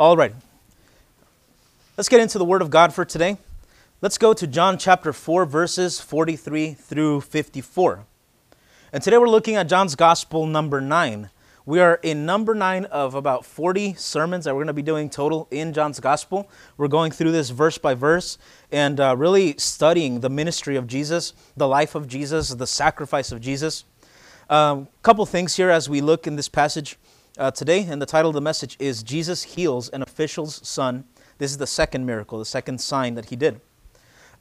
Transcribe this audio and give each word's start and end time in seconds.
All 0.00 0.16
right. 0.16 0.32
Let's 1.98 2.08
get 2.08 2.22
into 2.22 2.38
the 2.38 2.44
Word 2.46 2.62
of 2.62 2.70
God 2.70 2.94
for 2.94 3.04
today. 3.04 3.36
Let's 4.00 4.16
go 4.16 4.32
to 4.32 4.46
John 4.46 4.78
chapter 4.78 5.12
4, 5.12 5.44
verses 5.44 6.00
43 6.00 6.72
through 6.72 7.20
54. 7.20 8.06
And 8.94 9.02
today 9.02 9.18
we're 9.18 9.28
looking 9.28 9.56
at 9.56 9.68
John's 9.68 9.96
Gospel 9.96 10.46
number 10.46 10.80
9. 10.80 11.28
We 11.66 11.80
are 11.80 12.00
in 12.02 12.24
number 12.24 12.54
9 12.54 12.86
of 12.86 13.14
about 13.14 13.44
40 13.44 13.92
sermons 13.92 14.46
that 14.46 14.54
we're 14.54 14.60
going 14.60 14.68
to 14.68 14.72
be 14.72 14.80
doing 14.80 15.10
total 15.10 15.46
in 15.50 15.74
John's 15.74 16.00
Gospel. 16.00 16.48
We're 16.78 16.88
going 16.88 17.12
through 17.12 17.32
this 17.32 17.50
verse 17.50 17.76
by 17.76 17.92
verse 17.92 18.38
and 18.72 18.98
uh, 18.98 19.14
really 19.18 19.54
studying 19.58 20.20
the 20.20 20.30
ministry 20.30 20.76
of 20.76 20.86
Jesus, 20.86 21.34
the 21.58 21.68
life 21.68 21.94
of 21.94 22.08
Jesus, 22.08 22.48
the 22.48 22.66
sacrifice 22.66 23.32
of 23.32 23.42
Jesus. 23.42 23.84
A 24.48 24.54
um, 24.54 24.88
couple 25.02 25.26
things 25.26 25.56
here 25.56 25.68
as 25.68 25.90
we 25.90 26.00
look 26.00 26.26
in 26.26 26.36
this 26.36 26.48
passage 26.48 26.96
uh, 27.38 27.50
today, 27.50 27.86
and 27.88 28.00
the 28.00 28.06
title 28.06 28.30
of 28.30 28.34
the 28.34 28.40
message 28.40 28.76
is 28.78 29.02
Jesus 29.02 29.42
Heals 29.42 29.88
an 29.90 30.02
Official's 30.02 30.66
Son. 30.66 31.04
This 31.38 31.50
is 31.50 31.58
the 31.58 31.66
second 31.66 32.04
miracle, 32.06 32.38
the 32.38 32.44
second 32.44 32.80
sign 32.80 33.14
that 33.14 33.26
he 33.26 33.36
did. 33.36 33.60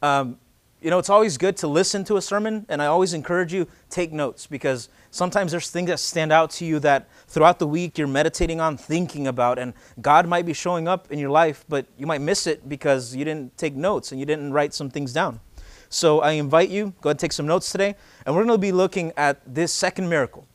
Um, 0.02 0.38
you 0.82 0.90
know, 0.90 0.98
it's 0.98 1.10
always 1.10 1.38
good 1.38 1.58
to 1.58 1.68
listen 1.68 2.06
to 2.06 2.16
a 2.16 2.22
sermon, 2.22 2.66
and 2.70 2.82
I 2.82 2.86
always 2.86 3.14
encourage 3.14 3.54
you 3.54 3.68
take 3.90 4.14
notes 4.14 4.48
because 4.48 4.88
sometimes 5.12 5.52
there's 5.52 5.70
things 5.70 5.90
that 5.90 6.00
stand 6.00 6.32
out 6.32 6.52
to 6.52 6.66
you 6.66 6.80
that 6.80 7.10
throughout 7.28 7.60
the 7.60 7.68
week 7.68 7.98
you're 7.98 8.08
meditating 8.08 8.62
on, 8.62 8.78
thinking 8.78 9.28
about, 9.28 9.60
and 9.60 9.74
God 10.02 10.26
might 10.28 10.46
be 10.46 10.54
showing 10.54 10.88
up 10.88 11.12
in 11.12 11.20
your 11.20 11.32
life, 11.32 11.66
but 11.68 11.86
you 11.98 12.08
might 12.08 12.22
miss 12.22 12.48
it 12.48 12.70
because 12.70 13.14
you 13.14 13.26
didn't 13.26 13.58
take 13.58 13.76
notes 13.76 14.12
and 14.12 14.20
you 14.20 14.26
didn't 14.26 14.54
write 14.54 14.74
some 14.74 14.90
things 14.90 15.12
down. 15.12 15.42
So 15.90 16.22
I 16.22 16.32
invite 16.32 16.70
you, 16.70 16.94
go 17.02 17.10
ahead 17.10 17.16
and 17.16 17.20
take 17.20 17.34
some 17.34 17.48
notes 17.48 17.72
today, 17.72 17.96
and 18.26 18.34
we're 18.34 18.46
going 18.46 18.58
to 18.58 18.62
be 18.62 18.72
looking 18.72 19.12
at 19.18 19.42
this 19.46 19.74
second 19.74 20.08
miracle. 20.08 20.48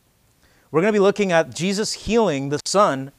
We're 0.74 0.80
going 0.80 0.92
to 0.92 0.98
be 0.98 1.02
looking 1.04 1.30
at 1.30 1.54
Jesus 1.54 1.92
healing 1.92 2.48
the 2.48 2.58
son 2.66 3.12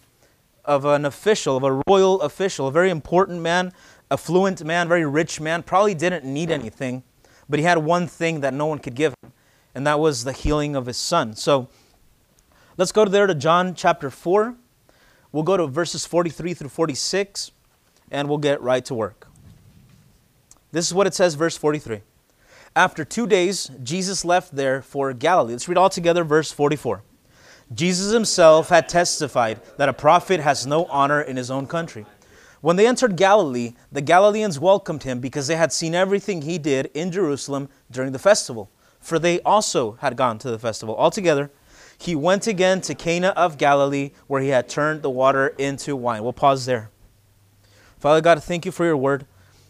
of 0.65 0.83
an 0.83 1.05
official, 1.05 1.55
of 1.55 1.63
a 1.63 1.81
royal 1.87 2.19
official, 2.19 2.67
a 2.67 2.71
very 2.73 2.89
important 2.89 3.41
man 3.41 3.71
affluent 4.11 4.61
man, 4.65 4.89
very 4.89 5.05
rich 5.05 5.39
man, 5.39 5.63
probably 5.63 5.93
didn't 5.93 6.25
need 6.25 6.51
anything, 6.51 7.03
but 7.47 7.57
he 7.57 7.63
had 7.63 7.77
one 7.77 8.07
thing 8.07 8.41
that 8.41 8.53
no 8.53 8.65
one 8.65 8.79
could 8.79 8.93
give 8.93 9.13
him, 9.23 9.31
and 9.73 9.87
that 9.87 10.01
was 10.01 10.25
the 10.25 10.33
healing 10.33 10.75
of 10.75 10.85
his 10.85 10.97
son. 10.97 11.33
So 11.33 11.69
let's 12.75 12.91
go 12.91 13.05
there 13.05 13.25
to 13.25 13.33
John 13.33 13.73
chapter 13.73 14.09
4. 14.09 14.53
We'll 15.31 15.43
go 15.43 15.55
to 15.55 15.65
verses 15.65 16.05
43 16.05 16.55
through 16.55 16.67
46, 16.67 17.51
and 18.11 18.27
we'll 18.27 18.37
get 18.37 18.61
right 18.61 18.83
to 18.83 18.93
work. 18.93 19.27
This 20.73 20.85
is 20.85 20.93
what 20.93 21.07
it 21.07 21.13
says, 21.13 21.35
verse 21.35 21.55
43. 21.55 22.01
After 22.75 23.05
two 23.05 23.25
days, 23.25 23.71
Jesus 23.81 24.25
left 24.25 24.57
there 24.57 24.81
for 24.81 25.13
Galilee. 25.13 25.53
Let's 25.53 25.69
read 25.69 25.77
all 25.77 25.89
together 25.89 26.25
verse 26.25 26.51
44. 26.51 27.01
Jesus 27.73 28.13
himself 28.13 28.69
had 28.69 28.87
testified 28.87 29.59
that 29.77 29.89
a 29.89 29.93
prophet 29.93 30.39
has 30.39 30.67
no 30.67 30.85
honor 30.85 31.21
in 31.21 31.35
his 31.35 31.49
own 31.49 31.65
country. 31.65 32.05
When 32.61 32.75
they 32.75 32.87
entered 32.87 33.15
Galilee, 33.15 33.73
the 33.91 34.01
Galileans 34.01 34.59
welcomed 34.59 35.03
him 35.03 35.19
because 35.19 35.47
they 35.47 35.55
had 35.55 35.71
seen 35.71 35.95
everything 35.95 36.41
he 36.41 36.57
did 36.57 36.91
in 36.93 37.11
Jerusalem 37.11 37.69
during 37.91 38.11
the 38.11 38.19
festival, 38.19 38.71
for 38.99 39.19
they 39.19 39.39
also 39.41 39.93
had 40.01 40.15
gone 40.15 40.37
to 40.39 40.51
the 40.51 40.59
festival. 40.59 40.95
Altogether, 40.95 41.51
he 41.97 42.15
went 42.15 42.47
again 42.47 42.81
to 42.81 42.95
Cana 42.95 43.29
of 43.29 43.57
Galilee, 43.57 44.11
where 44.27 44.41
he 44.41 44.49
had 44.49 44.67
turned 44.67 45.01
the 45.01 45.09
water 45.09 45.47
into 45.57 45.95
wine. 45.95 46.23
We'll 46.23 46.33
pause 46.33 46.65
there. 46.65 46.89
Father 47.99 48.21
God, 48.21 48.43
thank 48.43 48.65
you 48.65 48.71
for 48.71 48.85
your 48.85 48.97
word. 48.97 49.25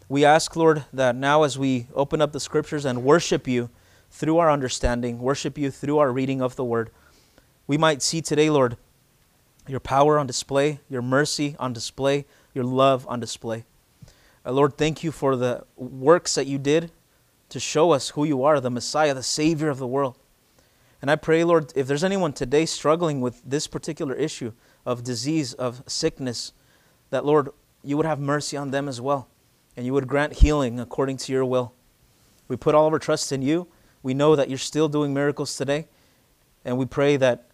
We 0.08 0.24
ask, 0.24 0.54
Lord, 0.56 0.84
that 0.92 1.16
now 1.16 1.42
as 1.42 1.58
we 1.58 1.88
open 1.94 2.20
up 2.20 2.32
the 2.32 2.40
scriptures 2.40 2.84
and 2.84 3.04
worship 3.04 3.48
you 3.48 3.70
through 4.10 4.38
our 4.38 4.50
understanding, 4.50 5.18
worship 5.18 5.58
you 5.58 5.70
through 5.70 5.98
our 5.98 6.12
reading 6.12 6.40
of 6.40 6.56
the 6.56 6.64
word, 6.64 6.90
we 7.66 7.76
might 7.76 8.02
see 8.02 8.20
today, 8.22 8.50
Lord, 8.50 8.76
your 9.66 9.80
power 9.80 10.18
on 10.18 10.26
display, 10.26 10.80
your 10.88 11.02
mercy 11.02 11.56
on 11.58 11.72
display, 11.72 12.24
your 12.54 12.64
love 12.64 13.06
on 13.08 13.20
display. 13.20 13.64
Uh, 14.44 14.52
Lord, 14.52 14.78
thank 14.78 15.02
you 15.02 15.10
for 15.10 15.34
the 15.34 15.64
works 15.76 16.36
that 16.36 16.46
you 16.46 16.58
did 16.58 16.92
to 17.48 17.60
show 17.60 17.92
us 17.92 18.10
who 18.10 18.24
you 18.24 18.44
are, 18.44 18.60
the 18.60 18.70
Messiah, 18.70 19.14
the 19.14 19.22
Savior 19.22 19.68
of 19.68 19.78
the 19.78 19.86
world. 19.86 20.16
And 21.02 21.10
I 21.10 21.16
pray, 21.16 21.44
Lord, 21.44 21.72
if 21.76 21.86
there's 21.86 22.04
anyone 22.04 22.32
today 22.32 22.66
struggling 22.66 23.20
with 23.20 23.42
this 23.44 23.66
particular 23.66 24.14
issue 24.14 24.52
of 24.84 25.04
disease, 25.04 25.52
of 25.52 25.82
sickness, 25.86 26.52
that, 27.10 27.24
Lord, 27.24 27.50
you 27.82 27.96
would 27.96 28.06
have 28.06 28.18
mercy 28.18 28.56
on 28.56 28.70
them 28.70 28.88
as 28.88 29.00
well, 29.00 29.28
and 29.76 29.84
you 29.84 29.92
would 29.92 30.08
grant 30.08 30.34
healing 30.34 30.80
according 30.80 31.18
to 31.18 31.32
your 31.32 31.44
will. 31.44 31.72
We 32.48 32.56
put 32.56 32.74
all 32.74 32.86
of 32.86 32.92
our 32.92 32.98
trust 32.98 33.32
in 33.32 33.42
you. 33.42 33.68
We 34.02 34.14
know 34.14 34.36
that 34.36 34.48
you're 34.48 34.58
still 34.58 34.88
doing 34.88 35.12
miracles 35.12 35.56
today, 35.56 35.86
and 36.64 36.78
we 36.78 36.86
pray 36.86 37.16
that 37.16 37.46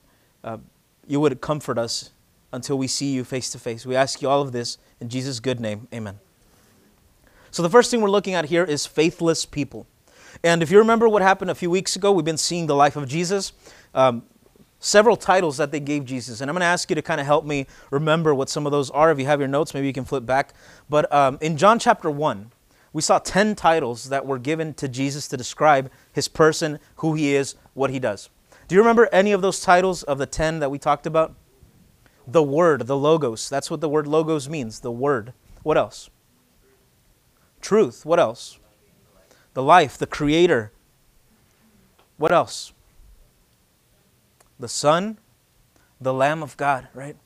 uh, 0.45 0.59
you 1.07 1.21
would 1.21 1.41
comfort 1.41 1.79
us 1.79 2.11
until 2.53 2.77
we 2.77 2.87
see 2.87 3.13
you 3.13 3.25
face 3.25 3.51
to 3.51 3.59
face. 3.59 3.87
We 3.87 3.97
ask 3.97 4.23
you 4.23 4.29
all 4.29 4.43
of 4.43 4.53
this 4.53 4.79
in 5.01 5.09
Jesus' 5.09 5.41
good 5.41 5.61
name. 5.61 5.89
Amen. 5.93 6.19
So, 7.51 7.63
the 7.63 7.71
first 7.71 7.91
thing 7.91 8.01
we're 8.01 8.11
looking 8.11 8.35
at 8.35 8.47
here 8.47 8.65
is 8.65 8.87
faithless 8.87 9.45
people. 9.45 9.87
And 10.43 10.63
if 10.63 10.71
you 10.71 10.79
remember 10.79 11.09
what 11.09 11.23
happened 11.23 11.51
a 11.51 11.55
few 11.55 11.71
weeks 11.71 11.97
ago, 11.97 12.13
we've 12.13 12.25
been 12.25 12.39
seeing 12.39 12.67
the 12.67 12.75
life 12.75 12.97
of 12.97 13.07
Jesus. 13.07 13.53
Um, 13.95 14.23
several 14.83 15.17
titles 15.17 15.57
that 15.59 15.71
they 15.71 15.81
gave 15.81 16.05
Jesus. 16.05 16.41
And 16.41 16.51
I'm 16.51 16.55
going 16.55 16.61
to 16.63 16.67
ask 16.67 16.91
you 16.91 16.97
to 16.97 17.03
kind 17.03 17.21
of 17.21 17.27
help 17.27 17.45
me 17.45 17.67
remember 17.91 18.35
what 18.35 18.51
some 18.51 18.67
of 18.67 18.73
those 18.73 18.91
are. 18.91 19.13
If 19.13 19.19
you 19.19 19.27
have 19.27 19.39
your 19.39 19.49
notes, 19.49 19.75
maybe 19.75 19.87
you 19.87 19.93
can 19.93 20.05
flip 20.05 20.27
back. 20.27 20.55
But 20.91 21.13
um, 21.13 21.39
in 21.41 21.57
John 21.57 21.79
chapter 21.79 22.11
1, 22.11 22.51
we 22.93 23.01
saw 23.01 23.19
10 23.19 23.55
titles 23.55 24.09
that 24.09 24.27
were 24.27 24.39
given 24.39 24.75
to 24.75 24.89
Jesus 24.89 25.29
to 25.29 25.37
describe 25.37 25.91
his 26.13 26.27
person, 26.27 26.79
who 26.97 27.15
he 27.15 27.35
is, 27.35 27.55
what 27.75 27.91
he 27.91 27.99
does. 27.99 28.29
Do 28.73 28.77
you 28.77 28.81
remember 28.81 29.07
any 29.13 29.33
of 29.33 29.43
those 29.43 29.61
titles 29.61 30.03
of 30.03 30.17
the 30.17 30.25
10 30.25 30.61
that 30.61 30.71
we 30.71 30.79
talked 30.79 31.05
about? 31.05 31.35
The 32.27 32.43
Word, 32.43 32.87
the 32.87 32.97
Logos. 32.97 33.51
That's 33.51 33.71
what 33.71 33.83
the 33.83 33.89
word 33.91 34.07
Logos 34.07 34.49
means, 34.49 34.81
the 34.81 34.91
Word. 34.91 35.35
What 35.63 35.77
else? 35.77 36.09
Truth. 37.61 38.07
What 38.07 38.19
else? 38.19 38.59
The 39.53 39.63
life, 39.63 39.99
the 39.99 40.07
Creator. 40.07 40.73
What 42.17 42.33
else? 42.33 42.73
The 44.59 44.69
Son, 44.69 45.19
the 46.01 46.15
Lamb 46.15 46.43
of 46.43 46.57
God, 46.57 46.89
right? 46.95 47.17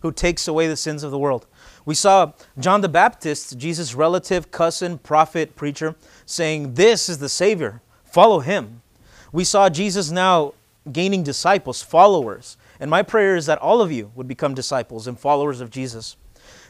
Who 0.00 0.10
takes 0.10 0.48
away 0.48 0.68
the 0.68 0.74
sins 0.74 1.02
of 1.02 1.10
the 1.10 1.18
world. 1.18 1.46
We 1.84 1.94
saw 1.94 2.32
John 2.58 2.80
the 2.80 2.88
Baptist, 2.88 3.58
Jesus' 3.58 3.94
relative, 3.94 4.50
cousin, 4.50 4.96
prophet, 4.96 5.54
preacher, 5.54 5.96
saying, 6.24 6.76
This 6.76 7.10
is 7.10 7.18
the 7.18 7.28
Savior. 7.28 7.82
Follow 8.04 8.40
him. 8.40 8.80
We 9.32 9.44
saw 9.44 9.68
Jesus 9.68 10.10
now 10.10 10.54
gaining 10.90 11.22
disciples, 11.22 11.82
followers. 11.82 12.56
And 12.80 12.90
my 12.90 13.02
prayer 13.02 13.36
is 13.36 13.46
that 13.46 13.58
all 13.58 13.80
of 13.80 13.90
you 13.92 14.12
would 14.14 14.28
become 14.28 14.54
disciples 14.54 15.06
and 15.06 15.18
followers 15.18 15.60
of 15.60 15.70
Jesus. 15.70 16.16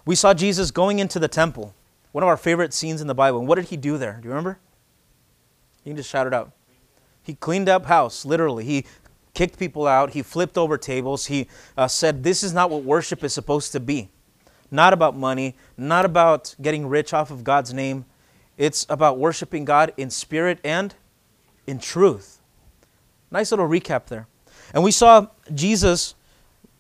We 0.07 0.15
saw 0.15 0.35
Jesus 0.35 0.71
going 0.71 0.99
into 0.99 1.19
the 1.19 1.29
temple, 1.29 1.75
one 2.13 2.23
of 2.23 2.29
our 2.29 2.37
favorite 2.37 2.75
scenes 2.75 3.01
in 3.01 3.07
the 3.07 3.15
Bible. 3.15 3.39
And 3.41 3.49
what 3.49 3.57
did 3.57 3.67
he 3.67 3.77
do 3.77 3.99
there? 3.99 4.19
Do 4.21 4.29
you 4.29 4.31
remember? 4.31 4.59
You 5.85 5.91
can 5.91 5.97
just 5.97 6.11
shout 6.11 6.27
it 6.27 6.35
out. 6.35 6.53
He 7.23 7.35
cleaned 7.35 7.69
up 7.69 7.87
house, 7.87 8.25
literally. 8.25 8.65
He 8.65 8.85
kicked 9.33 9.59
people 9.59 9.87
out. 9.87 10.11
He 10.11 10.23
flipped 10.23 10.57
over 10.57 10.79
tables. 10.79 11.27
He 11.27 11.49
uh, 11.77 11.89
said, 11.89 12.23
This 12.23 12.43
is 12.43 12.53
not 12.53 12.71
what 12.71 12.85
worship 12.85 13.25
is 13.25 13.33
supposed 13.33 13.73
to 13.73 13.81
be. 13.81 14.11
Not 14.71 14.93
about 14.93 15.17
money, 15.17 15.57
not 15.77 16.05
about 16.05 16.55
getting 16.61 16.87
rich 16.87 17.13
off 17.13 17.31
of 17.31 17.45
God's 17.45 17.73
name. 17.73 18.05
It's 18.57 18.87
about 18.89 19.19
worshiping 19.19 19.65
God 19.65 19.93
in 19.97 20.11
spirit 20.11 20.59
and 20.65 20.95
in 21.67 21.79
truth. 21.79 22.41
Nice 23.35 23.51
little 23.51 23.67
recap 23.67 24.07
there. 24.07 24.29
And 24.73 24.85
we 24.85 24.93
saw 24.93 25.27
Jesus 25.53 26.15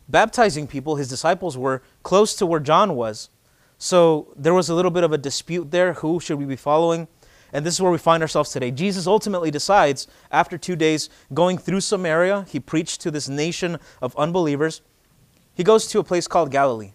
baptizing 0.09 0.69
people, 0.69 0.95
his 0.95 1.09
disciples 1.09 1.59
were 1.59 1.83
close 2.05 2.37
to 2.37 2.47
where 2.47 2.61
John 2.61 2.95
was. 2.95 3.29
So 3.77 4.33
there 4.37 4.55
was 4.55 4.69
a 4.69 4.75
little 4.75 4.93
bit 4.93 5.03
of 5.03 5.13
a 5.13 5.19
dispute 5.19 5.73
there. 5.73 5.95
Who 5.95 6.21
should 6.21 6.39
we 6.39 6.45
be 6.45 6.55
following? 6.55 7.09
And 7.53 7.67
this 7.67 7.75
is 7.75 7.83
where 7.83 7.91
we 7.91 7.99
find 7.99 8.23
ourselves 8.23 8.51
today. 8.51 8.71
Jesus 8.71 9.09
ultimately 9.09 9.51
decides, 9.51 10.07
after 10.31 10.57
two 10.57 10.77
days 10.77 11.11
going 11.33 11.59
through 11.59 11.81
Samaria, 11.81 12.47
he 12.49 12.61
preached 12.61 13.01
to 13.01 13.11
this 13.11 13.29
nation 13.29 13.81
of 14.01 14.15
unbelievers. 14.17 14.81
He 15.57 15.65
goes 15.65 15.89
to 15.89 15.99
a 15.99 16.05
place 16.05 16.29
called 16.29 16.53
Galilee. 16.53 16.93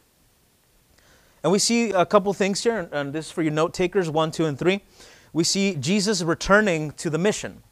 And 1.43 1.51
we 1.51 1.59
see 1.59 1.91
a 1.91 2.05
couple 2.05 2.31
things 2.31 2.63
here, 2.63 2.87
and 2.93 3.11
this 3.11 3.25
is 3.25 3.31
for 3.33 3.41
your 3.41 3.51
note 3.51 3.73
takers 3.73 4.09
one, 4.09 4.31
two, 4.31 4.45
and 4.45 4.57
three. 4.57 4.83
We 5.33 5.43
see 5.43 5.75
Jesus 5.75 6.21
returning 6.21 6.91
to 6.91 7.09
the 7.09 7.17
mission. 7.17 7.63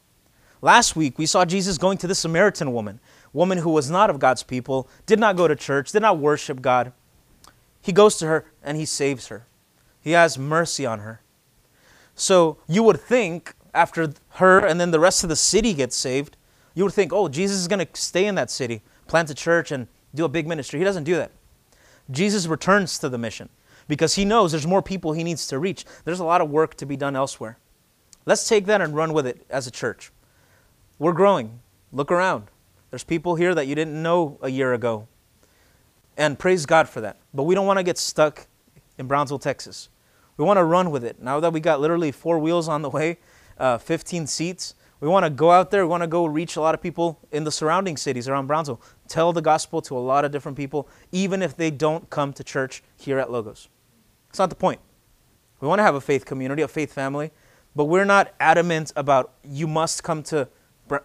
Last 0.60 0.96
week, 0.96 1.18
we 1.18 1.26
saw 1.26 1.44
Jesus 1.44 1.78
going 1.78 1.98
to 1.98 2.06
the 2.06 2.14
Samaritan 2.14 2.72
woman 2.72 3.00
woman 3.32 3.58
who 3.58 3.70
was 3.70 3.90
not 3.90 4.10
of 4.10 4.18
God's 4.18 4.42
people, 4.42 4.88
did 5.06 5.18
not 5.18 5.36
go 5.36 5.48
to 5.48 5.56
church, 5.56 5.92
did 5.92 6.02
not 6.02 6.18
worship 6.18 6.60
God. 6.62 6.92
He 7.80 7.92
goes 7.92 8.16
to 8.18 8.26
her 8.26 8.46
and 8.62 8.76
he 8.76 8.84
saves 8.84 9.28
her. 9.28 9.46
He 10.00 10.12
has 10.12 10.38
mercy 10.38 10.86
on 10.86 11.00
her. 11.00 11.20
So 12.14 12.58
you 12.66 12.82
would 12.82 13.00
think 13.00 13.54
after 13.74 14.12
her 14.30 14.58
and 14.58 14.80
then 14.80 14.90
the 14.90 15.00
rest 15.00 15.22
of 15.22 15.28
the 15.28 15.36
city 15.36 15.74
gets 15.74 15.96
saved, 15.96 16.36
you 16.74 16.84
would 16.84 16.92
think, 16.92 17.12
oh, 17.12 17.28
Jesus 17.28 17.58
is 17.58 17.68
going 17.68 17.84
to 17.84 18.00
stay 18.00 18.26
in 18.26 18.34
that 18.36 18.50
city, 18.50 18.82
plant 19.06 19.30
a 19.30 19.34
church, 19.34 19.70
and 19.70 19.88
do 20.14 20.24
a 20.24 20.28
big 20.28 20.46
ministry. 20.46 20.78
He 20.78 20.84
doesn't 20.84 21.04
do 21.04 21.16
that. 21.16 21.32
Jesus 22.10 22.46
returns 22.46 22.98
to 22.98 23.08
the 23.08 23.18
mission 23.18 23.48
because 23.86 24.14
he 24.14 24.24
knows 24.24 24.52
there's 24.52 24.66
more 24.66 24.82
people 24.82 25.12
he 25.12 25.24
needs 25.24 25.46
to 25.48 25.58
reach. 25.58 25.84
There's 26.04 26.20
a 26.20 26.24
lot 26.24 26.40
of 26.40 26.50
work 26.50 26.74
to 26.76 26.86
be 26.86 26.96
done 26.96 27.16
elsewhere. 27.16 27.58
Let's 28.26 28.48
take 28.48 28.66
that 28.66 28.80
and 28.80 28.94
run 28.94 29.12
with 29.12 29.26
it 29.26 29.44
as 29.50 29.66
a 29.66 29.70
church. 29.70 30.10
We're 30.98 31.12
growing. 31.12 31.60
Look 31.92 32.10
around. 32.10 32.48
There's 32.90 33.04
people 33.04 33.36
here 33.36 33.54
that 33.54 33.66
you 33.66 33.74
didn't 33.74 34.02
know 34.02 34.38
a 34.42 34.48
year 34.48 34.72
ago. 34.72 35.06
And 36.16 36.38
praise 36.38 36.66
God 36.66 36.88
for 36.88 37.00
that. 37.00 37.18
But 37.32 37.44
we 37.44 37.54
don't 37.54 37.66
want 37.66 37.78
to 37.78 37.84
get 37.84 37.98
stuck 37.98 38.46
in 38.98 39.06
Brownsville, 39.06 39.38
Texas. 39.38 39.88
We 40.36 40.44
want 40.44 40.56
to 40.56 40.64
run 40.64 40.90
with 40.90 41.04
it. 41.04 41.22
Now 41.22 41.38
that 41.40 41.52
we 41.52 41.60
got 41.60 41.80
literally 41.80 42.10
four 42.10 42.38
wheels 42.38 42.68
on 42.68 42.82
the 42.82 42.90
way, 42.90 43.18
uh, 43.58 43.78
15 43.78 44.26
seats, 44.26 44.74
we 45.00 45.06
want 45.06 45.24
to 45.24 45.30
go 45.30 45.52
out 45.52 45.70
there. 45.70 45.86
We 45.86 45.90
want 45.90 46.02
to 46.02 46.08
go 46.08 46.26
reach 46.26 46.56
a 46.56 46.60
lot 46.60 46.74
of 46.74 46.82
people 46.82 47.20
in 47.30 47.44
the 47.44 47.52
surrounding 47.52 47.96
cities 47.96 48.28
around 48.28 48.48
Brownsville. 48.48 48.80
Tell 49.06 49.32
the 49.32 49.42
gospel 49.42 49.80
to 49.82 49.96
a 49.96 50.00
lot 50.00 50.24
of 50.24 50.32
different 50.32 50.56
people, 50.56 50.88
even 51.12 51.42
if 51.42 51.56
they 51.56 51.70
don't 51.70 52.10
come 52.10 52.32
to 52.32 52.42
church 52.42 52.82
here 52.96 53.18
at 53.18 53.30
Logos. 53.30 53.68
It's 54.30 54.38
not 54.38 54.50
the 54.50 54.56
point. 54.56 54.80
We 55.60 55.68
want 55.68 55.78
to 55.78 55.84
have 55.84 55.94
a 55.94 56.00
faith 56.00 56.24
community, 56.24 56.62
a 56.62 56.68
faith 56.68 56.92
family, 56.92 57.30
but 57.76 57.84
we're 57.84 58.04
not 58.04 58.34
adamant 58.40 58.92
about 58.96 59.34
you 59.44 59.68
must 59.68 60.02
come 60.02 60.22
to 60.24 60.48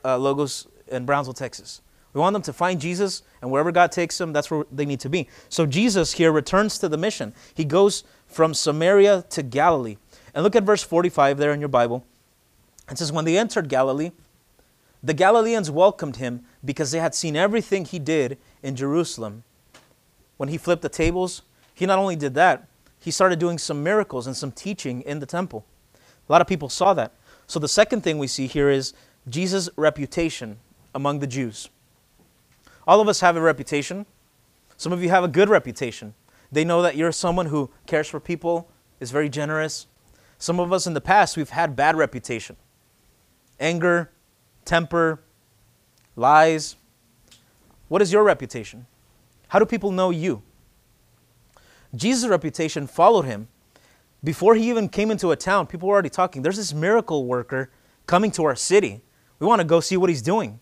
uh, 0.03 0.17
Logos 0.17 0.67
in 0.87 1.05
Brownsville, 1.05 1.33
Texas. 1.33 1.81
We 2.13 2.19
want 2.19 2.33
them 2.33 2.43
to 2.43 2.53
find 2.53 2.79
Jesus, 2.79 3.23
and 3.41 3.49
wherever 3.49 3.71
God 3.71 3.91
takes 3.91 4.17
them, 4.17 4.33
that's 4.33 4.51
where 4.51 4.65
they 4.71 4.85
need 4.85 4.99
to 4.99 5.09
be. 5.09 5.27
So 5.49 5.65
Jesus 5.65 6.13
here 6.13 6.31
returns 6.31 6.77
to 6.79 6.87
the 6.87 6.97
mission. 6.97 7.33
He 7.53 7.65
goes 7.65 8.03
from 8.27 8.53
Samaria 8.53 9.25
to 9.31 9.41
Galilee. 9.41 9.97
And 10.33 10.43
look 10.43 10.55
at 10.55 10.63
verse 10.63 10.83
45 10.83 11.37
there 11.37 11.53
in 11.53 11.59
your 11.59 11.69
Bible. 11.69 12.05
It 12.89 12.97
says, 12.97 13.11
When 13.11 13.25
they 13.25 13.37
entered 13.37 13.67
Galilee, 13.67 14.11
the 15.01 15.13
Galileans 15.13 15.71
welcomed 15.71 16.17
him 16.17 16.45
because 16.63 16.91
they 16.91 16.99
had 16.99 17.15
seen 17.15 17.35
everything 17.35 17.85
he 17.85 17.99
did 17.99 18.37
in 18.61 18.75
Jerusalem. 18.75 19.43
When 20.37 20.49
he 20.49 20.57
flipped 20.57 20.81
the 20.81 20.89
tables, 20.89 21.41
he 21.73 21.85
not 21.85 21.99
only 21.99 22.15
did 22.15 22.35
that, 22.35 22.67
he 22.99 23.11
started 23.11 23.39
doing 23.39 23.57
some 23.57 23.83
miracles 23.83 24.27
and 24.27 24.37
some 24.37 24.51
teaching 24.51 25.01
in 25.01 25.19
the 25.19 25.25
temple. 25.25 25.65
A 26.27 26.31
lot 26.31 26.41
of 26.41 26.47
people 26.47 26.69
saw 26.69 26.93
that. 26.93 27.11
So 27.47 27.59
the 27.59 27.67
second 27.67 28.01
thing 28.01 28.17
we 28.17 28.27
see 28.27 28.47
here 28.47 28.69
is 28.69 28.93
Jesus' 29.27 29.69
reputation 29.75 30.59
among 30.93 31.19
the 31.19 31.27
Jews. 31.27 31.69
All 32.87 32.99
of 32.99 33.07
us 33.07 33.21
have 33.21 33.35
a 33.35 33.41
reputation. 33.41 34.05
Some 34.77 34.91
of 34.91 35.01
you 35.01 35.09
have 35.09 35.23
a 35.23 35.27
good 35.27 35.49
reputation. 35.49 36.13
They 36.51 36.65
know 36.65 36.81
that 36.81 36.95
you're 36.95 37.11
someone 37.11 37.47
who 37.47 37.71
cares 37.87 38.07
for 38.07 38.19
people, 38.19 38.69
is 38.99 39.11
very 39.11 39.29
generous. 39.29 39.87
Some 40.37 40.59
of 40.59 40.73
us 40.73 40.85
in 40.85 40.93
the 40.93 41.01
past, 41.01 41.37
we've 41.37 41.49
had 41.49 41.75
bad 41.75 41.95
reputation. 41.95 42.57
Anger, 43.59 44.11
temper, 44.65 45.21
lies. 46.15 46.75
What 47.87 48.01
is 48.01 48.11
your 48.11 48.23
reputation? 48.23 48.85
How 49.47 49.59
do 49.59 49.65
people 49.65 49.91
know 49.91 50.09
you? 50.09 50.41
Jesus' 51.95 52.27
reputation 52.27 52.87
followed 52.87 53.25
him. 53.25 53.47
Before 54.23 54.55
he 54.55 54.69
even 54.69 54.89
came 54.89 55.11
into 55.11 55.31
a 55.31 55.35
town, 55.35 55.67
people 55.67 55.87
were 55.87 55.93
already 55.93 56.09
talking. 56.09 56.41
There's 56.41 56.57
this 56.57 56.73
miracle 56.73 57.25
worker 57.25 57.69
coming 58.07 58.31
to 58.31 58.43
our 58.45 58.55
city. 58.55 59.01
We 59.43 59.47
want 59.47 59.59
to 59.59 59.67
go 59.67 59.81
see 59.81 59.97
what 59.97 60.09
he's 60.09 60.21
doing. 60.21 60.61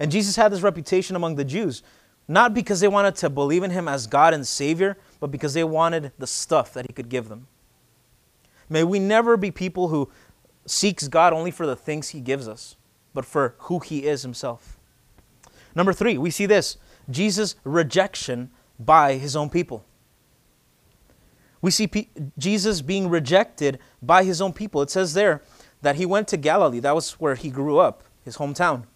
And 0.00 0.10
Jesus 0.10 0.36
had 0.36 0.50
this 0.50 0.62
reputation 0.62 1.14
among 1.14 1.34
the 1.34 1.44
Jews, 1.44 1.82
not 2.26 2.54
because 2.54 2.80
they 2.80 2.88
wanted 2.88 3.16
to 3.16 3.28
believe 3.28 3.62
in 3.62 3.70
him 3.70 3.86
as 3.86 4.06
God 4.06 4.32
and 4.32 4.46
Savior, 4.46 4.96
but 5.20 5.30
because 5.30 5.52
they 5.52 5.62
wanted 5.62 6.10
the 6.18 6.26
stuff 6.26 6.72
that 6.72 6.86
he 6.86 6.94
could 6.94 7.10
give 7.10 7.28
them. 7.28 7.48
May 8.70 8.82
we 8.82 8.98
never 8.98 9.36
be 9.36 9.50
people 9.50 9.88
who 9.88 10.10
seeks 10.64 11.06
God 11.06 11.34
only 11.34 11.50
for 11.50 11.66
the 11.66 11.76
things 11.76 12.08
he 12.08 12.20
gives 12.20 12.48
us, 12.48 12.76
but 13.12 13.26
for 13.26 13.56
who 13.58 13.80
he 13.80 14.06
is 14.06 14.22
himself. 14.22 14.78
Number 15.74 15.92
three, 15.92 16.16
we 16.16 16.30
see 16.30 16.46
this 16.46 16.78
Jesus' 17.10 17.56
rejection 17.62 18.50
by 18.78 19.18
his 19.18 19.36
own 19.36 19.50
people. 19.50 19.84
We 21.60 21.70
see 21.70 21.88
P- 21.88 22.08
Jesus 22.38 22.80
being 22.80 23.10
rejected 23.10 23.80
by 24.00 24.24
his 24.24 24.40
own 24.40 24.54
people. 24.54 24.80
It 24.80 24.88
says 24.88 25.12
there 25.12 25.42
that 25.82 25.96
he 25.96 26.06
went 26.06 26.26
to 26.28 26.38
Galilee. 26.38 26.80
That 26.80 26.94
was 26.94 27.12
where 27.20 27.34
he 27.34 27.50
grew 27.50 27.78
up, 27.78 28.02
his 28.24 28.38
hometown 28.38 28.86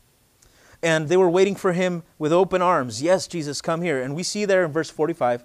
and 0.82 1.08
they 1.08 1.16
were 1.16 1.30
waiting 1.30 1.54
for 1.54 1.72
him 1.72 2.02
with 2.18 2.32
open 2.32 2.62
arms. 2.62 3.02
Yes, 3.02 3.26
Jesus, 3.26 3.60
come 3.60 3.82
here. 3.82 4.00
And 4.00 4.14
we 4.14 4.22
see 4.22 4.44
there 4.44 4.64
in 4.64 4.72
verse 4.72 4.90
45, 4.90 5.44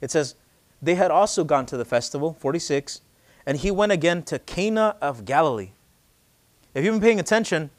it 0.00 0.10
says, 0.10 0.36
They 0.80 0.94
had 0.94 1.10
also 1.10 1.44
gone 1.44 1.66
to 1.66 1.76
the 1.76 1.84
festival, 1.84 2.36
46, 2.38 3.00
and 3.44 3.58
he 3.58 3.70
went 3.70 3.92
again 3.92 4.22
to 4.24 4.38
Cana 4.38 4.96
of 5.00 5.24
Galilee. 5.24 5.72
If 6.74 6.84
you've 6.84 6.94
been 6.94 7.02
paying 7.02 7.20
attention, 7.20 7.70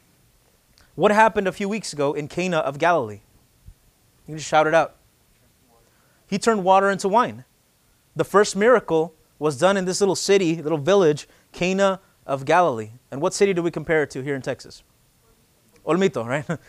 what 0.95 1.11
happened 1.11 1.47
a 1.47 1.51
few 1.51 1.69
weeks 1.69 1.93
ago 1.93 2.13
in 2.13 2.27
Cana 2.27 2.57
of 2.57 2.79
Galilee? 2.79 3.21
You 4.27 4.33
can 4.33 4.37
just 4.37 4.49
shout 4.49 4.67
it 4.67 4.73
out. 4.73 4.95
He 6.27 6.37
turned 6.37 6.63
water 6.63 6.89
into 6.89 7.07
wine. 7.07 7.45
The 8.15 8.25
first 8.25 8.55
miracle 8.55 9.15
was 9.37 9.57
done 9.57 9.77
in 9.77 9.85
this 9.85 10.01
little 10.01 10.15
city, 10.15 10.61
little 10.61 10.77
village, 10.77 11.29
Cana 11.53 12.01
of 12.25 12.43
Galilee. 12.43 12.91
And 13.09 13.21
what 13.21 13.33
city 13.33 13.53
do 13.53 13.63
we 13.63 13.71
compare 13.71 14.03
it 14.03 14.09
to 14.11 14.21
here 14.21 14.35
in 14.35 14.41
Texas? 14.41 14.83
Olmito, 15.89 16.25
right? 16.25 16.45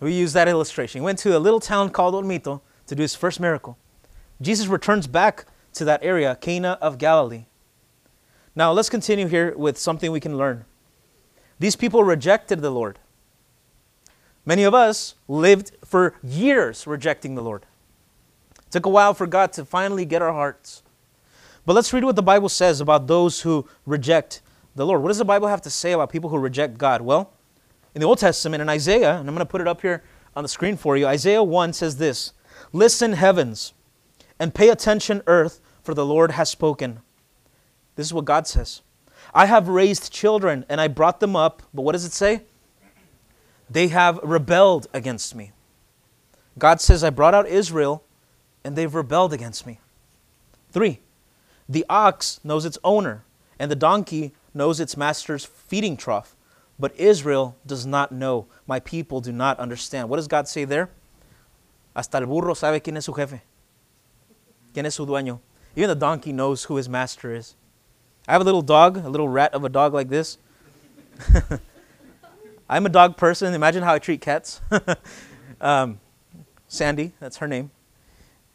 We 0.00 0.12
use 0.12 0.32
that 0.34 0.48
illustration. 0.48 1.00
He 1.00 1.04
went 1.04 1.18
to 1.20 1.36
a 1.36 1.38
little 1.38 1.60
town 1.60 1.88
called 1.88 2.14
Olmito 2.14 2.60
to 2.88 2.94
do 2.94 3.00
his 3.00 3.14
first 3.14 3.40
miracle. 3.40 3.78
Jesus 4.42 4.66
returns 4.66 5.06
back 5.06 5.46
to 5.74 5.84
that 5.84 6.00
area, 6.02 6.36
Cana 6.36 6.78
of 6.82 6.98
Galilee. 6.98 7.46
Now, 8.54 8.72
let's 8.72 8.90
continue 8.90 9.28
here 9.28 9.54
with 9.56 9.78
something 9.78 10.12
we 10.12 10.20
can 10.20 10.36
learn. 10.36 10.64
These 11.58 11.76
people 11.76 12.04
rejected 12.04 12.60
the 12.60 12.70
Lord. 12.70 12.98
Many 14.44 14.64
of 14.64 14.74
us 14.74 15.14
lived 15.26 15.72
for 15.84 16.14
years 16.22 16.86
rejecting 16.86 17.34
the 17.34 17.42
Lord. 17.42 17.64
It 18.58 18.70
took 18.70 18.86
a 18.86 18.90
while 18.90 19.14
for 19.14 19.26
God 19.26 19.52
to 19.54 19.64
finally 19.64 20.04
get 20.04 20.20
our 20.20 20.32
hearts. 20.32 20.82
But 21.64 21.72
let's 21.72 21.92
read 21.92 22.04
what 22.04 22.16
the 22.16 22.22
Bible 22.22 22.50
says 22.50 22.80
about 22.80 23.06
those 23.06 23.40
who 23.40 23.66
reject 23.86 24.42
the 24.74 24.84
Lord. 24.84 25.00
What 25.02 25.08
does 25.08 25.18
the 25.18 25.24
Bible 25.24 25.48
have 25.48 25.62
to 25.62 25.70
say 25.70 25.92
about 25.92 26.10
people 26.10 26.28
who 26.28 26.38
reject 26.38 26.76
God? 26.76 27.00
Well, 27.00 27.32
in 27.94 28.00
the 28.00 28.06
Old 28.06 28.18
Testament, 28.18 28.60
in 28.60 28.68
Isaiah, 28.68 29.16
and 29.18 29.28
I'm 29.28 29.34
going 29.34 29.38
to 29.38 29.50
put 29.50 29.60
it 29.60 29.68
up 29.68 29.80
here 29.82 30.02
on 30.36 30.42
the 30.42 30.48
screen 30.48 30.76
for 30.76 30.96
you, 30.96 31.06
Isaiah 31.06 31.42
1 31.42 31.72
says 31.72 31.96
this 31.96 32.32
Listen, 32.72 33.12
heavens, 33.12 33.72
and 34.38 34.54
pay 34.54 34.68
attention, 34.68 35.22
earth, 35.26 35.60
for 35.82 35.94
the 35.94 36.04
Lord 36.04 36.32
has 36.32 36.48
spoken. 36.48 37.00
This 37.96 38.06
is 38.06 38.14
what 38.14 38.24
God 38.24 38.46
says. 38.46 38.82
I 39.32 39.46
have 39.46 39.68
raised 39.68 40.12
children 40.12 40.64
and 40.68 40.80
I 40.80 40.88
brought 40.88 41.20
them 41.20 41.36
up, 41.36 41.62
but 41.72 41.82
what 41.82 41.92
does 41.92 42.04
it 42.04 42.12
say? 42.12 42.42
They 43.70 43.88
have 43.88 44.18
rebelled 44.22 44.86
against 44.92 45.34
me. 45.34 45.52
God 46.58 46.80
says, 46.80 47.02
I 47.02 47.10
brought 47.10 47.34
out 47.34 47.46
Israel 47.46 48.04
and 48.64 48.76
they've 48.76 48.94
rebelled 48.94 49.32
against 49.32 49.66
me. 49.66 49.80
Three, 50.70 51.00
the 51.68 51.84
ox 51.88 52.40
knows 52.44 52.64
its 52.64 52.78
owner, 52.84 53.24
and 53.58 53.70
the 53.70 53.76
donkey 53.76 54.32
knows 54.52 54.80
its 54.80 54.96
master's 54.96 55.44
feeding 55.44 55.96
trough. 55.96 56.36
But 56.78 56.98
Israel 56.98 57.56
does 57.66 57.86
not 57.86 58.10
know. 58.10 58.46
My 58.66 58.80
people 58.80 59.20
do 59.20 59.32
not 59.32 59.58
understand. 59.58 60.08
What 60.08 60.16
does 60.16 60.28
God 60.28 60.48
say 60.48 60.64
there? 60.64 60.90
Hasta 61.94 62.18
el 62.18 62.26
burro 62.26 62.54
sabe 62.54 62.82
quién 62.82 62.96
es 62.96 63.04
su 63.04 63.12
jefe. 63.12 63.42
¿Quién 64.74 64.84
es 64.86 64.94
su 64.94 65.06
dueño? 65.06 65.38
Even 65.76 65.88
the 65.88 65.94
donkey 65.94 66.32
knows 66.32 66.64
who 66.64 66.76
his 66.76 66.88
master 66.88 67.32
is. 67.32 67.54
I 68.26 68.32
have 68.32 68.40
a 68.40 68.44
little 68.44 68.62
dog, 68.62 68.96
a 68.96 69.08
little 69.08 69.28
rat 69.28 69.54
of 69.54 69.64
a 69.64 69.68
dog 69.68 69.94
like 69.94 70.08
this. 70.08 70.38
I'm 72.68 72.86
a 72.86 72.88
dog 72.88 73.16
person. 73.16 73.54
Imagine 73.54 73.82
how 73.82 73.94
I 73.94 73.98
treat 73.98 74.20
cats. 74.20 74.60
um, 75.60 76.00
Sandy, 76.66 77.12
that's 77.20 77.36
her 77.36 77.46
name. 77.46 77.70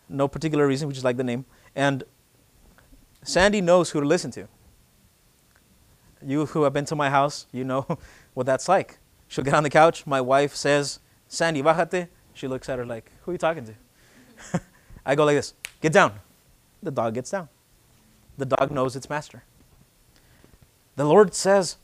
No 0.10 0.28
particular 0.28 0.68
reason, 0.68 0.88
we 0.88 0.94
just 0.94 1.06
like 1.06 1.18
the 1.18 1.24
name. 1.24 1.46
And 1.76 2.04
Sandy 3.24 3.62
knows 3.62 3.92
who 3.92 4.02
to 4.02 4.08
listen 4.08 4.32
to. 4.32 4.48
You 6.26 6.46
who 6.48 6.64
have 6.64 6.74
been 6.74 6.86
to 6.86 6.96
my 6.96 7.10
house, 7.10 7.48
you 7.52 7.64
know 7.64 7.86
what 8.34 8.46
that's 8.46 8.68
like. 8.68 9.00
She'll 9.28 9.44
get 9.44 9.54
on 9.54 9.64
the 9.64 9.70
couch. 9.70 10.06
My 10.06 10.22
wife 10.22 10.56
says, 10.56 11.00
Sandy, 11.28 11.62
bájate. 11.62 12.08
She 12.34 12.48
looks 12.48 12.70
at 12.70 12.80
her 12.80 12.86
like, 12.86 13.12
who 13.22 13.32
are 13.32 13.34
you 13.34 13.38
talking 13.38 13.66
to? 13.66 14.62
I 15.06 15.16
go 15.16 15.26
like 15.26 15.36
this, 15.36 15.54
get 15.82 15.94
down. 15.94 16.14
The 16.82 16.92
dog 16.92 17.14
gets 17.14 17.30
down. 17.30 17.50
The 18.38 18.46
dog 18.46 18.72
knows 18.72 18.96
its 18.96 19.10
master. 19.10 19.44
The 20.96 21.06
Lord 21.06 21.34
says, 21.34 21.78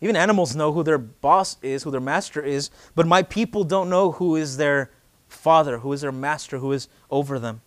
even 0.00 0.16
animals 0.16 0.56
know 0.56 0.72
who 0.72 0.82
their 0.82 0.98
boss 0.98 1.56
is, 1.62 1.84
who 1.84 1.90
their 1.90 2.00
master 2.00 2.42
is, 2.42 2.70
but 2.94 3.06
my 3.06 3.22
people 3.22 3.62
don't 3.62 3.88
know 3.88 4.12
who 4.12 4.36
is 4.36 4.56
their 4.56 4.90
father, 5.28 5.78
who 5.78 5.92
is 5.92 6.00
their 6.00 6.12
master, 6.12 6.58
who 6.58 6.72
is 6.72 6.88
over 7.10 7.38
them. 7.38 7.60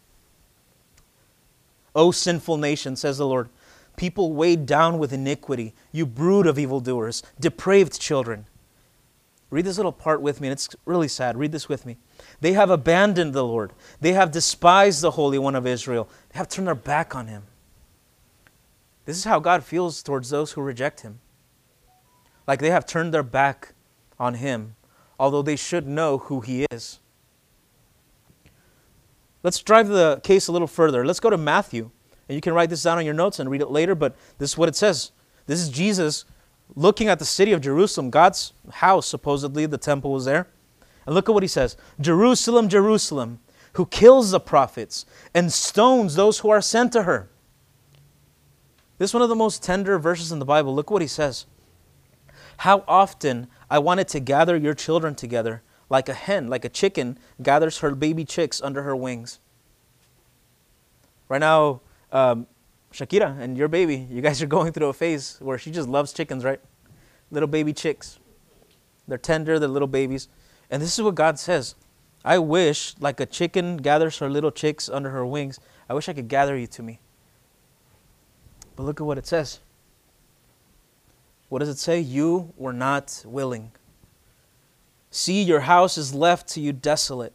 O 1.95 2.11
sinful 2.11 2.57
nation, 2.57 2.95
says 2.95 3.17
the 3.17 3.25
Lord, 3.25 3.49
people 3.97 4.33
weighed 4.33 4.65
down 4.65 4.97
with 4.99 5.13
iniquity, 5.13 5.73
you 5.91 6.05
brood 6.05 6.47
of 6.47 6.59
evildoers, 6.59 7.23
depraved 7.39 7.99
children. 7.99 8.45
Read 9.49 9.65
this 9.65 9.77
little 9.77 9.91
part 9.91 10.21
with 10.21 10.41
me, 10.41 10.47
and 10.47 10.53
it's 10.53 10.69
really 10.85 11.07
sad. 11.07 11.37
Read 11.37 11.51
this 11.51 11.69
with 11.69 11.85
me. 11.85 11.97
They 12.41 12.53
have 12.53 12.69
abandoned 12.69 13.33
the 13.33 13.43
Lord, 13.43 13.73
they 14.01 14.13
have 14.13 14.31
despised 14.31 15.01
the 15.01 15.11
Holy 15.11 15.37
One 15.37 15.55
of 15.55 15.67
Israel, 15.67 16.09
they 16.29 16.37
have 16.37 16.49
turned 16.49 16.67
their 16.67 16.75
back 16.75 17.15
on 17.15 17.27
him. 17.27 17.43
This 19.05 19.17
is 19.17 19.23
how 19.23 19.39
God 19.39 19.63
feels 19.63 20.01
towards 20.01 20.29
those 20.29 20.53
who 20.53 20.61
reject 20.61 21.01
him. 21.01 21.19
Like 22.47 22.59
they 22.59 22.71
have 22.71 22.85
turned 22.85 23.13
their 23.13 23.23
back 23.23 23.73
on 24.19 24.35
him, 24.35 24.75
although 25.19 25.41
they 25.41 25.55
should 25.55 25.87
know 25.87 26.17
who 26.17 26.41
he 26.41 26.65
is. 26.71 26.99
Let's 29.43 29.59
drive 29.59 29.87
the 29.87 30.19
case 30.23 30.47
a 30.47 30.51
little 30.51 30.67
further. 30.67 31.05
Let's 31.05 31.19
go 31.19 31.29
to 31.29 31.37
Matthew 31.37 31.91
and 32.27 32.35
you 32.35 32.41
can 32.41 32.53
write 32.53 32.69
this 32.69 32.83
down 32.83 32.97
on 32.97 33.05
your 33.05 33.13
notes 33.13 33.39
and 33.39 33.49
read 33.49 33.61
it 33.61 33.69
later, 33.69 33.95
but 33.95 34.15
this 34.37 34.51
is 34.51 34.57
what 34.57 34.69
it 34.69 34.75
says. 34.75 35.11
This 35.45 35.61
is 35.61 35.69
Jesus 35.69 36.25
looking 36.75 37.07
at 37.07 37.19
the 37.19 37.25
city 37.25 37.51
of 37.51 37.61
Jerusalem, 37.61 38.09
God's 38.09 38.53
house, 38.71 39.05
supposedly, 39.05 39.65
the 39.65 39.77
temple 39.77 40.11
was 40.11 40.25
there. 40.25 40.47
And 41.05 41.13
look 41.13 41.29
at 41.29 41.33
what 41.33 41.43
he 41.43 41.47
says 41.47 41.77
Jerusalem, 41.99 42.69
Jerusalem, 42.69 43.39
who 43.73 43.85
kills 43.85 44.31
the 44.31 44.39
prophets 44.39 45.05
and 45.33 45.51
stones 45.51 46.15
those 46.15 46.39
who 46.39 46.49
are 46.49 46.61
sent 46.61 46.91
to 46.93 47.03
her. 47.03 47.29
This 48.97 49.11
is 49.11 49.13
one 49.13 49.23
of 49.23 49.29
the 49.29 49.35
most 49.35 49.61
tender 49.61 49.99
verses 49.99 50.31
in 50.31 50.39
the 50.39 50.45
Bible. 50.45 50.73
Look 50.73 50.89
what 50.89 51.01
he 51.01 51.07
says. 51.07 51.45
How 52.59 52.85
often 52.87 53.47
I 53.69 53.79
wanted 53.79 54.07
to 54.09 54.21
gather 54.21 54.55
your 54.55 54.73
children 54.73 55.13
together, 55.15 55.61
like 55.89 56.07
a 56.07 56.13
hen, 56.13 56.47
like 56.47 56.63
a 56.63 56.69
chicken 56.69 57.19
gathers 57.41 57.79
her 57.79 57.93
baby 57.93 58.23
chicks 58.23 58.61
under 58.61 58.83
her 58.83 58.95
wings. 58.95 59.39
Right 61.27 61.41
now, 61.41 61.81
um, 62.15 62.47
Shakira 62.93 63.37
and 63.39 63.57
your 63.57 63.67
baby, 63.67 64.07
you 64.09 64.21
guys 64.21 64.41
are 64.41 64.47
going 64.47 64.71
through 64.71 64.87
a 64.87 64.93
phase 64.93 65.37
where 65.41 65.57
she 65.57 65.69
just 65.69 65.89
loves 65.89 66.13
chickens, 66.13 66.45
right? 66.45 66.61
Little 67.29 67.47
baby 67.47 67.73
chicks. 67.73 68.19
They're 69.07 69.17
tender, 69.17 69.59
they're 69.59 69.67
little 69.67 69.87
babies. 69.87 70.29
And 70.71 70.81
this 70.81 70.97
is 70.97 71.03
what 71.03 71.15
God 71.15 71.37
says 71.37 71.75
I 72.23 72.39
wish, 72.39 72.95
like 72.99 73.19
a 73.19 73.25
chicken 73.25 73.77
gathers 73.77 74.17
her 74.19 74.29
little 74.29 74.51
chicks 74.51 74.87
under 74.89 75.09
her 75.09 75.25
wings, 75.25 75.59
I 75.89 75.93
wish 75.93 76.07
I 76.07 76.13
could 76.13 76.29
gather 76.29 76.57
you 76.57 76.67
to 76.67 76.81
me. 76.81 76.99
But 78.75 78.83
look 78.83 79.01
at 79.01 79.05
what 79.05 79.17
it 79.17 79.27
says. 79.27 79.59
What 81.49 81.59
does 81.59 81.69
it 81.69 81.77
say? 81.77 81.99
You 81.99 82.53
were 82.57 82.73
not 82.73 83.23
willing. 83.25 83.71
See, 85.11 85.43
your 85.43 85.61
house 85.61 85.97
is 85.97 86.13
left 86.15 86.47
to 86.49 86.61
you 86.61 86.73
desolate. 86.73 87.33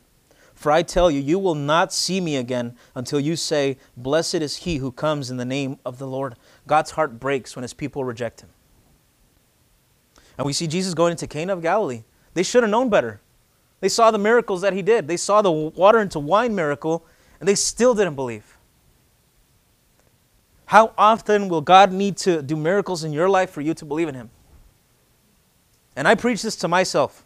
For 0.61 0.71
I 0.71 0.83
tell 0.83 1.11
you, 1.11 1.23
you 1.23 1.39
will 1.39 1.55
not 1.55 1.91
see 1.91 2.21
me 2.21 2.37
again 2.37 2.77
until 2.95 3.19
you 3.19 3.35
say, 3.35 3.79
Blessed 3.97 4.35
is 4.35 4.57
he 4.59 4.77
who 4.77 4.93
comes 4.93 5.31
in 5.31 5.39
the 5.39 5.47
name 5.47 5.79
of 5.87 5.99
the 5.99 6.07
Lord. 6.07 6.35
God's 6.67 6.91
heart 6.91 7.19
breaks 7.19 7.57
when 7.57 7.63
his 7.63 7.73
people 7.73 8.05
reject 8.05 8.43
him. 8.43 8.51
And 10.37 10.47
we 10.47 10.53
see 10.53 10.67
Jesus 10.67 10.93
going 10.93 11.13
into 11.13 11.27
Cana 11.27 11.55
of 11.55 11.63
Galilee. 11.63 12.03
They 12.35 12.43
should 12.43 12.63
have 12.63 12.71
known 12.71 12.91
better. 12.91 13.23
They 13.81 13.89
saw 13.89 14.11
the 14.11 14.19
miracles 14.19 14.61
that 14.61 14.75
he 14.75 14.83
did, 14.83 15.09
they 15.09 15.17
saw 15.17 15.41
the 15.41 15.51
water 15.51 15.99
into 15.99 16.19
wine 16.19 16.55
miracle, 16.55 17.07
and 17.39 17.49
they 17.49 17.55
still 17.55 17.95
didn't 17.95 18.15
believe. 18.15 18.59
How 20.67 20.93
often 20.99 21.49
will 21.49 21.63
God 21.63 21.91
need 21.91 22.19
to 22.19 22.43
do 22.43 22.55
miracles 22.55 23.03
in 23.03 23.15
your 23.15 23.31
life 23.31 23.49
for 23.49 23.63
you 23.63 23.73
to 23.73 23.87
believe 23.87 24.09
in 24.09 24.15
Him? 24.15 24.29
And 25.97 26.07
I 26.07 26.17
preach 26.17 26.43
this 26.43 26.57
to 26.57 26.69
myself. 26.69 27.25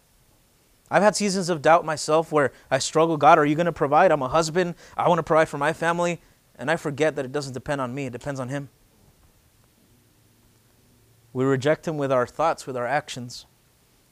I've 0.89 1.03
had 1.03 1.15
seasons 1.15 1.49
of 1.49 1.61
doubt 1.61 1.83
myself 1.83 2.31
where 2.31 2.51
I 2.69 2.79
struggle 2.79 3.17
God, 3.17 3.39
are 3.39 3.45
you 3.45 3.55
going 3.55 3.65
to 3.65 3.71
provide? 3.71 4.11
I'm 4.11 4.21
a 4.21 4.27
husband. 4.27 4.75
I 4.95 5.09
want 5.09 5.19
to 5.19 5.23
provide 5.23 5.49
for 5.49 5.57
my 5.57 5.73
family. 5.73 6.21
And 6.57 6.69
I 6.69 6.75
forget 6.75 7.15
that 7.15 7.25
it 7.25 7.31
doesn't 7.31 7.53
depend 7.53 7.81
on 7.81 7.93
me, 7.93 8.05
it 8.05 8.13
depends 8.13 8.39
on 8.39 8.49
Him. 8.49 8.69
We 11.33 11.43
reject 11.43 11.87
Him 11.87 11.97
with 11.97 12.11
our 12.11 12.25
thoughts, 12.25 12.65
with 12.65 12.77
our 12.77 12.87
actions. 12.87 13.45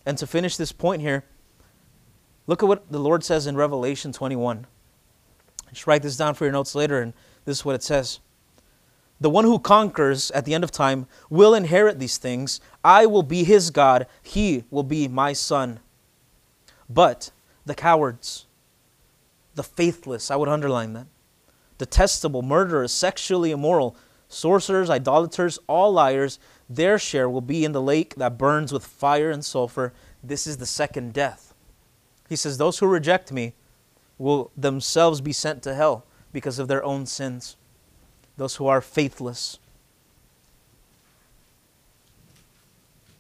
And 0.06 0.18
to 0.18 0.28
finish 0.28 0.58
this 0.58 0.72
point 0.72 1.02
here, 1.02 1.24
look 2.48 2.62
at 2.62 2.68
what 2.68 2.92
the 2.92 3.00
Lord 3.00 3.24
says 3.24 3.48
in 3.48 3.56
Revelation 3.56 4.12
21. 4.12 4.68
Just 5.72 5.88
write 5.88 6.02
this 6.02 6.18
down 6.18 6.34
for 6.34 6.44
your 6.44 6.52
notes 6.52 6.76
later, 6.76 7.02
and 7.02 7.14
this 7.46 7.60
is 7.60 7.66
what 7.66 7.76
it 7.76 7.84
says 7.84 8.20
the 9.24 9.30
one 9.30 9.46
who 9.46 9.58
conquers 9.58 10.32
at 10.32 10.44
the 10.44 10.54
end 10.54 10.66
of 10.66 10.72
time 10.72 11.08
will 11.30 11.56
inherit 11.56 11.98
these 11.98 12.18
things. 12.18 12.60
I 12.84 13.06
will 13.06 13.24
be 13.24 13.46
his 13.46 13.72
God, 13.72 14.06
he 14.22 14.66
will 14.70 14.84
be 14.84 15.08
my 15.08 15.32
son. 15.32 15.80
But 16.90 17.32
the 17.66 17.76
cowards, 17.76 18.46
the 19.56 19.64
faithless, 19.64 20.30
I 20.30 20.36
would 20.36 20.50
underline 20.50 20.94
that, 20.94 21.08
detestable, 21.78 22.42
murderers, 22.42 22.92
sexually 22.92 23.52
immoral, 23.52 23.96
sorcerers, 24.28 24.90
idolaters, 24.90 25.60
all 25.68 25.94
liars, 25.94 26.40
their 26.70 26.98
share 26.98 27.30
will 27.30 27.42
be 27.42 27.66
in 27.66 27.72
the 27.72 27.82
lake 27.82 28.16
that 28.16 28.38
burns 28.38 28.72
with 28.72 28.86
fire 28.86 29.30
and 29.30 29.44
sulfur. 29.44 29.94
This 30.24 30.48
is 30.48 30.58
the 30.58 30.66
second 30.66 31.14
death. 31.14 31.54
He 32.30 32.36
says, 32.36 32.58
Those 32.58 32.80
who 32.80 32.88
reject 32.88 33.32
me 33.32 33.54
will 34.18 34.52
themselves 34.56 35.22
be 35.22 35.34
sent 35.34 35.64
to 35.64 35.76
hell 35.76 36.06
because 36.32 36.60
of 36.60 36.68
their 36.68 36.84
own 36.84 37.06
sins 37.06 37.58
those 38.38 38.56
who 38.56 38.68
are 38.68 38.82
faithless. 38.82 39.60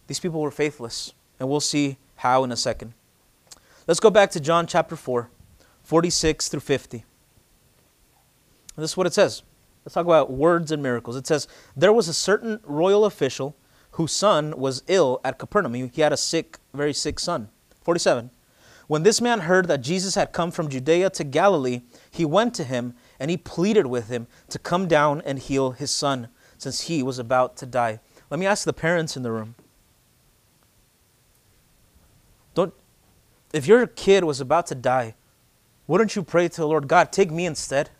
These 0.08 0.20
people 0.20 0.42
were 0.42 0.52
faithless, 0.52 1.14
and 1.40 1.50
we'll 1.50 1.60
see 1.60 1.98
how 2.18 2.44
in 2.44 2.52
a 2.52 2.58
second. 2.58 2.94
Let's 3.86 4.00
go 4.00 4.10
back 4.10 4.32
to 4.32 4.40
John 4.40 4.66
chapter 4.66 4.96
4, 4.96 5.30
46 5.84 6.48
through 6.48 6.60
50. 6.62 7.04
this 8.78 8.92
is 8.92 8.98
what 8.98 9.08
it 9.08 9.14
says. 9.14 9.44
Let's 9.84 9.94
talk 9.94 10.06
about 10.06 10.32
words 10.32 10.72
and 10.72 10.82
miracles. 10.82 11.18
It 11.18 11.28
says, 11.28 11.50
There 11.76 11.92
was 11.92 12.08
a 12.08 12.14
certain 12.14 12.62
royal 12.64 13.04
official 13.04 13.58
whose 13.92 14.14
son 14.14 14.58
was 14.58 14.84
ill 14.88 15.20
at 15.26 15.38
Capernaum. 15.38 15.74
He 15.74 16.02
had 16.02 16.14
a 16.14 16.18
sick, 16.18 16.60
very 16.74 16.94
sick 16.94 17.20
son. 17.20 17.50
47. 17.82 18.30
When 18.88 19.04
this 19.04 19.20
man 19.20 19.42
heard 19.42 19.68
that 19.68 19.82
Jesus 19.82 20.16
had 20.16 20.32
come 20.32 20.52
from 20.52 20.70
Judea 20.70 21.10
to 21.12 21.24
Galilee, 21.26 21.82
he 22.10 22.24
went 22.24 22.54
to 22.56 22.64
him 22.64 22.94
and 23.20 23.30
he 23.30 23.38
pleaded 23.38 23.88
with 23.88 24.08
him 24.08 24.28
to 24.50 24.60
come 24.60 24.88
down 24.88 25.22
and 25.26 25.40
heal 25.40 25.72
his 25.72 25.92
son, 25.92 26.30
since 26.58 26.82
he 26.82 27.04
was 27.04 27.20
about 27.20 27.58
to 27.58 27.66
die. 27.66 28.00
Let 28.30 28.40
me 28.40 28.46
ask 28.46 28.64
the 28.64 28.74
parents 28.74 29.18
in 29.18 29.24
the 29.24 29.32
room. 29.32 29.56
Don't 32.54 32.74
if 33.54 33.68
your 33.68 33.86
kid 33.88 34.24
was 34.24 34.42
about 34.42 34.66
to 34.68 34.76
die, 34.76 35.16
wouldn't 35.88 36.16
you 36.16 36.24
pray 36.24 36.50
to 36.50 36.62
the 36.62 36.68
Lord, 36.68 36.88
God, 36.88 37.12
take 37.12 37.32
me 37.32 37.46
instead? 37.46 37.92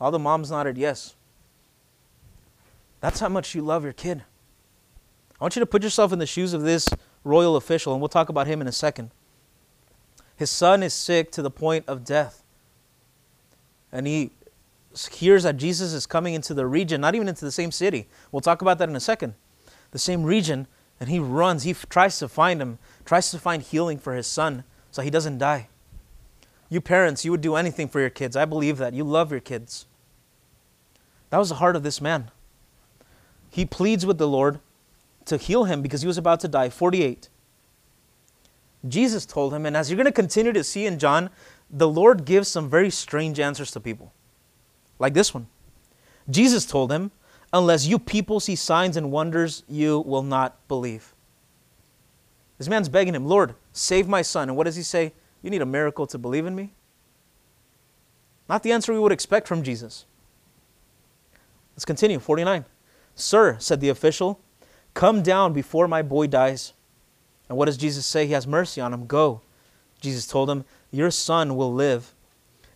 All 0.00 0.10
the 0.10 0.18
moms 0.18 0.50
nodded 0.50 0.76
yes. 0.76 1.14
That's 3.00 3.20
how 3.20 3.28
much 3.28 3.54
you 3.54 3.62
love 3.62 3.84
your 3.84 3.92
kid. 3.92 4.24
I 5.40 5.44
want 5.44 5.56
you 5.56 5.60
to 5.60 5.66
put 5.66 5.82
yourself 5.82 6.12
in 6.12 6.18
the 6.18 6.26
shoes 6.26 6.52
of 6.52 6.62
this 6.62 6.88
royal 7.24 7.56
official, 7.56 7.92
and 7.92 8.00
we'll 8.00 8.08
talk 8.08 8.28
about 8.28 8.46
him 8.46 8.60
in 8.60 8.66
a 8.66 8.72
second. 8.72 9.10
His 10.36 10.50
son 10.50 10.82
is 10.82 10.92
sick 10.92 11.30
to 11.32 11.42
the 11.42 11.50
point 11.50 11.84
of 11.86 12.04
death. 12.04 12.42
And 13.92 14.06
he 14.06 14.30
hears 15.12 15.42
that 15.42 15.56
Jesus 15.56 15.92
is 15.92 16.06
coming 16.06 16.34
into 16.34 16.54
the 16.54 16.66
region, 16.66 17.00
not 17.00 17.14
even 17.14 17.28
into 17.28 17.44
the 17.44 17.52
same 17.52 17.70
city. 17.70 18.08
We'll 18.32 18.40
talk 18.40 18.62
about 18.62 18.78
that 18.78 18.88
in 18.88 18.96
a 18.96 19.00
second. 19.00 19.34
The 19.90 19.98
same 19.98 20.22
region, 20.22 20.66
and 21.00 21.08
he 21.08 21.18
runs. 21.18 21.62
He 21.62 21.72
tries 21.72 22.18
to 22.18 22.28
find 22.28 22.60
him, 22.60 22.78
tries 23.04 23.30
to 23.30 23.38
find 23.38 23.62
healing 23.62 23.98
for 23.98 24.14
his 24.14 24.26
son 24.26 24.64
so 24.90 25.02
he 25.02 25.10
doesn't 25.10 25.38
die. 25.38 25.68
You 26.68 26.80
parents, 26.80 27.24
you 27.24 27.30
would 27.32 27.40
do 27.40 27.56
anything 27.56 27.88
for 27.88 28.00
your 28.00 28.10
kids. 28.10 28.36
I 28.36 28.44
believe 28.44 28.78
that. 28.78 28.94
You 28.94 29.02
love 29.02 29.32
your 29.32 29.40
kids. 29.40 29.86
That 31.30 31.38
was 31.38 31.48
the 31.48 31.56
heart 31.56 31.74
of 31.74 31.82
this 31.82 32.00
man. 32.00 32.30
He 33.50 33.64
pleads 33.64 34.06
with 34.06 34.18
the 34.18 34.28
Lord 34.28 34.60
to 35.24 35.36
heal 35.36 35.64
him 35.64 35.82
because 35.82 36.02
he 36.02 36.06
was 36.06 36.18
about 36.18 36.40
to 36.40 36.48
die. 36.48 36.70
48. 36.70 37.28
Jesus 38.88 39.26
told 39.26 39.52
him, 39.52 39.66
and 39.66 39.76
as 39.76 39.90
you're 39.90 39.96
going 39.96 40.06
to 40.06 40.12
continue 40.12 40.52
to 40.52 40.64
see 40.64 40.86
in 40.86 40.98
John, 40.98 41.30
the 41.68 41.88
Lord 41.88 42.24
gives 42.24 42.48
some 42.48 42.68
very 42.68 42.90
strange 42.90 43.38
answers 43.38 43.70
to 43.72 43.80
people, 43.80 44.12
like 44.98 45.14
this 45.14 45.34
one. 45.34 45.48
Jesus 46.28 46.64
told 46.64 46.90
him, 46.90 47.10
Unless 47.52 47.86
you 47.86 47.98
people 47.98 48.38
see 48.38 48.54
signs 48.54 48.96
and 48.96 49.10
wonders, 49.10 49.64
you 49.68 50.00
will 50.00 50.22
not 50.22 50.56
believe. 50.68 51.14
This 52.58 52.68
man's 52.68 52.88
begging 52.88 53.14
him, 53.14 53.26
Lord, 53.26 53.54
save 53.72 54.06
my 54.06 54.22
son. 54.22 54.48
And 54.48 54.56
what 54.56 54.64
does 54.64 54.76
he 54.76 54.82
say? 54.82 55.12
You 55.42 55.50
need 55.50 55.62
a 55.62 55.66
miracle 55.66 56.06
to 56.06 56.18
believe 56.18 56.46
in 56.46 56.54
me? 56.54 56.72
Not 58.48 58.62
the 58.62 58.72
answer 58.72 58.92
we 58.92 58.98
would 58.98 59.12
expect 59.12 59.48
from 59.48 59.62
Jesus. 59.62 60.04
Let's 61.74 61.84
continue. 61.84 62.18
49. 62.18 62.64
Sir, 63.14 63.56
said 63.58 63.80
the 63.80 63.88
official, 63.88 64.40
come 64.94 65.22
down 65.22 65.52
before 65.52 65.88
my 65.88 66.02
boy 66.02 66.26
dies. 66.26 66.72
And 67.48 67.56
what 67.56 67.66
does 67.66 67.76
Jesus 67.76 68.06
say? 68.06 68.26
He 68.26 68.32
has 68.32 68.46
mercy 68.46 68.80
on 68.80 68.92
him. 68.92 69.06
Go. 69.06 69.40
Jesus 70.00 70.26
told 70.26 70.50
him, 70.50 70.64
Your 70.90 71.10
son 71.10 71.56
will 71.56 71.72
live. 71.72 72.14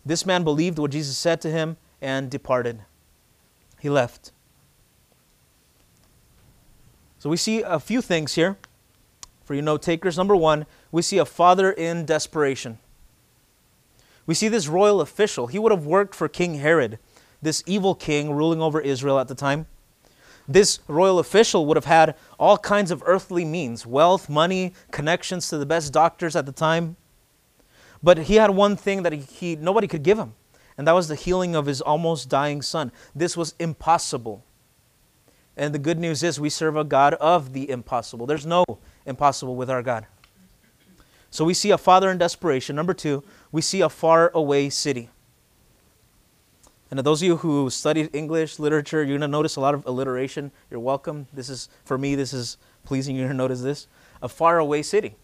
This 0.05 0.25
man 0.25 0.43
believed 0.43 0.77
what 0.79 0.91
Jesus 0.91 1.17
said 1.17 1.41
to 1.41 1.51
him 1.51 1.77
and 2.01 2.29
departed. 2.29 2.81
He 3.79 3.89
left. 3.89 4.31
So 7.25 7.31
we 7.31 7.37
see 7.37 7.63
a 7.63 7.79
few 7.79 8.03
things 8.03 8.35
here 8.35 8.55
for 9.45 9.55
you 9.55 9.63
note 9.63 9.81
takers. 9.81 10.15
Number 10.15 10.35
one, 10.35 10.67
we 10.91 11.01
see 11.01 11.17
a 11.17 11.25
father 11.25 11.71
in 11.71 12.05
desperation. 12.05 12.77
We 14.27 14.35
see 14.35 14.47
this 14.47 14.67
royal 14.67 15.01
official. 15.01 15.47
He 15.47 15.57
would 15.57 15.71
have 15.71 15.87
worked 15.87 16.13
for 16.13 16.27
King 16.27 16.59
Herod, 16.59 16.99
this 17.41 17.63
evil 17.65 17.95
king 17.95 18.31
ruling 18.31 18.61
over 18.61 18.79
Israel 18.79 19.17
at 19.17 19.27
the 19.27 19.33
time. 19.33 19.65
This 20.47 20.81
royal 20.87 21.17
official 21.17 21.65
would 21.65 21.77
have 21.77 21.85
had 21.85 22.15
all 22.39 22.59
kinds 22.59 22.91
of 22.91 23.01
earthly 23.07 23.43
means 23.43 23.87
wealth, 23.87 24.29
money, 24.29 24.73
connections 24.91 25.49
to 25.49 25.57
the 25.57 25.65
best 25.65 25.91
doctors 25.91 26.35
at 26.35 26.45
the 26.45 26.51
time. 26.51 26.95
But 28.03 28.19
he 28.19 28.35
had 28.35 28.51
one 28.51 28.75
thing 28.75 29.01
that 29.01 29.13
he, 29.13 29.21
he, 29.21 29.55
nobody 29.55 29.87
could 29.87 30.03
give 30.03 30.19
him, 30.19 30.35
and 30.77 30.87
that 30.87 30.91
was 30.93 31.07
the 31.07 31.15
healing 31.15 31.55
of 31.55 31.65
his 31.65 31.81
almost 31.81 32.29
dying 32.29 32.61
son. 32.61 32.91
This 33.15 33.35
was 33.35 33.55
impossible. 33.57 34.43
And 35.57 35.73
the 35.73 35.79
good 35.79 35.99
news 35.99 36.21
is 36.23 36.39
we 36.39 36.49
serve 36.49 36.75
a 36.75 36.83
God 36.83 37.13
of 37.15 37.53
the 37.53 37.69
impossible. 37.69 38.25
There's 38.25 38.45
no 38.45 38.65
impossible 39.05 39.55
with 39.55 39.69
our 39.69 39.81
God. 39.81 40.05
So 41.29 41.45
we 41.45 41.53
see 41.53 41.71
a 41.71 41.77
father 41.77 42.09
in 42.09 42.17
desperation. 42.17 42.75
Number 42.75 42.93
two, 42.93 43.23
we 43.51 43.61
see 43.61 43.81
a 43.81 43.89
far 43.89 44.31
away 44.33 44.69
city. 44.69 45.09
And 46.91 46.99
those 46.99 47.21
of 47.21 47.25
you 47.25 47.37
who 47.37 47.69
studied 47.69 48.09
English 48.13 48.59
literature, 48.59 48.99
you're 48.99 49.17
going 49.17 49.21
to 49.21 49.27
notice 49.27 49.55
a 49.55 49.61
lot 49.61 49.73
of 49.73 49.85
alliteration. 49.85 50.51
You're 50.69 50.79
welcome. 50.79 51.27
This 51.33 51.49
is, 51.49 51.67
for 51.83 51.97
me, 51.97 52.15
this 52.15 52.31
is 52.31 52.57
pleasing. 52.85 53.15
You're 53.15 53.25
going 53.25 53.37
to 53.37 53.43
notice 53.43 53.61
this. 53.61 53.87
A 54.21 54.29
faraway 54.29 54.81
city. 54.81 55.15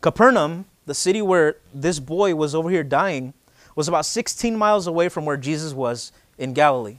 Capernaum, 0.00 0.64
the 0.86 0.94
city 0.94 1.22
where 1.22 1.56
this 1.72 2.00
boy 2.00 2.34
was 2.34 2.54
over 2.54 2.70
here 2.70 2.82
dying, 2.82 3.34
was 3.74 3.88
about 3.88 4.06
16 4.06 4.56
miles 4.56 4.86
away 4.86 5.08
from 5.08 5.26
where 5.26 5.36
Jesus 5.36 5.74
was 5.74 6.12
in 6.38 6.54
Galilee. 6.54 6.98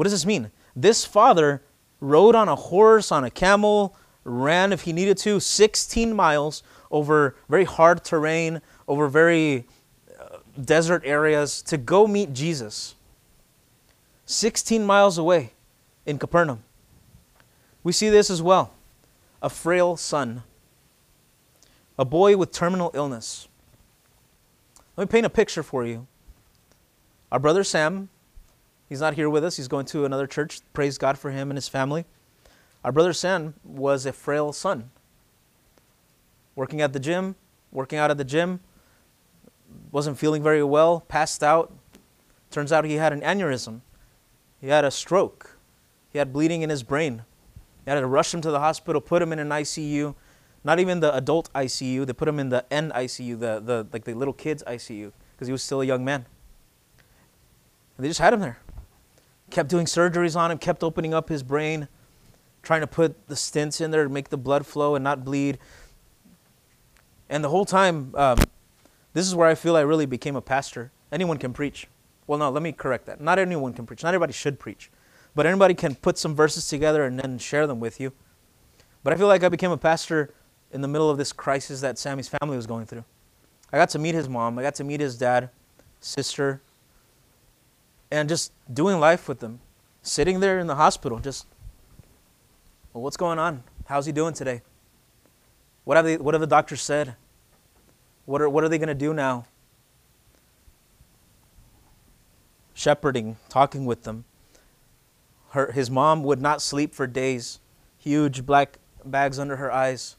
What 0.00 0.04
does 0.04 0.12
this 0.12 0.24
mean? 0.24 0.50
This 0.74 1.04
father 1.04 1.60
rode 2.00 2.34
on 2.34 2.48
a 2.48 2.56
horse, 2.56 3.12
on 3.12 3.22
a 3.22 3.30
camel, 3.30 3.94
ran 4.24 4.72
if 4.72 4.80
he 4.84 4.94
needed 4.94 5.18
to 5.18 5.40
16 5.40 6.16
miles 6.16 6.62
over 6.90 7.36
very 7.50 7.64
hard 7.64 8.02
terrain, 8.02 8.62
over 8.88 9.08
very 9.08 9.66
uh, 10.18 10.38
desert 10.64 11.02
areas 11.04 11.60
to 11.64 11.76
go 11.76 12.06
meet 12.06 12.32
Jesus. 12.32 12.94
16 14.24 14.86
miles 14.86 15.18
away 15.18 15.52
in 16.06 16.18
Capernaum. 16.18 16.62
We 17.84 17.92
see 17.92 18.08
this 18.08 18.30
as 18.30 18.40
well 18.40 18.72
a 19.42 19.50
frail 19.50 19.98
son, 19.98 20.44
a 21.98 22.06
boy 22.06 22.38
with 22.38 22.52
terminal 22.52 22.90
illness. 22.94 23.48
Let 24.96 25.10
me 25.10 25.12
paint 25.12 25.26
a 25.26 25.28
picture 25.28 25.62
for 25.62 25.84
you. 25.84 26.06
Our 27.30 27.38
brother 27.38 27.62
Sam, 27.62 28.08
he's 28.90 29.00
not 29.00 29.14
here 29.14 29.30
with 29.30 29.42
us, 29.42 29.56
he's 29.56 29.68
going 29.68 29.86
to 29.86 30.04
another 30.04 30.26
church. 30.26 30.60
Praise 30.74 30.98
God 30.98 31.16
for 31.16 31.30
him 31.30 31.50
and 31.50 31.56
his 31.56 31.68
family. 31.68 32.04
Our 32.84 32.92
brother 32.92 33.14
Sam 33.14 33.54
was 33.64 34.04
a 34.04 34.12
frail 34.12 34.52
son. 34.52 34.90
Working 36.54 36.82
at 36.82 36.92
the 36.92 37.00
gym, 37.00 37.36
working 37.72 37.98
out 37.98 38.10
at 38.10 38.18
the 38.18 38.24
gym, 38.24 38.60
wasn't 39.92 40.18
feeling 40.18 40.42
very 40.42 40.62
well, 40.62 41.00
passed 41.08 41.42
out. 41.42 41.72
Turns 42.50 42.72
out 42.72 42.84
he 42.84 42.94
had 42.94 43.14
an 43.14 43.20
aneurysm. 43.22 43.80
He 44.60 44.68
had 44.68 44.84
a 44.84 44.90
stroke. 44.90 45.56
He 46.12 46.18
had 46.18 46.32
bleeding 46.32 46.62
in 46.62 46.70
his 46.70 46.82
brain. 46.82 47.22
They 47.84 47.92
had 47.92 48.00
to 48.00 48.06
rush 48.06 48.34
him 48.34 48.40
to 48.42 48.50
the 48.50 48.60
hospital, 48.60 49.00
put 49.00 49.22
him 49.22 49.32
in 49.32 49.38
an 49.38 49.48
ICU, 49.48 50.14
not 50.64 50.78
even 50.78 51.00
the 51.00 51.14
adult 51.14 51.50
ICU. 51.54 52.04
They 52.04 52.12
put 52.12 52.28
him 52.28 52.38
in 52.38 52.48
the 52.50 52.64
NICU, 52.70 53.38
the, 53.38 53.60
the 53.60 53.86
like 53.92 54.04
the 54.04 54.14
little 54.14 54.34
kids 54.34 54.62
ICU, 54.66 55.12
because 55.32 55.48
he 55.48 55.52
was 55.52 55.62
still 55.62 55.80
a 55.80 55.84
young 55.84 56.04
man. 56.04 56.26
And 57.96 58.04
they 58.04 58.08
just 58.08 58.20
had 58.20 58.34
him 58.34 58.40
there. 58.40 58.58
Kept 59.50 59.68
doing 59.68 59.86
surgeries 59.86 60.36
on 60.36 60.50
him, 60.50 60.58
kept 60.58 60.82
opening 60.82 61.12
up 61.12 61.28
his 61.28 61.42
brain 61.42 61.88
trying 62.62 62.80
to 62.80 62.86
put 62.86 63.28
the 63.28 63.34
stents 63.34 63.80
in 63.80 63.90
there 63.90 64.04
to 64.04 64.10
make 64.10 64.28
the 64.28 64.36
blood 64.36 64.66
flow 64.66 64.94
and 64.94 65.02
not 65.02 65.24
bleed. 65.24 65.58
And 67.28 67.42
the 67.42 67.48
whole 67.48 67.64
time, 67.64 68.14
um, 68.16 68.38
this 69.12 69.26
is 69.26 69.34
where 69.34 69.48
I 69.48 69.54
feel 69.54 69.76
I 69.76 69.80
really 69.80 70.06
became 70.06 70.36
a 70.36 70.40
pastor. 70.40 70.90
Anyone 71.12 71.38
can 71.38 71.52
preach. 71.52 71.86
Well, 72.26 72.38
no, 72.38 72.50
let 72.50 72.62
me 72.62 72.72
correct 72.72 73.06
that. 73.06 73.20
Not 73.20 73.38
anyone 73.38 73.72
can 73.72 73.86
preach. 73.86 74.02
Not 74.02 74.10
everybody 74.10 74.32
should 74.32 74.58
preach. 74.58 74.90
But 75.34 75.46
anybody 75.46 75.74
can 75.74 75.94
put 75.94 76.18
some 76.18 76.34
verses 76.34 76.68
together 76.68 77.04
and 77.04 77.18
then 77.18 77.38
share 77.38 77.66
them 77.66 77.80
with 77.80 78.00
you. 78.00 78.12
But 79.02 79.12
I 79.12 79.16
feel 79.16 79.28
like 79.28 79.42
I 79.42 79.48
became 79.48 79.70
a 79.70 79.76
pastor 79.76 80.34
in 80.72 80.80
the 80.80 80.88
middle 80.88 81.08
of 81.08 81.18
this 81.18 81.32
crisis 81.32 81.80
that 81.80 81.98
Sammy's 81.98 82.28
family 82.28 82.56
was 82.56 82.66
going 82.66 82.86
through. 82.86 83.04
I 83.72 83.78
got 83.78 83.90
to 83.90 83.98
meet 83.98 84.14
his 84.14 84.28
mom, 84.28 84.58
I 84.58 84.62
got 84.62 84.74
to 84.76 84.84
meet 84.84 85.00
his 85.00 85.16
dad, 85.16 85.50
sister, 86.00 86.60
and 88.10 88.28
just 88.28 88.52
doing 88.72 88.98
life 88.98 89.28
with 89.28 89.40
them. 89.40 89.60
Sitting 90.02 90.40
there 90.40 90.58
in 90.58 90.66
the 90.66 90.76
hospital, 90.76 91.18
just 91.18 91.46
well, 92.92 93.02
what's 93.02 93.16
going 93.16 93.38
on? 93.38 93.62
How's 93.86 94.06
he 94.06 94.12
doing 94.12 94.34
today? 94.34 94.62
What 95.84 95.96
have, 95.96 96.04
they, 96.04 96.16
what 96.16 96.34
have 96.34 96.40
the 96.40 96.46
doctors 96.46 96.80
said? 96.80 97.16
What 98.24 98.40
are, 98.40 98.48
what 98.48 98.64
are 98.64 98.68
they 98.68 98.78
going 98.78 98.88
to 98.88 98.94
do 98.94 99.14
now? 99.14 99.46
Shepherding, 102.74 103.36
talking 103.48 103.84
with 103.84 104.04
them. 104.04 104.24
Her, 105.50 105.72
his 105.72 105.90
mom 105.90 106.22
would 106.24 106.40
not 106.40 106.62
sleep 106.62 106.94
for 106.94 107.06
days, 107.06 107.60
huge 107.98 108.46
black 108.46 108.78
bags 109.04 109.38
under 109.38 109.56
her 109.56 109.72
eyes. 109.72 110.16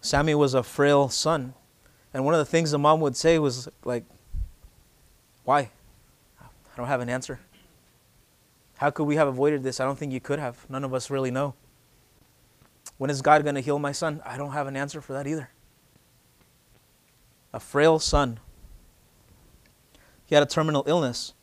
Sammy 0.00 0.34
was 0.34 0.54
a 0.54 0.62
frail 0.62 1.08
son. 1.08 1.54
And 2.14 2.24
one 2.24 2.34
of 2.34 2.38
the 2.38 2.44
things 2.44 2.70
the 2.70 2.78
mom 2.78 3.00
would 3.00 3.16
say 3.16 3.38
was 3.38 3.68
like, 3.84 4.04
Why? 5.44 5.70
I 6.72 6.76
don't 6.76 6.86
have 6.86 7.00
an 7.00 7.08
answer. 7.08 7.40
How 8.78 8.90
could 8.90 9.04
we 9.04 9.16
have 9.16 9.28
avoided 9.28 9.62
this? 9.62 9.78
I 9.78 9.84
don't 9.84 9.98
think 9.98 10.12
you 10.12 10.20
could 10.20 10.38
have. 10.38 10.68
None 10.68 10.84
of 10.84 10.94
us 10.94 11.10
really 11.10 11.30
know. 11.30 11.54
When 12.98 13.10
is 13.10 13.22
God 13.22 13.42
going 13.42 13.54
to 13.54 13.60
heal 13.60 13.78
my 13.78 13.92
son? 13.92 14.22
I 14.24 14.36
don't 14.36 14.52
have 14.52 14.66
an 14.66 14.76
answer 14.76 15.00
for 15.00 15.12
that 15.12 15.26
either. 15.26 15.50
A 17.52 17.60
frail 17.60 17.98
son. 17.98 18.40
He 20.24 20.34
had 20.34 20.42
a 20.42 20.46
terminal 20.46 20.84
illness. 20.86 21.34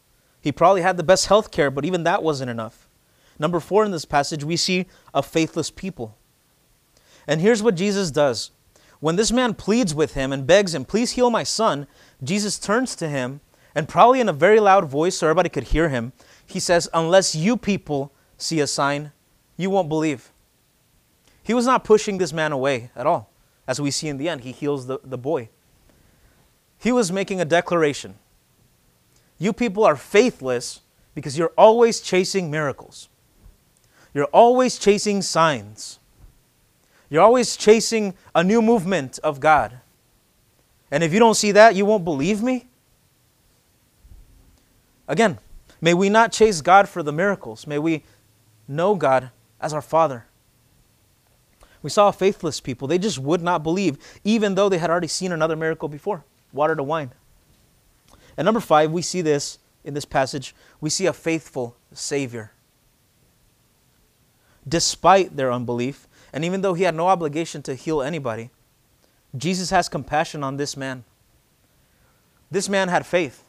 He 0.41 0.51
probably 0.51 0.81
had 0.81 0.97
the 0.97 1.03
best 1.03 1.27
health 1.27 1.51
care, 1.51 1.69
but 1.69 1.85
even 1.85 2.03
that 2.03 2.23
wasn't 2.23 2.49
enough. 2.49 2.87
Number 3.37 3.59
four 3.59 3.85
in 3.85 3.91
this 3.91 4.05
passage, 4.05 4.43
we 4.43 4.57
see 4.57 4.87
a 5.13 5.21
faithless 5.21 5.69
people. 5.69 6.17
And 7.27 7.39
here's 7.39 7.61
what 7.61 7.75
Jesus 7.75 8.09
does. 8.09 8.51
When 8.99 9.15
this 9.15 9.31
man 9.31 9.53
pleads 9.53 9.93
with 9.93 10.13
him 10.13 10.33
and 10.33 10.47
begs 10.47 10.73
him, 10.73 10.83
Please 10.83 11.11
heal 11.11 11.29
my 11.29 11.43
son, 11.43 11.87
Jesus 12.23 12.59
turns 12.59 12.95
to 12.95 13.07
him 13.07 13.39
and, 13.75 13.87
probably 13.87 14.19
in 14.19 14.29
a 14.29 14.33
very 14.33 14.59
loud 14.59 14.85
voice 14.85 15.17
so 15.17 15.27
everybody 15.27 15.49
could 15.49 15.65
hear 15.65 15.89
him, 15.89 16.11
he 16.45 16.59
says, 16.59 16.89
Unless 16.93 17.35
you 17.35 17.55
people 17.57 18.11
see 18.37 18.59
a 18.59 18.67
sign, 18.67 19.11
you 19.57 19.69
won't 19.69 19.89
believe. 19.89 20.31
He 21.43 21.53
was 21.53 21.65
not 21.65 21.83
pushing 21.83 22.17
this 22.17 22.33
man 22.33 22.51
away 22.51 22.91
at 22.95 23.05
all. 23.05 23.29
As 23.67 23.79
we 23.79 23.91
see 23.91 24.07
in 24.07 24.17
the 24.17 24.29
end, 24.29 24.41
he 24.41 24.51
heals 24.51 24.87
the, 24.87 24.99
the 25.03 25.17
boy. 25.17 25.49
He 26.79 26.91
was 26.91 27.11
making 27.11 27.41
a 27.41 27.45
declaration. 27.45 28.15
You 29.37 29.53
people 29.53 29.83
are 29.83 29.95
faithless 29.95 30.81
because 31.13 31.37
you're 31.37 31.51
always 31.57 31.99
chasing 31.99 32.49
miracles. 32.49 33.09
You're 34.13 34.25
always 34.25 34.79
chasing 34.79 35.21
signs. 35.21 35.99
You're 37.09 37.21
always 37.21 37.57
chasing 37.57 38.15
a 38.33 38.43
new 38.43 38.61
movement 38.61 39.19
of 39.23 39.39
God. 39.39 39.81
And 40.89 41.03
if 41.03 41.13
you 41.13 41.19
don't 41.19 41.35
see 41.35 41.51
that, 41.51 41.75
you 41.75 41.85
won't 41.85 42.05
believe 42.05 42.41
me? 42.41 42.68
Again, 45.09 45.39
May 45.81 45.93
we 45.93 46.09
not 46.09 46.31
chase 46.31 46.61
God 46.61 46.89
for 46.89 47.03
the 47.03 47.11
miracles. 47.11 47.65
May 47.65 47.79
we 47.79 48.03
know 48.67 48.95
God 48.95 49.31
as 49.61 49.73
our 49.73 49.81
Father. 49.81 50.25
We 51.81 51.89
saw 51.89 52.11
faithless 52.11 52.59
people. 52.59 52.87
They 52.87 52.97
just 52.97 53.19
would 53.19 53.41
not 53.41 53.63
believe, 53.63 53.97
even 54.23 54.55
though 54.55 54.67
they 54.67 54.77
had 54.77 54.89
already 54.89 55.07
seen 55.07 55.31
another 55.31 55.55
miracle 55.55 55.87
before 55.87 56.25
water 56.51 56.75
to 56.75 56.83
wine. 56.83 57.11
And 58.35 58.45
number 58.45 58.59
five, 58.59 58.91
we 58.91 59.01
see 59.01 59.21
this 59.21 59.59
in 59.85 59.93
this 59.93 60.05
passage. 60.05 60.53
We 60.81 60.89
see 60.89 61.05
a 61.05 61.13
faithful 61.13 61.77
Savior. 61.93 62.51
Despite 64.67 65.37
their 65.37 65.51
unbelief, 65.51 66.07
and 66.33 66.43
even 66.43 66.61
though 66.61 66.73
he 66.73 66.83
had 66.83 66.95
no 66.95 67.07
obligation 67.07 67.61
to 67.63 67.75
heal 67.75 68.01
anybody, 68.01 68.49
Jesus 69.35 69.69
has 69.69 69.87
compassion 69.87 70.43
on 70.43 70.57
this 70.57 70.75
man. 70.75 71.05
This 72.51 72.67
man 72.67 72.89
had 72.89 73.05
faith. 73.05 73.43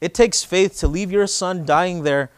It 0.00 0.14
takes 0.14 0.42
faith 0.42 0.78
to 0.78 0.88
leave 0.88 1.12
your 1.12 1.26
son 1.26 1.64
dying 1.64 2.02
there. 2.02 2.30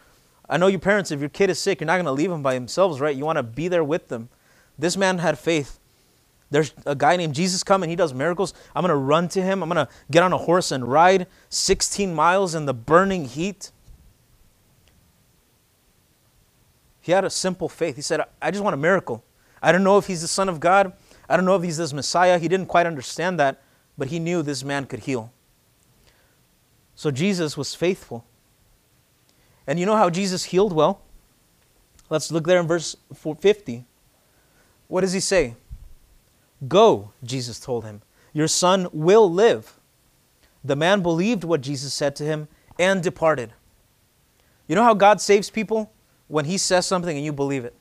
I 0.49 0.57
know 0.57 0.67
your 0.67 0.79
parents, 0.79 1.11
if 1.11 1.19
your 1.19 1.29
kid 1.29 1.49
is 1.49 1.59
sick, 1.59 1.79
you're 1.79 1.87
not 1.87 1.95
going 1.95 2.05
to 2.05 2.11
leave 2.11 2.31
him 2.31 2.43
by 2.43 2.53
themselves, 2.53 2.99
right? 2.99 3.15
You 3.15 3.25
want 3.25 3.37
to 3.37 3.43
be 3.43 3.67
there 3.67 3.83
with 3.83 4.09
them. 4.09 4.29
This 4.77 4.97
man 4.97 5.19
had 5.19 5.39
faith. 5.39 5.79
There's 6.51 6.73
a 6.85 6.93
guy 6.93 7.15
named 7.15 7.33
Jesus 7.33 7.63
coming, 7.63 7.89
he 7.89 7.95
does 7.95 8.13
miracles. 8.13 8.53
I'm 8.75 8.83
going 8.83 8.89
to 8.89 8.95
run 8.95 9.27
to 9.29 9.41
him. 9.41 9.63
I'm 9.63 9.69
going 9.69 9.87
to 9.87 9.91
get 10.11 10.21
on 10.21 10.31
a 10.33 10.37
horse 10.37 10.71
and 10.71 10.87
ride 10.87 11.25
16 11.49 12.13
miles 12.13 12.53
in 12.53 12.65
the 12.65 12.73
burning 12.75 13.25
heat. 13.25 13.71
He 17.01 17.11
had 17.11 17.25
a 17.25 17.29
simple 17.29 17.67
faith. 17.67 17.95
He 17.95 18.01
said, 18.01 18.21
I 18.41 18.51
just 18.51 18.63
want 18.63 18.75
a 18.75 18.77
miracle. 18.77 19.23
I 19.63 19.71
don't 19.71 19.83
know 19.83 19.97
if 19.97 20.07
he's 20.07 20.21
the 20.21 20.27
Son 20.27 20.47
of 20.47 20.59
God. 20.59 20.93
I 21.27 21.35
don't 21.35 21.45
know 21.45 21.55
if 21.55 21.63
he's 21.63 21.77
this 21.77 21.91
Messiah. 21.91 22.37
He 22.37 22.47
didn't 22.47 22.67
quite 22.67 22.85
understand 22.85 23.39
that, 23.39 23.61
but 23.97 24.09
he 24.09 24.19
knew 24.19 24.41
this 24.41 24.63
man 24.63 24.85
could 24.85 24.99
heal. 24.99 25.32
So 27.03 27.11
Jesus 27.11 27.57
was 27.57 27.75
faithful. 27.75 28.23
And 29.67 29.77
you 29.77 29.85
know 29.85 29.97
how 29.97 30.09
Jesus 30.09 30.45
healed 30.45 30.71
well? 30.71 31.01
Let's 32.09 32.31
look 32.31 32.45
there 32.45 32.61
in 32.61 32.65
verse 32.65 32.95
50. 33.13 33.83
What 34.87 35.01
does 35.01 35.11
he 35.11 35.19
say? 35.19 35.55
Go, 36.65 37.11
Jesus 37.21 37.59
told 37.59 37.83
him. 37.83 38.03
Your 38.31 38.47
son 38.47 38.87
will 38.93 39.29
live. 39.29 39.73
The 40.63 40.77
man 40.77 41.01
believed 41.01 41.43
what 41.43 41.59
Jesus 41.59 41.93
said 41.93 42.15
to 42.15 42.23
him 42.23 42.47
and 42.79 43.03
departed. 43.03 43.51
You 44.69 44.75
know 44.75 44.83
how 44.83 44.93
God 44.93 45.19
saves 45.19 45.49
people? 45.49 45.91
When 46.29 46.45
he 46.45 46.57
says 46.57 46.85
something 46.85 47.17
and 47.17 47.25
you 47.25 47.33
believe 47.33 47.65
it. 47.65 47.75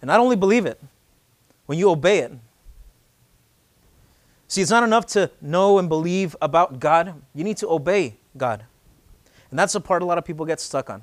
And 0.00 0.08
not 0.08 0.20
only 0.20 0.36
believe 0.36 0.64
it, 0.64 0.80
when 1.66 1.78
you 1.78 1.90
obey 1.90 2.20
it. 2.20 2.32
See, 4.48 4.60
it's 4.62 4.70
not 4.70 4.82
enough 4.84 5.06
to 5.06 5.30
know 5.40 5.78
and 5.78 5.88
believe 5.88 6.36
about 6.40 6.80
God, 6.80 7.22
you 7.34 7.44
need 7.44 7.56
to 7.58 7.68
obey 7.68 8.16
God. 8.36 8.64
And 9.50 9.58
that's 9.58 9.72
the 9.72 9.80
part 9.80 10.02
a 10.02 10.04
lot 10.04 10.18
of 10.18 10.24
people 10.24 10.44
get 10.44 10.60
stuck 10.60 10.90
on. 10.90 11.02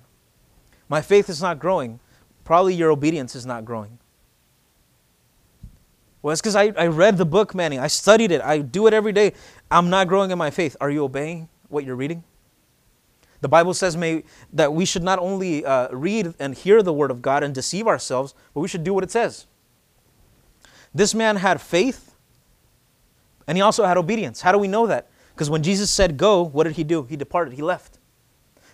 My 0.89 1.01
faith 1.01 1.29
is 1.29 1.41
not 1.41 1.59
growing. 1.59 1.99
Probably 2.43 2.73
your 2.73 2.91
obedience 2.91 3.35
is 3.35 3.45
not 3.45 3.65
growing. 3.65 3.97
Well, 6.21 6.33
it's 6.33 6.41
because 6.41 6.55
I, 6.55 6.73
I 6.77 6.87
read 6.87 7.17
the 7.17 7.25
book, 7.25 7.55
Manny. 7.55 7.79
I 7.79 7.87
studied 7.87 8.31
it. 8.31 8.41
I 8.41 8.59
do 8.59 8.87
it 8.87 8.93
every 8.93 9.11
day. 9.11 9.33
I'm 9.71 9.89
not 9.89 10.07
growing 10.07 10.31
in 10.31 10.37
my 10.37 10.51
faith. 10.51 10.75
Are 10.79 10.91
you 10.91 11.03
obeying 11.03 11.49
what 11.69 11.83
you're 11.83 11.95
reading? 11.95 12.23
The 13.39 13.49
Bible 13.49 13.73
says 13.73 13.97
may, 13.97 14.23
that 14.53 14.71
we 14.73 14.85
should 14.85 15.01
not 15.01 15.17
only 15.17 15.65
uh, 15.65 15.87
read 15.91 16.35
and 16.37 16.53
hear 16.53 16.83
the 16.83 16.93
Word 16.93 17.09
of 17.09 17.23
God 17.23 17.41
and 17.41 17.55
deceive 17.55 17.87
ourselves, 17.87 18.35
but 18.53 18.61
we 18.61 18.67
should 18.67 18.83
do 18.83 18.93
what 18.93 19.03
it 19.03 19.09
says. 19.09 19.47
This 20.93 21.15
man 21.15 21.37
had 21.37 21.59
faith 21.59 22.10
and 23.51 23.57
he 23.57 23.61
also 23.61 23.83
had 23.83 23.97
obedience. 23.97 24.39
How 24.39 24.53
do 24.53 24.57
we 24.57 24.69
know 24.69 24.87
that? 24.87 25.09
Because 25.33 25.49
when 25.49 25.61
Jesus 25.61 25.91
said 25.91 26.15
go, 26.15 26.41
what 26.41 26.63
did 26.63 26.77
he 26.77 26.85
do? 26.85 27.03
He 27.03 27.17
departed, 27.17 27.53
he 27.53 27.61
left. 27.61 27.99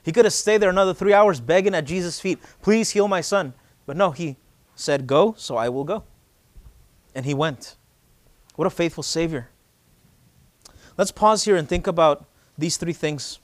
He 0.03 0.11
could 0.11 0.23
have 0.23 0.35
stayed 0.35 0.59
there 0.59 0.69
another 0.69 0.93
three 0.93 1.13
hours 1.13 1.39
begging 1.39 1.73
at 1.73 1.83
Jesus' 1.85 2.19
feet, 2.19 2.37
please 2.61 2.91
heal 2.91 3.07
my 3.07 3.21
son. 3.21 3.55
But 3.87 3.97
no, 3.97 4.11
he 4.11 4.37
said, 4.75 5.07
Go, 5.07 5.33
so 5.35 5.57
I 5.57 5.67
will 5.69 5.83
go. 5.83 6.03
And 7.15 7.25
he 7.25 7.33
went. 7.33 7.75
What 8.55 8.67
a 8.67 8.69
faithful 8.69 9.01
Savior. 9.01 9.49
Let's 10.95 11.11
pause 11.11 11.45
here 11.45 11.55
and 11.55 11.67
think 11.67 11.87
about 11.87 12.27
these 12.55 12.77
three 12.77 12.93
things 12.93 13.39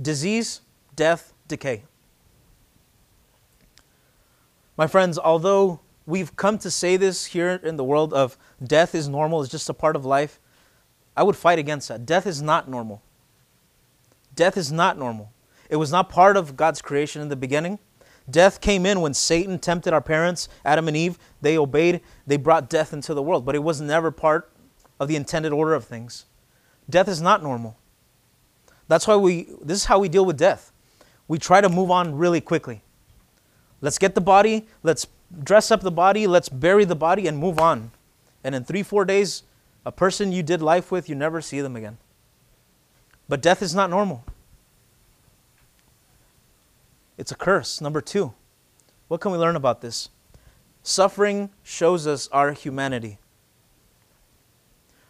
disease, 0.00 0.62
death, 0.94 1.34
decay. 1.48 1.82
My 4.78 4.86
friends, 4.86 5.18
although 5.18 5.80
we've 6.06 6.34
come 6.34 6.56
to 6.60 6.70
say 6.70 6.96
this 6.96 7.26
here 7.26 7.60
in 7.62 7.76
the 7.76 7.84
world 7.84 8.14
of 8.14 8.38
death 8.64 8.94
is 8.94 9.06
normal, 9.06 9.42
it's 9.42 9.50
just 9.52 9.68
a 9.68 9.74
part 9.74 9.96
of 9.96 10.06
life, 10.06 10.40
I 11.16 11.22
would 11.22 11.36
fight 11.36 11.58
against 11.58 11.88
that. 11.88 12.04
Death 12.04 12.26
is 12.26 12.42
not 12.42 12.68
normal. 12.68 13.02
Death 14.34 14.56
is 14.56 14.70
not 14.70 14.98
normal. 14.98 15.32
It 15.70 15.76
was 15.76 15.90
not 15.90 16.08
part 16.08 16.36
of 16.36 16.56
God's 16.56 16.82
creation 16.82 17.22
in 17.22 17.28
the 17.28 17.36
beginning. 17.36 17.78
Death 18.28 18.60
came 18.60 18.84
in 18.86 19.00
when 19.00 19.14
Satan 19.14 19.58
tempted 19.58 19.92
our 19.92 20.00
parents, 20.00 20.48
Adam 20.64 20.88
and 20.88 20.96
Eve. 20.96 21.18
They 21.40 21.56
obeyed, 21.56 22.00
they 22.26 22.36
brought 22.36 22.68
death 22.68 22.92
into 22.92 23.14
the 23.14 23.22
world, 23.22 23.44
but 23.44 23.54
it 23.54 23.62
was 23.62 23.80
never 23.80 24.10
part 24.10 24.50
of 24.98 25.08
the 25.08 25.16
intended 25.16 25.52
order 25.52 25.74
of 25.74 25.84
things. 25.84 26.26
Death 26.90 27.08
is 27.08 27.22
not 27.22 27.42
normal. 27.42 27.76
That's 28.88 29.06
why 29.06 29.16
we, 29.16 29.48
this 29.62 29.78
is 29.78 29.84
how 29.86 29.98
we 29.98 30.08
deal 30.08 30.24
with 30.24 30.36
death. 30.36 30.72
We 31.28 31.38
try 31.38 31.60
to 31.60 31.68
move 31.68 31.90
on 31.90 32.16
really 32.16 32.40
quickly. 32.40 32.82
Let's 33.80 33.98
get 33.98 34.14
the 34.14 34.20
body, 34.20 34.66
let's 34.82 35.06
dress 35.42 35.70
up 35.70 35.80
the 35.80 35.90
body, 35.90 36.26
let's 36.26 36.48
bury 36.48 36.84
the 36.84 36.96
body, 36.96 37.26
and 37.26 37.36
move 37.36 37.58
on. 37.58 37.90
And 38.44 38.54
in 38.54 38.64
three, 38.64 38.82
four 38.82 39.04
days, 39.04 39.42
a 39.86 39.92
person 39.92 40.32
you 40.32 40.42
did 40.42 40.60
life 40.60 40.90
with, 40.90 41.08
you 41.08 41.14
never 41.14 41.40
see 41.40 41.60
them 41.60 41.76
again. 41.76 41.96
But 43.28 43.40
death 43.40 43.62
is 43.62 43.72
not 43.72 43.88
normal. 43.88 44.24
It's 47.16 47.30
a 47.30 47.36
curse. 47.36 47.80
Number 47.80 48.00
two, 48.00 48.34
what 49.06 49.20
can 49.20 49.30
we 49.30 49.38
learn 49.38 49.54
about 49.54 49.82
this? 49.82 50.08
Suffering 50.82 51.50
shows 51.62 52.04
us 52.04 52.28
our 52.32 52.50
humanity. 52.50 53.18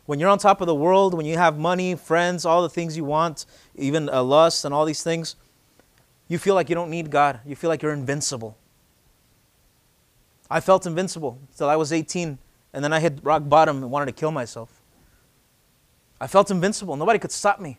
When 0.05 0.21
you're 0.21 0.29
on 0.29 0.39
top 0.39 0.61
of 0.61 0.67
the 0.67 0.75
world, 0.75 1.15
when 1.15 1.25
you 1.25 1.39
have 1.39 1.59
money, 1.59 1.95
friends, 1.95 2.45
all 2.45 2.61
the 2.61 2.69
things 2.69 2.99
you 2.99 3.05
want, 3.05 3.47
even 3.75 4.11
a 4.11 4.23
lust 4.23 4.67
and 4.67 4.75
all 4.75 4.85
these 4.85 5.03
things, 5.03 5.37
you 6.29 6.37
feel 6.37 6.55
like 6.55 6.69
you 6.69 6.75
don't 6.75 6.91
need 6.91 7.11
God. 7.11 7.41
You 7.47 7.57
feel 7.57 7.71
like 7.71 7.81
you're 7.81 7.95
invincible. 7.95 8.59
I 10.51 10.61
felt 10.61 10.87
invincible 10.87 11.39
until 11.51 11.71
I 11.71 11.77
was 11.77 11.95
18, 11.95 12.39
and 12.77 12.85
then 12.85 12.93
I 12.93 13.01
hit 13.01 13.21
rock 13.23 13.49
bottom 13.49 13.79
and 13.79 13.91
wanted 13.91 14.05
to 14.05 14.13
kill 14.13 14.31
myself. 14.31 14.83
I 16.21 16.27
felt 16.27 16.51
invincible. 16.51 16.95
Nobody 16.95 17.19
could 17.19 17.33
stop 17.33 17.59
me. 17.59 17.79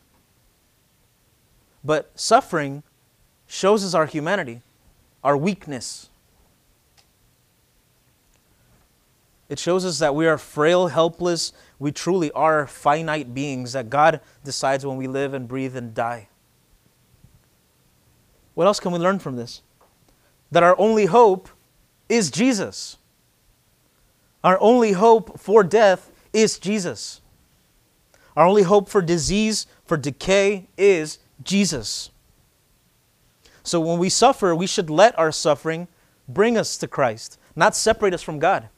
But 1.84 2.10
suffering 2.16 2.82
shows 3.46 3.86
us 3.86 3.94
our 3.94 4.08
humanity, 4.08 4.64
our 5.24 5.38
weakness. 5.38 6.10
It 9.50 9.60
shows 9.60 9.86
us 9.86 10.00
that 10.00 10.16
we 10.16 10.26
are 10.26 10.40
frail, 10.40 10.88
helpless. 10.88 11.54
We 11.78 11.92
truly 11.92 12.32
are 12.32 12.66
finite 12.66 13.36
beings 13.36 13.74
that 13.74 13.92
God 13.92 14.20
decides 14.44 14.84
when 14.84 14.98
we 14.98 15.06
live 15.06 15.36
and 15.36 15.48
breathe 15.48 15.78
and 15.78 15.94
die. 15.94 16.28
What 18.56 18.66
else 18.66 18.80
can 18.80 18.92
we 18.92 18.98
learn 18.98 19.20
from 19.20 19.36
this? 19.36 19.62
That 20.52 20.64
our 20.64 20.76
only 20.80 21.06
hope 21.06 21.50
is 22.10 22.32
Jesus. 22.32 22.98
Our 24.48 24.58
only 24.62 24.94
hope 24.94 25.38
for 25.38 25.62
death 25.62 26.10
is 26.32 26.58
Jesus. 26.58 27.20
Our 28.38 28.46
only 28.46 28.64
hope 28.64 28.88
for 28.88 29.02
disease, 29.02 29.68
for 29.84 29.98
decay, 29.98 30.70
is 30.78 31.20
Jesus. 31.44 32.12
So 33.62 33.82
when 33.82 34.00
we 34.00 34.08
suffer, 34.08 34.56
we 34.56 34.66
should 34.66 34.90
let 34.90 35.20
our 35.20 35.34
suffering 35.34 35.90
bring 36.30 36.58
us 36.58 36.78
to 36.78 36.88
Christ, 36.88 37.38
not 37.58 37.76
separate 37.76 38.14
us 38.14 38.22
from 38.22 38.40
God. 38.40 38.70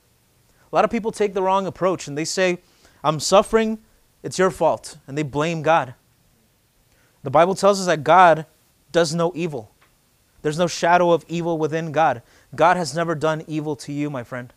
A 0.71 0.75
lot 0.75 0.85
of 0.85 0.89
people 0.89 1.11
take 1.11 1.35
the 1.35 1.43
wrong 1.43 1.67
approach 1.67 2.07
and 2.07 2.17
they 2.17 2.25
say, 2.25 2.57
I'm 3.03 3.19
suffering, 3.19 3.77
it's 4.23 4.39
your 4.39 4.49
fault, 4.49 4.97
and 5.05 5.15
they 5.15 5.21
blame 5.21 5.61
God. 5.61 5.93
The 7.21 7.29
Bible 7.29 7.53
tells 7.53 7.79
us 7.79 7.85
that 7.85 8.03
God 8.03 8.47
does 8.91 9.13
no 9.13 9.31
evil. 9.35 9.69
There's 10.41 10.57
no 10.57 10.65
shadow 10.65 11.11
of 11.11 11.25
evil 11.27 11.59
within 11.59 11.91
God. 11.91 12.23
God 12.55 12.75
has 12.75 12.95
never 12.95 13.13
done 13.13 13.43
evil 13.45 13.75
to 13.75 13.93
you, 13.93 14.09
my 14.09 14.23
friend. 14.23 14.51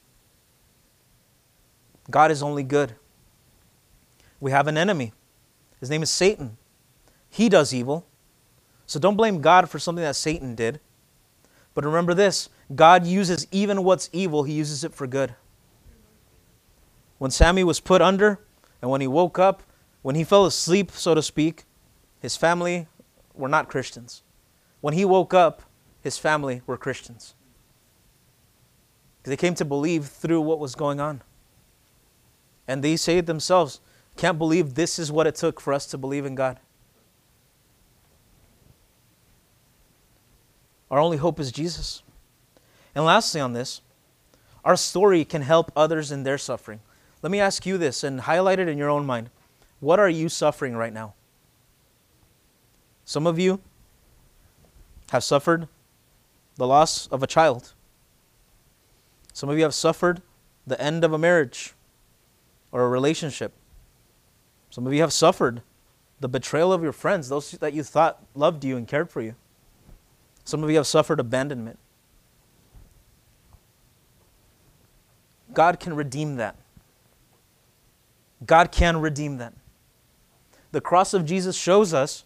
God 2.10 2.30
is 2.30 2.42
only 2.42 2.62
good. 2.62 2.94
We 4.40 4.50
have 4.50 4.66
an 4.66 4.76
enemy. 4.76 5.12
His 5.80 5.90
name 5.90 6.02
is 6.02 6.10
Satan. 6.10 6.56
He 7.28 7.48
does 7.48 7.72
evil. 7.72 8.06
So 8.86 8.98
don't 8.98 9.16
blame 9.16 9.40
God 9.40 9.70
for 9.70 9.78
something 9.78 10.04
that 10.04 10.16
Satan 10.16 10.54
did. 10.54 10.80
But 11.74 11.84
remember 11.84 12.14
this 12.14 12.48
God 12.74 13.06
uses 13.06 13.46
even 13.50 13.84
what's 13.84 14.10
evil, 14.12 14.42
he 14.42 14.52
uses 14.52 14.84
it 14.84 14.94
for 14.94 15.06
good. 15.06 15.34
When 17.18 17.30
Sammy 17.30 17.64
was 17.64 17.80
put 17.80 18.02
under 18.02 18.40
and 18.80 18.90
when 18.90 19.00
he 19.00 19.06
woke 19.06 19.38
up, 19.38 19.62
when 20.02 20.16
he 20.16 20.24
fell 20.24 20.44
asleep, 20.44 20.90
so 20.90 21.14
to 21.14 21.22
speak, 21.22 21.64
his 22.20 22.36
family 22.36 22.88
were 23.34 23.48
not 23.48 23.68
Christians. 23.68 24.22
When 24.80 24.94
he 24.94 25.04
woke 25.04 25.32
up, 25.32 25.62
his 26.02 26.18
family 26.18 26.62
were 26.66 26.76
Christians. 26.76 27.34
They 29.22 29.36
came 29.36 29.54
to 29.54 29.64
believe 29.64 30.06
through 30.06 30.40
what 30.40 30.58
was 30.58 30.74
going 30.74 30.98
on. 30.98 31.22
And 32.66 32.83
they 32.83 32.96
say 32.96 33.18
it 33.18 33.27
themselves, 33.27 33.81
can't 34.16 34.38
believe 34.38 34.75
this 34.75 34.98
is 34.98 35.11
what 35.11 35.27
it 35.27 35.35
took 35.35 35.61
for 35.61 35.72
us 35.72 35.87
to 35.87 35.98
believe 35.98 36.25
in 36.25 36.35
God. 36.35 36.59
Our 40.90 40.98
only 40.98 41.16
hope 41.16 41.40
is 41.40 41.51
Jesus. 41.51 42.03
And 42.94 43.05
lastly, 43.05 43.40
on 43.40 43.55
this, 43.55 43.81
our 44.64 44.77
story 44.77 45.25
can 45.25 45.42
help 45.42 45.72
others 45.75 46.12
in 46.12 46.22
their 46.22 46.38
suffering. 46.38 46.81
Let 47.22 47.33
me 47.33 47.40
ask 47.40 47.64
you 47.64 47.79
this 47.79 48.05
and 48.05 48.20
highlight 48.20 48.59
it 48.59 48.68
in 48.68 48.77
your 48.79 48.90
own 48.90 49.07
mind. 49.07 49.31
What 49.81 49.98
are 49.98 50.09
you 50.09 50.29
suffering 50.29 50.77
right 50.77 50.92
now? 50.92 51.14
Some 53.05 53.27
of 53.27 53.38
you 53.38 53.61
have 55.11 55.25
suffered 55.25 55.68
the 56.57 56.66
loss 56.66 57.07
of 57.09 57.22
a 57.22 57.27
child. 57.27 57.72
Some 59.33 59.48
of 59.48 59.57
you 59.57 59.64
have 59.64 59.75
suffered 59.75 60.20
the 60.66 60.81
end 60.81 61.05
of 61.05 61.12
a 61.12 61.18
marriage 61.18 61.75
or 62.72 62.85
a 62.85 62.88
relationship. 62.88 63.52
Some 64.70 64.87
of 64.87 64.94
you 64.94 65.02
have 65.02 65.12
suffered 65.12 65.62
the 66.20 66.28
betrayal 66.28 66.72
of 66.72 66.82
your 66.82 66.92
friends, 66.92 67.28
those 67.28 67.50
that 67.50 67.74
you 67.74 67.82
thought 67.82 68.22
loved 68.35 68.64
you 68.64 68.76
and 68.76 68.88
cared 68.88 69.11
for 69.11 69.20
you. 69.20 69.35
Some 70.44 70.64
of 70.64 70.70
you 70.70 70.76
have 70.76 70.87
suffered 70.87 71.20
abandonment. 71.20 71.78
God 75.52 75.78
can 75.78 75.94
redeem 75.94 76.37
that. 76.37 76.56
God 78.46 78.72
can 78.72 79.00
redeem 79.00 79.38
that. 79.38 79.52
The 80.72 80.80
cross 80.80 81.12
of 81.12 81.26
Jesus 81.26 81.54
shows 81.54 81.92
us 81.92 82.24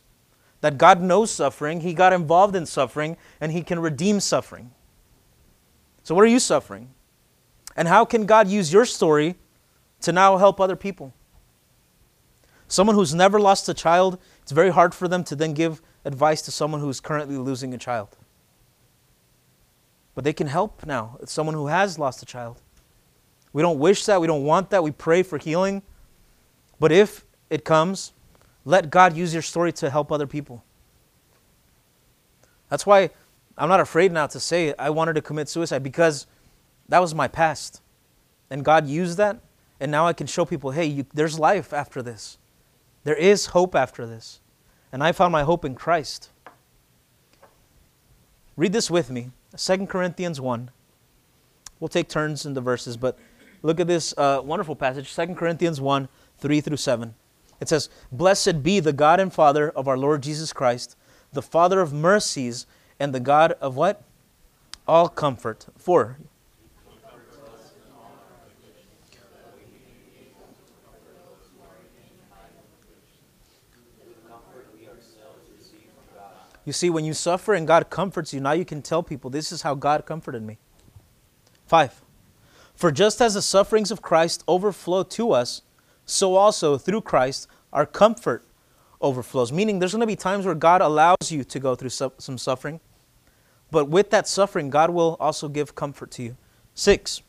that 0.60 0.78
God 0.78 1.00
knows 1.02 1.30
suffering, 1.30 1.80
He 1.80 1.92
got 1.92 2.12
involved 2.12 2.56
in 2.56 2.64
suffering, 2.64 3.16
and 3.40 3.52
He 3.52 3.62
can 3.62 3.80
redeem 3.80 4.20
suffering. 4.20 4.70
So, 6.02 6.14
what 6.14 6.22
are 6.22 6.28
you 6.28 6.38
suffering? 6.38 6.90
And 7.76 7.88
how 7.88 8.04
can 8.04 8.24
God 8.24 8.48
use 8.48 8.72
your 8.72 8.86
story 8.86 9.36
to 10.00 10.12
now 10.12 10.36
help 10.36 10.60
other 10.60 10.76
people? 10.76 11.12
Someone 12.68 12.96
who's 12.96 13.14
never 13.14 13.40
lost 13.40 13.68
a 13.68 13.74
child, 13.74 14.18
it's 14.42 14.52
very 14.52 14.70
hard 14.70 14.94
for 14.94 15.08
them 15.08 15.22
to 15.24 15.36
then 15.36 15.54
give 15.54 15.80
advice 16.04 16.42
to 16.42 16.50
someone 16.50 16.80
who's 16.80 17.00
currently 17.00 17.36
losing 17.36 17.72
a 17.74 17.78
child. 17.78 18.16
But 20.14 20.24
they 20.24 20.32
can 20.32 20.46
help 20.46 20.84
now. 20.86 21.18
It's 21.20 21.32
someone 21.32 21.54
who 21.54 21.66
has 21.66 21.98
lost 21.98 22.22
a 22.22 22.26
child. 22.26 22.60
We 23.52 23.62
don't 23.62 23.78
wish 23.78 24.04
that. 24.06 24.20
We 24.20 24.26
don't 24.26 24.44
want 24.44 24.70
that. 24.70 24.82
We 24.82 24.90
pray 24.90 25.22
for 25.22 25.38
healing. 25.38 25.82
But 26.80 26.92
if 26.92 27.24
it 27.50 27.64
comes, 27.64 28.12
let 28.64 28.90
God 28.90 29.16
use 29.16 29.32
your 29.32 29.42
story 29.42 29.72
to 29.74 29.90
help 29.90 30.10
other 30.10 30.26
people. 30.26 30.64
That's 32.68 32.84
why 32.84 33.10
I'm 33.56 33.68
not 33.68 33.80
afraid 33.80 34.12
now 34.12 34.26
to 34.26 34.40
say 34.40 34.74
I 34.78 34.90
wanted 34.90 35.14
to 35.14 35.22
commit 35.22 35.48
suicide 35.48 35.82
because 35.82 36.26
that 36.88 36.98
was 36.98 37.14
my 37.14 37.28
past. 37.28 37.80
And 38.50 38.64
God 38.64 38.86
used 38.86 39.18
that. 39.18 39.40
And 39.80 39.90
now 39.90 40.06
I 40.06 40.12
can 40.12 40.26
show 40.26 40.44
people 40.44 40.70
hey, 40.70 40.86
you, 40.86 41.06
there's 41.12 41.38
life 41.38 41.72
after 41.72 42.02
this. 42.02 42.38
There 43.04 43.16
is 43.16 43.46
hope 43.46 43.74
after 43.74 44.06
this. 44.06 44.40
And 44.92 45.02
I 45.02 45.12
found 45.12 45.32
my 45.32 45.42
hope 45.42 45.64
in 45.64 45.74
Christ. 45.74 46.30
Read 48.56 48.72
this 48.72 48.90
with 48.90 49.10
me 49.10 49.30
2 49.56 49.86
Corinthians 49.86 50.40
1. 50.40 50.70
We'll 51.78 51.88
take 51.88 52.08
turns 52.08 52.46
in 52.46 52.54
the 52.54 52.60
verses, 52.60 52.96
but 52.96 53.18
look 53.62 53.80
at 53.80 53.86
this 53.86 54.14
uh, 54.16 54.40
wonderful 54.42 54.74
passage 54.74 55.14
2 55.14 55.34
Corinthians 55.34 55.80
1 55.80 56.08
3 56.38 56.60
through 56.60 56.76
7. 56.76 57.14
It 57.60 57.68
says, 57.68 57.88
Blessed 58.12 58.62
be 58.62 58.80
the 58.80 58.92
God 58.92 59.20
and 59.20 59.32
Father 59.32 59.70
of 59.70 59.88
our 59.88 59.96
Lord 59.96 60.22
Jesus 60.22 60.52
Christ, 60.52 60.96
the 61.32 61.42
Father 61.42 61.80
of 61.80 61.92
mercies 61.92 62.66
and 62.98 63.14
the 63.14 63.20
God 63.20 63.52
of 63.60 63.76
what? 63.76 64.02
All 64.86 65.08
comfort. 65.08 65.66
4. 65.76 66.18
You 76.66 76.72
see, 76.74 76.90
when 76.90 77.06
you 77.06 77.14
suffer 77.14 77.54
and 77.54 77.66
God 77.66 77.88
comforts 77.88 78.34
you, 78.34 78.40
now 78.40 78.52
you 78.52 78.66
can 78.66 78.82
tell 78.82 79.02
people, 79.02 79.30
this 79.30 79.52
is 79.52 79.62
how 79.62 79.74
God 79.74 80.04
comforted 80.04 80.42
me. 80.42 80.58
Five, 81.64 82.02
for 82.74 82.92
just 82.92 83.22
as 83.22 83.32
the 83.32 83.40
sufferings 83.40 83.90
of 83.90 84.02
Christ 84.02 84.44
overflow 84.46 85.02
to 85.04 85.32
us, 85.32 85.62
so 86.04 86.34
also 86.34 86.76
through 86.76 87.00
Christ 87.00 87.48
our 87.72 87.86
comfort 87.86 88.44
overflows. 89.00 89.52
Meaning, 89.52 89.78
there's 89.78 89.92
going 89.92 90.00
to 90.00 90.06
be 90.06 90.16
times 90.16 90.44
where 90.44 90.54
God 90.54 90.80
allows 90.80 91.30
you 91.30 91.44
to 91.44 91.58
go 91.58 91.74
through 91.74 91.88
some 91.90 92.38
suffering, 92.38 92.80
but 93.70 93.86
with 93.86 94.10
that 94.10 94.28
suffering, 94.28 94.70
God 94.70 94.90
will 94.90 95.16
also 95.18 95.48
give 95.48 95.74
comfort 95.74 96.10
to 96.12 96.22
you. 96.22 96.36
Six, 96.74 97.22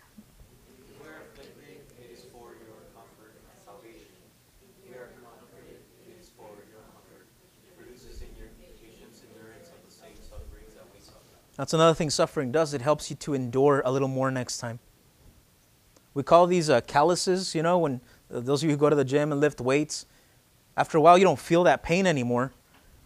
We 0.68 1.08
are 1.08 1.24
afflicted, 1.34 1.82
it 1.98 2.12
is 2.14 2.26
for 2.32 2.54
your 2.62 2.78
comfort 2.94 3.42
and 3.42 3.58
salvation. 3.66 4.14
We 4.86 4.94
are 4.94 5.10
comforted, 5.24 5.82
it 6.06 6.22
is 6.22 6.30
for 6.38 6.52
your 6.70 6.84
comfort. 6.94 7.26
It 7.66 7.74
produces 7.80 8.22
in 8.22 8.30
your 8.38 8.54
patience 8.62 9.24
endurance 9.26 9.72
of 9.74 9.82
the 9.82 9.92
same 9.92 10.20
sufferings 10.22 10.76
that 10.78 10.86
we 10.94 11.00
suffer. 11.02 11.42
That's 11.58 11.74
another 11.74 11.96
thing 11.96 12.10
suffering 12.10 12.52
does. 12.52 12.74
It 12.74 12.82
helps 12.82 13.10
you 13.10 13.16
to 13.18 13.34
endure 13.34 13.82
a 13.84 13.92
little 13.92 14.08
more 14.08 14.32
next 14.32 14.60
time. 14.60 14.80
We 16.14 16.24
call 16.24 16.48
these 16.48 16.70
uh, 16.70 16.82
calluses, 16.82 17.54
you 17.54 17.64
know, 17.64 17.78
when 17.80 18.02
uh, 18.34 18.40
those 18.40 18.64
of 18.64 18.70
you 18.70 18.76
who 18.76 18.80
go 18.80 18.90
to 18.90 18.96
the 18.96 19.06
gym 19.06 19.32
and 19.32 19.42
lift 19.42 19.60
weights, 19.60 20.06
after 20.76 20.98
a 20.98 21.02
while 21.02 21.18
you 21.18 21.24
don't 21.24 21.40
feel 21.40 21.64
that 21.64 21.84
pain 21.84 22.06
anymore. 22.06 22.54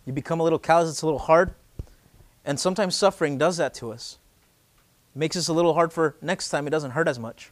You 0.05 0.13
become 0.13 0.39
a 0.39 0.43
little 0.43 0.59
callous, 0.59 0.89
it's 0.89 1.01
a 1.01 1.05
little 1.05 1.19
hard. 1.19 1.53
And 2.43 2.59
sometimes 2.59 2.95
suffering 2.95 3.37
does 3.37 3.57
that 3.57 3.73
to 3.75 3.91
us. 3.91 4.17
It 5.15 5.19
makes 5.19 5.35
us 5.35 5.47
a 5.47 5.53
little 5.53 5.73
hard 5.73 5.93
for 5.93 6.15
next 6.21 6.49
time, 6.49 6.67
it 6.67 6.71
doesn't 6.71 6.91
hurt 6.91 7.07
as 7.07 7.19
much. 7.19 7.51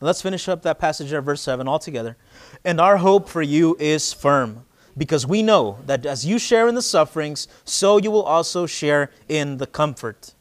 Let's 0.00 0.22
finish 0.22 0.48
up 0.48 0.62
that 0.62 0.78
passage 0.78 1.10
there, 1.10 1.22
verse 1.22 1.40
7, 1.40 1.66
all 1.66 1.78
together. 1.78 2.16
And 2.64 2.80
our 2.80 2.98
hope 2.98 3.28
for 3.28 3.42
you 3.42 3.76
is 3.80 4.12
firm, 4.12 4.64
because 4.98 5.26
we 5.26 5.42
know 5.42 5.78
that 5.86 6.04
as 6.04 6.26
you 6.26 6.38
share 6.38 6.68
in 6.68 6.74
the 6.74 6.82
sufferings, 6.82 7.48
so 7.64 7.96
you 7.96 8.10
will 8.10 8.24
also 8.24 8.66
share 8.66 9.10
in 9.28 9.56
the 9.56 9.66
comfort. 9.66 10.34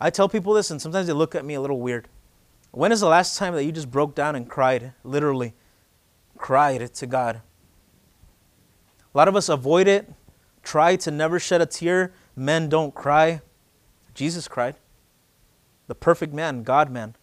I 0.00 0.10
tell 0.10 0.28
people 0.28 0.54
this, 0.54 0.70
and 0.70 0.80
sometimes 0.80 1.06
they 1.06 1.12
look 1.12 1.34
at 1.34 1.44
me 1.44 1.54
a 1.54 1.60
little 1.60 1.80
weird. 1.80 2.08
When 2.72 2.92
is 2.92 3.00
the 3.00 3.08
last 3.08 3.38
time 3.38 3.54
that 3.54 3.64
you 3.64 3.72
just 3.72 3.90
broke 3.90 4.14
down 4.14 4.34
and 4.34 4.48
cried, 4.48 4.92
literally 5.04 5.54
cried 6.36 6.92
to 6.94 7.06
God? 7.06 7.36
A 9.14 9.16
lot 9.16 9.28
of 9.28 9.36
us 9.36 9.48
avoid 9.48 9.88
it, 9.88 10.12
try 10.62 10.96
to 10.96 11.10
never 11.10 11.38
shed 11.38 11.60
a 11.62 11.66
tear. 11.66 12.12
Men 12.34 12.68
don't 12.68 12.94
cry. 12.94 13.40
Jesus 14.12 14.46
cried. 14.48 14.76
The 15.86 15.94
perfect 15.94 16.34
man, 16.34 16.62
God 16.64 16.90
man. 16.90 17.14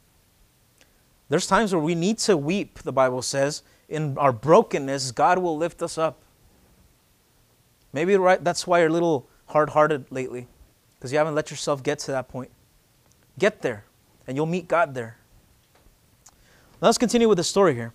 There's 1.30 1.46
times 1.46 1.74
where 1.74 1.84
we 1.84 1.94
need 1.94 2.18
to 2.20 2.36
weep, 2.36 2.80
the 2.80 2.92
Bible 2.92 3.22
says. 3.22 3.62
In 3.90 4.18
our 4.18 4.32
brokenness, 4.32 5.12
God 5.12 5.40
will 5.40 5.58
lift 5.58 5.82
us 5.82 5.98
up. 5.98 6.20
Maybe 7.92 8.16
right, 8.16 8.44
that's 8.44 8.66
why 8.66 8.80
you're 8.80 8.88
a 8.88 8.92
little 8.94 9.28
hard 9.48 9.70
hearted 9.70 10.06
lately, 10.12 10.48
because 10.96 11.12
you 11.12 11.18
haven't 11.18 11.36
let 11.36 11.52
yourself 11.52 11.84
get 11.84 12.00
to 12.00 12.12
that 12.12 12.28
point. 12.28 12.50
Get 13.38 13.62
there, 13.62 13.86
and 14.28 14.36
you'll 14.36 14.46
meet 14.46 14.68
God 14.68 14.96
there. 14.96 15.18
Let's 16.82 16.98
continue 16.98 17.30
with 17.30 17.38
the 17.38 17.44
story 17.44 17.76
here. 17.76 17.94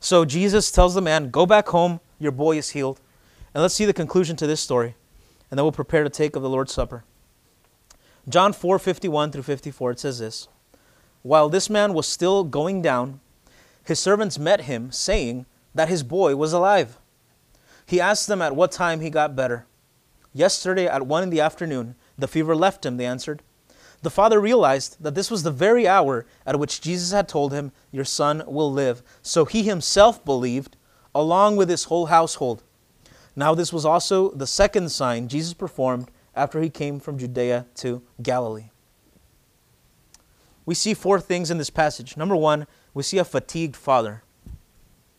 So 0.00 0.24
Jesus 0.24 0.70
tells 0.70 0.94
the 0.94 1.00
man, 1.00 1.30
Go 1.30 1.44
back 1.44 1.68
home, 1.68 2.00
your 2.18 2.32
boy 2.32 2.56
is 2.56 2.70
healed. 2.70 3.00
And 3.54 3.60
let's 3.62 3.74
see 3.74 3.84
the 3.84 3.92
conclusion 3.92 4.36
to 4.36 4.46
this 4.46 4.60
story, 4.60 4.94
and 5.50 5.58
then 5.58 5.64
we'll 5.64 5.72
prepare 5.72 6.04
to 6.04 6.10
take 6.10 6.36
of 6.36 6.42
the 6.42 6.48
Lord's 6.48 6.72
Supper. 6.72 7.04
John 8.28 8.52
4 8.52 8.78
51 8.78 9.32
through 9.32 9.42
54, 9.42 9.90
it 9.90 10.00
says 10.00 10.18
this 10.18 10.48
While 11.22 11.48
this 11.48 11.68
man 11.68 11.92
was 11.92 12.06
still 12.06 12.44
going 12.44 12.80
down, 12.80 13.20
his 13.92 14.00
servants 14.00 14.38
met 14.38 14.62
him, 14.62 14.90
saying 14.90 15.44
that 15.74 15.90
his 15.90 16.02
boy 16.02 16.34
was 16.34 16.54
alive. 16.54 16.98
He 17.84 18.00
asked 18.00 18.26
them 18.26 18.40
at 18.40 18.56
what 18.56 18.72
time 18.72 19.00
he 19.00 19.10
got 19.10 19.36
better. 19.36 19.66
Yesterday 20.32 20.86
at 20.86 21.06
one 21.06 21.22
in 21.22 21.28
the 21.28 21.42
afternoon, 21.42 21.94
the 22.16 22.26
fever 22.26 22.56
left 22.56 22.86
him, 22.86 22.96
they 22.96 23.04
answered. 23.04 23.42
The 24.00 24.08
father 24.08 24.40
realized 24.40 24.96
that 25.02 25.14
this 25.14 25.30
was 25.30 25.42
the 25.42 25.50
very 25.50 25.86
hour 25.86 26.24
at 26.46 26.58
which 26.58 26.80
Jesus 26.80 27.12
had 27.12 27.28
told 27.28 27.52
him, 27.52 27.70
Your 27.90 28.06
son 28.06 28.42
will 28.46 28.72
live. 28.72 29.02
So 29.20 29.44
he 29.44 29.62
himself 29.62 30.24
believed, 30.24 30.78
along 31.14 31.56
with 31.56 31.68
his 31.68 31.84
whole 31.84 32.06
household. 32.06 32.62
Now, 33.36 33.54
this 33.54 33.74
was 33.74 33.84
also 33.84 34.30
the 34.30 34.46
second 34.46 34.90
sign 34.90 35.28
Jesus 35.28 35.52
performed 35.52 36.10
after 36.34 36.62
he 36.62 36.70
came 36.70 36.98
from 36.98 37.18
Judea 37.18 37.66
to 37.74 38.00
Galilee. 38.22 38.70
We 40.64 40.74
see 40.74 40.94
four 40.94 41.20
things 41.20 41.50
in 41.50 41.58
this 41.58 41.68
passage. 41.68 42.16
Number 42.16 42.34
one, 42.36 42.66
we 42.94 43.02
see 43.02 43.18
a 43.18 43.24
fatigued 43.24 43.76
father, 43.76 44.22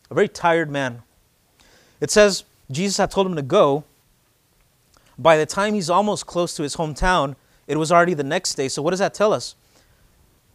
a 0.10 0.14
very 0.14 0.28
tired 0.28 0.70
man. 0.70 1.04
It 2.00 2.12
says 2.12 2.44
Jesus 2.72 2.98
had 2.98 3.12
told 3.12 3.28
him 3.28 3.36
to 3.36 3.42
go. 3.42 3.84
By 5.18 5.38
the 5.38 5.46
time 5.46 5.74
he's 5.74 5.90
almost 5.90 6.26
close 6.26 6.56
to 6.56 6.64
his 6.64 6.76
hometown, 6.76 7.36
it 7.68 7.78
was 7.78 7.92
already 7.92 8.14
the 8.14 8.24
next 8.24 8.56
day. 8.56 8.68
So, 8.68 8.82
what 8.82 8.90
does 8.92 9.00
that 9.00 9.14
tell 9.14 9.32
us? 9.32 9.56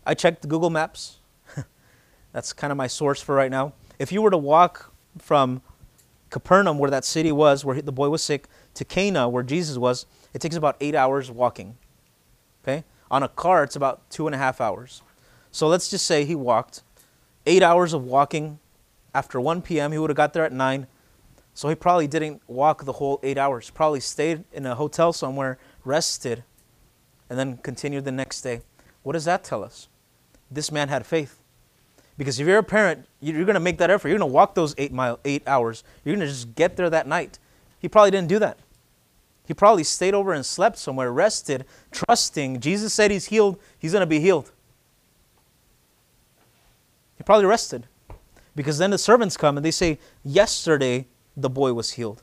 I 0.04 0.14
checked 0.14 0.48
Google 0.48 0.70
Maps. 0.70 1.18
That's 2.33 2.52
kind 2.52 2.70
of 2.70 2.76
my 2.76 2.87
source 2.87 3.20
for 3.20 3.35
right 3.35 3.50
now. 3.50 3.72
If 3.98 4.12
you 4.12 4.22
were 4.22 4.31
to 4.31 4.38
walk 4.38 4.92
from 5.18 5.62
Capernaum, 6.31 6.78
where 6.78 6.90
that 6.90 7.04
city 7.04 7.33
was, 7.33 7.64
where 7.64 7.81
the 7.81 7.92
boy 7.92 8.09
was 8.09 8.22
sick, 8.22 8.48
to 8.74 8.85
Cana, 8.85 9.28
where 9.28 9.42
Jesus 9.42 9.78
was, 9.78 10.07
it 10.35 10.40
takes 10.40 10.57
about 10.57 10.76
eight 10.81 10.94
hours 10.94 11.31
walking. 11.31 11.76
Okay? 12.62 12.85
On 13.11 13.22
a 13.22 13.28
car, 13.28 13.64
it's 13.64 13.76
about 13.76 14.09
two 14.11 14.26
and 14.26 14.35
a 14.35 14.38
half 14.38 14.61
hours. 14.61 15.02
So 15.50 15.66
let's 15.66 15.88
just 15.88 16.07
say 16.07 16.24
he 16.24 16.35
walked 16.35 16.83
eight 17.48 17.62
hours 17.62 17.92
of 17.92 18.04
walking. 18.04 18.61
After 19.14 19.40
1 19.40 19.62
p.m., 19.62 19.90
he 19.90 19.98
would 19.98 20.11
have 20.11 20.16
got 20.16 20.32
there 20.32 20.44
at 20.44 20.52
9. 20.52 20.87
So 21.54 21.68
he 21.68 21.74
probably 21.74 22.06
didn't 22.06 22.40
walk 22.46 22.84
the 22.84 22.92
whole 22.92 23.18
eight 23.24 23.37
hours. 23.37 23.70
Probably 23.70 23.98
stayed 23.98 24.44
in 24.52 24.64
a 24.64 24.76
hotel 24.76 25.12
somewhere, 25.12 25.58
rested, 25.84 26.44
and 27.28 27.37
then 27.37 27.56
continued 27.56 28.04
the 28.04 28.12
next 28.12 28.42
day. 28.42 28.61
What 29.02 29.14
does 29.14 29.24
that 29.24 29.42
tell 29.42 29.64
us? 29.64 29.88
This 30.50 30.70
man 30.70 30.88
had 30.88 31.04
faith. 31.04 31.40
Because 32.16 32.38
if 32.38 32.46
you're 32.46 32.58
a 32.58 32.62
parent, 32.62 33.06
you're 33.20 33.44
going 33.44 33.54
to 33.54 33.61
make 33.61 33.78
that 33.78 33.90
effort. 33.90 34.08
You're 34.08 34.18
going 34.18 34.30
to 34.30 34.34
walk 34.34 34.54
those 34.54 34.74
eight 34.78 34.92
mile, 34.92 35.18
eight 35.24 35.42
hours. 35.46 35.82
You're 36.04 36.14
going 36.14 36.26
to 36.26 36.32
just 36.32 36.54
get 36.54 36.76
there 36.76 36.90
that 36.90 37.06
night. 37.06 37.38
He 37.80 37.88
probably 37.88 38.11
didn't 38.11 38.28
do 38.28 38.38
that. 38.38 38.58
He 39.46 39.54
probably 39.54 39.84
stayed 39.84 40.14
over 40.14 40.32
and 40.32 40.44
slept 40.44 40.78
somewhere, 40.78 41.11
rested, 41.11 41.64
trusting. 41.90 42.61
Jesus 42.61 42.92
said 42.92 43.11
he's 43.11 43.26
healed. 43.26 43.58
He's 43.78 43.92
going 43.92 44.02
to 44.02 44.06
be 44.06 44.20
healed. 44.20 44.52
Probably 47.28 47.44
rested. 47.44 47.86
Because 48.56 48.78
then 48.78 48.88
the 48.88 48.96
servants 48.96 49.36
come 49.36 49.58
and 49.58 49.62
they 49.66 49.70
say, 49.70 49.98
Yesterday 50.24 51.08
the 51.36 51.50
boy 51.50 51.74
was 51.74 51.90
healed. 51.90 52.22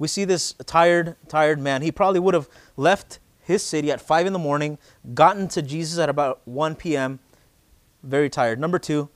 We 0.00 0.08
see 0.08 0.24
this 0.24 0.54
tired, 0.66 1.14
tired 1.28 1.60
man. 1.60 1.82
He 1.82 1.92
probably 1.92 2.18
would 2.18 2.34
have 2.34 2.48
left 2.76 3.20
his 3.40 3.62
city 3.62 3.92
at 3.92 4.00
5 4.00 4.26
in 4.26 4.32
the 4.32 4.38
morning, 4.40 4.78
gotten 5.14 5.46
to 5.50 5.62
Jesus 5.62 5.96
at 6.00 6.08
about 6.08 6.40
1 6.44 6.74
p.m., 6.74 7.20
very 8.02 8.28
tired. 8.28 8.58
Number 8.58 8.80
two, 8.80 9.08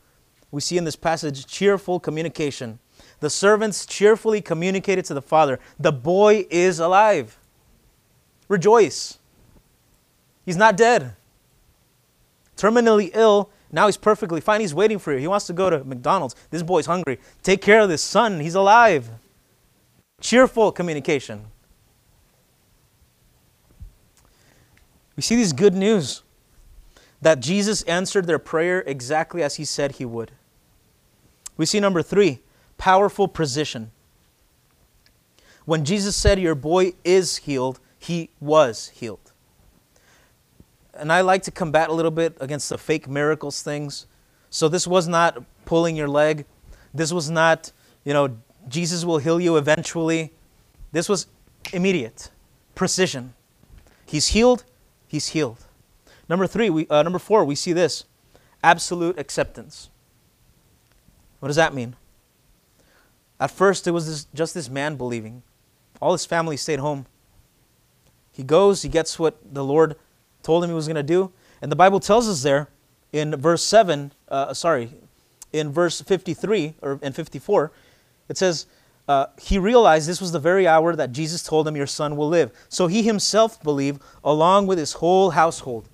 we 0.52 0.60
see 0.60 0.78
in 0.78 0.84
this 0.84 0.94
passage 0.94 1.44
cheerful 1.44 1.98
communication. 1.98 2.78
The 3.18 3.30
servants 3.30 3.84
cheerfully 3.84 4.40
communicated 4.40 5.06
to 5.06 5.14
the 5.14 5.22
father, 5.22 5.58
The 5.76 5.90
boy 5.90 6.46
is 6.50 6.78
alive. 6.78 7.40
Rejoice. 8.46 9.18
He's 10.46 10.56
not 10.56 10.76
dead. 10.76 11.16
Terminally 12.56 13.10
ill, 13.12 13.50
now 13.70 13.86
he's 13.86 13.96
perfectly 13.96 14.40
fine. 14.40 14.60
He's 14.60 14.74
waiting 14.74 14.98
for 14.98 15.12
you. 15.12 15.18
He 15.18 15.26
wants 15.26 15.46
to 15.46 15.52
go 15.52 15.68
to 15.68 15.84
McDonald's. 15.84 16.34
This 16.50 16.62
boy's 16.62 16.86
hungry. 16.86 17.18
Take 17.42 17.60
care 17.60 17.80
of 17.80 17.88
this 17.88 18.02
son. 18.02 18.40
He's 18.40 18.54
alive. 18.54 19.10
Cheerful 20.20 20.72
communication. 20.72 21.44
We 25.16 25.22
see 25.22 25.36
these 25.36 25.52
good 25.52 25.74
news 25.74 26.22
that 27.20 27.40
Jesus 27.40 27.82
answered 27.82 28.26
their 28.26 28.38
prayer 28.38 28.82
exactly 28.86 29.42
as 29.42 29.56
he 29.56 29.64
said 29.64 29.92
he 29.92 30.04
would. 30.04 30.30
We 31.56 31.66
see 31.66 31.80
number 31.80 32.02
three, 32.02 32.40
powerful 32.78 33.26
precision. 33.28 33.90
When 35.64 35.84
Jesus 35.84 36.16
said, 36.16 36.38
Your 36.38 36.54
boy 36.54 36.92
is 37.04 37.38
healed, 37.38 37.80
he 37.98 38.30
was 38.40 38.88
healed. 38.88 39.27
And 40.98 41.12
I 41.12 41.20
like 41.20 41.42
to 41.44 41.50
combat 41.50 41.88
a 41.88 41.92
little 41.92 42.10
bit 42.10 42.36
against 42.40 42.68
the 42.68 42.78
fake 42.78 43.08
miracles 43.08 43.62
things. 43.62 44.06
So 44.50 44.68
this 44.68 44.86
was 44.86 45.06
not 45.06 45.42
pulling 45.64 45.96
your 45.96 46.08
leg. 46.08 46.44
This 46.92 47.12
was 47.12 47.30
not, 47.30 47.72
you 48.04 48.12
know, 48.12 48.36
Jesus 48.68 49.04
will 49.04 49.18
heal 49.18 49.40
you 49.40 49.56
eventually. 49.56 50.32
This 50.92 51.08
was 51.08 51.26
immediate, 51.72 52.30
precision. 52.74 53.34
He's 54.06 54.28
healed, 54.28 54.64
he's 55.06 55.28
healed. 55.28 55.58
Number 56.28 56.46
three, 56.46 56.70
we, 56.70 56.86
uh, 56.88 57.02
number 57.02 57.18
four, 57.18 57.44
we 57.44 57.54
see 57.54 57.72
this 57.72 58.04
absolute 58.62 59.18
acceptance. 59.18 59.90
What 61.40 61.48
does 61.48 61.56
that 61.56 61.74
mean? 61.74 61.94
At 63.38 63.50
first, 63.50 63.86
it 63.86 63.92
was 63.92 64.06
this, 64.06 64.26
just 64.34 64.54
this 64.54 64.68
man 64.68 64.96
believing. 64.96 65.42
All 66.00 66.12
his 66.12 66.26
family 66.26 66.56
stayed 66.56 66.80
home. 66.80 67.06
He 68.32 68.42
goes, 68.42 68.82
he 68.82 68.88
gets 68.88 69.18
what 69.18 69.36
the 69.54 69.64
Lord 69.64 69.96
told 70.48 70.64
him 70.64 70.70
he 70.70 70.74
was 70.74 70.86
going 70.86 70.96
to 70.96 71.02
do. 71.02 71.30
And 71.60 71.70
the 71.70 71.76
Bible 71.76 72.00
tells 72.00 72.26
us 72.26 72.42
there 72.42 72.70
in 73.12 73.36
verse 73.36 73.62
7, 73.62 74.12
uh, 74.30 74.54
sorry, 74.54 74.94
in 75.52 75.70
verse 75.70 76.00
53 76.00 76.72
or 76.80 76.98
in 77.02 77.12
54, 77.12 77.70
it 78.30 78.38
says, 78.38 78.64
uh, 79.06 79.26
he 79.38 79.58
realized 79.58 80.08
this 80.08 80.22
was 80.22 80.32
the 80.32 80.38
very 80.38 80.66
hour 80.66 80.96
that 80.96 81.12
Jesus 81.12 81.42
told 81.42 81.68
him, 81.68 81.76
Your 81.76 81.86
son 81.86 82.16
will 82.16 82.30
live. 82.30 82.50
So 82.70 82.86
he 82.86 83.02
himself 83.02 83.62
believed, 83.62 84.00
along 84.24 84.66
with 84.68 84.78
his 84.78 84.94
whole 84.94 85.30
household. 85.30 85.86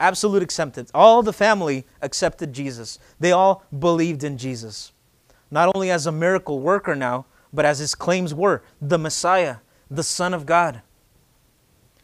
Absolute 0.00 0.42
acceptance. 0.42 0.90
All 0.92 1.22
the 1.22 1.32
family 1.32 1.86
accepted 2.02 2.52
Jesus. 2.52 2.98
They 3.20 3.30
all 3.30 3.62
believed 3.78 4.24
in 4.24 4.36
Jesus. 4.36 4.90
Not 5.48 5.70
only 5.76 5.92
as 5.92 6.06
a 6.06 6.12
miracle 6.12 6.58
worker 6.58 6.96
now, 6.96 7.26
but 7.52 7.64
as 7.64 7.78
his 7.78 7.94
claims 7.94 8.34
were 8.34 8.64
the 8.82 8.98
Messiah, 8.98 9.58
the 9.88 10.02
Son 10.02 10.34
of 10.34 10.44
God. 10.44 10.82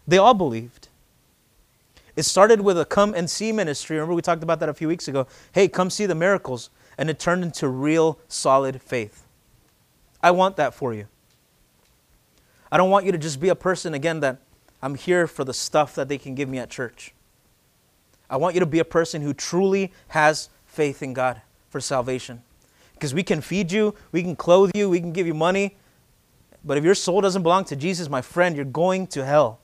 They 0.06 0.18
all 0.18 0.34
believed. 0.34 0.90
It 2.16 2.22
started 2.22 2.60
with 2.60 2.78
a 2.78 2.84
come 2.84 3.14
and 3.14 3.28
see 3.28 3.50
ministry. 3.50 3.96
Remember, 3.96 4.14
we 4.14 4.22
talked 4.22 4.42
about 4.42 4.60
that 4.60 4.68
a 4.68 4.74
few 4.74 4.88
weeks 4.88 5.08
ago. 5.08 5.26
Hey, 5.52 5.68
come 5.68 5.90
see 5.90 6.06
the 6.06 6.14
miracles. 6.14 6.70
And 6.96 7.10
it 7.10 7.18
turned 7.18 7.42
into 7.42 7.68
real, 7.68 8.18
solid 8.28 8.80
faith. 8.80 9.26
I 10.22 10.30
want 10.30 10.56
that 10.56 10.74
for 10.74 10.94
you. 10.94 11.06
I 12.70 12.76
don't 12.76 12.90
want 12.90 13.04
you 13.04 13.12
to 13.12 13.18
just 13.18 13.40
be 13.40 13.48
a 13.48 13.54
person, 13.54 13.94
again, 13.94 14.20
that 14.20 14.38
I'm 14.80 14.94
here 14.94 15.26
for 15.26 15.44
the 15.44 15.54
stuff 15.54 15.94
that 15.96 16.08
they 16.08 16.18
can 16.18 16.34
give 16.34 16.48
me 16.48 16.58
at 16.58 16.70
church. 16.70 17.14
I 18.30 18.36
want 18.36 18.54
you 18.54 18.60
to 18.60 18.66
be 18.66 18.78
a 18.78 18.84
person 18.84 19.22
who 19.22 19.34
truly 19.34 19.92
has 20.08 20.48
faith 20.66 21.02
in 21.02 21.12
God 21.12 21.42
for 21.68 21.80
salvation. 21.80 22.42
Because 22.94 23.12
we 23.12 23.22
can 23.22 23.40
feed 23.40 23.72
you, 23.72 23.94
we 24.12 24.22
can 24.22 24.36
clothe 24.36 24.70
you, 24.74 24.88
we 24.88 25.00
can 25.00 25.12
give 25.12 25.26
you 25.26 25.34
money. 25.34 25.76
But 26.64 26.78
if 26.78 26.84
your 26.84 26.94
soul 26.94 27.20
doesn't 27.20 27.42
belong 27.42 27.64
to 27.66 27.76
Jesus, 27.76 28.08
my 28.08 28.22
friend, 28.22 28.56
you're 28.56 28.64
going 28.64 29.06
to 29.08 29.24
hell. 29.24 29.60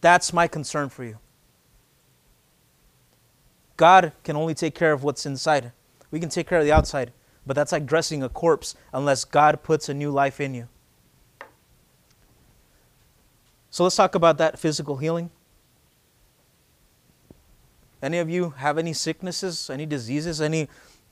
That's 0.00 0.32
my 0.32 0.48
concern 0.48 0.88
for 0.88 1.04
you. 1.04 1.18
God 3.76 4.12
can 4.24 4.36
only 4.36 4.54
take 4.54 4.74
care 4.74 4.92
of 4.92 5.02
what's 5.02 5.24
inside. 5.24 5.72
We 6.10 6.20
can 6.20 6.28
take 6.28 6.48
care 6.48 6.58
of 6.58 6.64
the 6.64 6.72
outside, 6.72 7.12
but 7.46 7.54
that's 7.54 7.72
like 7.72 7.86
dressing 7.86 8.22
a 8.22 8.28
corpse 8.28 8.74
unless 8.92 9.24
God 9.24 9.62
puts 9.62 9.88
a 9.88 9.94
new 9.94 10.10
life 10.10 10.40
in 10.40 10.54
you. 10.54 10.68
So 13.70 13.84
let's 13.84 13.96
talk 13.96 14.14
about 14.14 14.36
that 14.38 14.58
physical 14.58 14.96
healing. 14.96 15.30
Any 18.02 18.18
of 18.18 18.28
you 18.28 18.50
have 18.50 18.78
any 18.78 18.92
sicknesses, 18.92 19.70
any 19.70 19.86
diseases, 19.86 20.40
any 20.40 20.68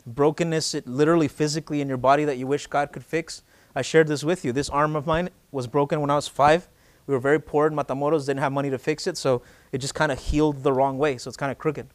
brokenness, 0.06 0.74
literally 0.86 1.28
physically 1.28 1.80
in 1.80 1.88
your 1.88 1.98
body 1.98 2.24
that 2.24 2.36
you 2.36 2.46
wish 2.46 2.66
God 2.66 2.92
could 2.92 3.04
fix? 3.04 3.42
I 3.74 3.82
shared 3.82 4.08
this 4.08 4.24
with 4.24 4.44
you. 4.44 4.52
This 4.52 4.68
arm 4.70 4.96
of 4.96 5.06
mine 5.06 5.30
was 5.52 5.66
broken 5.66 6.00
when 6.00 6.10
I 6.10 6.16
was 6.16 6.26
five. 6.26 6.68
We 7.08 7.14
were 7.14 7.20
very 7.20 7.40
poor 7.40 7.66
in 7.66 7.72
Matamoros, 7.72 8.26
didn't 8.26 8.40
have 8.40 8.52
money 8.52 8.68
to 8.68 8.78
fix 8.78 9.06
it, 9.06 9.16
so 9.16 9.40
it 9.72 9.78
just 9.78 9.94
kind 9.94 10.12
of 10.12 10.18
healed 10.18 10.62
the 10.62 10.74
wrong 10.74 10.98
way, 10.98 11.16
so 11.16 11.28
it's 11.28 11.38
kind 11.38 11.50
of 11.50 11.56
crooked. 11.56 11.88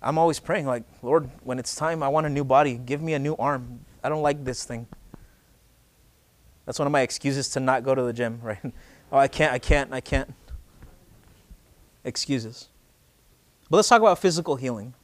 I'm 0.00 0.16
always 0.16 0.40
praying, 0.40 0.64
like, 0.66 0.82
Lord, 1.02 1.30
when 1.44 1.58
it's 1.58 1.74
time, 1.76 2.02
I 2.02 2.08
want 2.08 2.24
a 2.24 2.30
new 2.30 2.42
body. 2.42 2.78
Give 2.78 3.02
me 3.02 3.12
a 3.12 3.18
new 3.18 3.36
arm. 3.36 3.80
I 4.02 4.08
don't 4.08 4.22
like 4.22 4.42
this 4.42 4.64
thing. 4.64 4.86
That's 6.64 6.78
one 6.78 6.86
of 6.86 6.92
my 6.92 7.02
excuses 7.02 7.50
to 7.50 7.60
not 7.60 7.84
go 7.84 7.94
to 7.94 8.02
the 8.02 8.14
gym, 8.14 8.40
right? 8.42 8.58
oh, 9.12 9.18
I 9.18 9.28
can't, 9.28 9.52
I 9.52 9.58
can't, 9.58 9.92
I 9.92 10.00
can't. 10.00 10.32
Excuses. 12.02 12.70
But 13.68 13.76
let's 13.76 13.90
talk 13.90 14.00
about 14.00 14.18
physical 14.18 14.56
healing. 14.56 14.94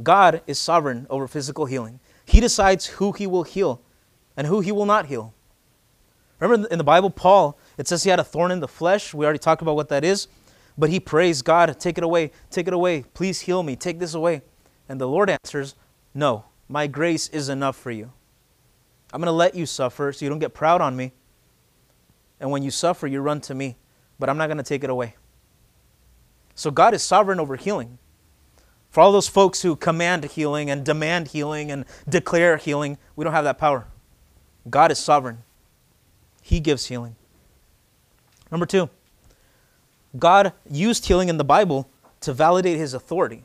God 0.00 0.42
is 0.46 0.60
sovereign 0.60 1.08
over 1.10 1.26
physical 1.26 1.66
healing. 1.66 1.98
He 2.24 2.38
decides 2.38 2.86
who 2.86 3.10
he 3.10 3.26
will 3.26 3.42
heal 3.42 3.80
and 4.36 4.46
who 4.46 4.60
he 4.60 4.70
will 4.70 4.86
not 4.86 5.06
heal. 5.06 5.34
Remember 6.38 6.68
in 6.68 6.78
the 6.78 6.84
Bible, 6.84 7.10
Paul, 7.10 7.58
it 7.78 7.86
says 7.88 8.02
he 8.04 8.10
had 8.10 8.20
a 8.20 8.24
thorn 8.24 8.50
in 8.50 8.60
the 8.60 8.68
flesh. 8.68 9.12
We 9.12 9.24
already 9.24 9.38
talked 9.38 9.62
about 9.62 9.76
what 9.76 9.88
that 9.90 10.04
is. 10.04 10.28
But 10.78 10.90
he 10.90 11.00
prays, 11.00 11.42
God, 11.42 11.78
take 11.80 11.98
it 11.98 12.04
away, 12.04 12.32
take 12.50 12.66
it 12.66 12.74
away. 12.74 13.04
Please 13.14 13.40
heal 13.40 13.62
me, 13.62 13.76
take 13.76 13.98
this 13.98 14.14
away. 14.14 14.42
And 14.88 15.00
the 15.00 15.08
Lord 15.08 15.30
answers, 15.30 15.74
No, 16.14 16.44
my 16.68 16.86
grace 16.86 17.28
is 17.28 17.48
enough 17.48 17.76
for 17.76 17.90
you. 17.90 18.12
I'm 19.12 19.20
going 19.20 19.26
to 19.26 19.32
let 19.32 19.54
you 19.54 19.66
suffer 19.66 20.12
so 20.12 20.24
you 20.24 20.28
don't 20.28 20.38
get 20.38 20.54
proud 20.54 20.80
on 20.80 20.96
me. 20.96 21.12
And 22.40 22.50
when 22.50 22.62
you 22.62 22.70
suffer, 22.70 23.06
you 23.06 23.20
run 23.20 23.40
to 23.42 23.54
me. 23.54 23.76
But 24.18 24.28
I'm 24.28 24.36
not 24.36 24.46
going 24.46 24.58
to 24.58 24.62
take 24.62 24.84
it 24.84 24.90
away. 24.90 25.16
So 26.54 26.70
God 26.70 26.94
is 26.94 27.02
sovereign 27.02 27.40
over 27.40 27.56
healing. 27.56 27.98
For 28.90 29.00
all 29.02 29.12
those 29.12 29.28
folks 29.28 29.62
who 29.62 29.76
command 29.76 30.24
healing 30.24 30.70
and 30.70 30.84
demand 30.84 31.28
healing 31.28 31.70
and 31.70 31.84
declare 32.08 32.56
healing, 32.56 32.98
we 33.14 33.24
don't 33.24 33.34
have 33.34 33.44
that 33.44 33.58
power. 33.58 33.86
God 34.68 34.90
is 34.90 34.98
sovereign. 34.98 35.42
He 36.42 36.60
gives 36.60 36.86
healing. 36.86 37.16
Number 38.50 38.66
two, 38.66 38.88
God 40.18 40.52
used 40.70 41.06
healing 41.06 41.28
in 41.28 41.36
the 41.36 41.44
Bible 41.44 41.88
to 42.20 42.32
validate 42.32 42.78
his 42.78 42.94
authority. 42.94 43.44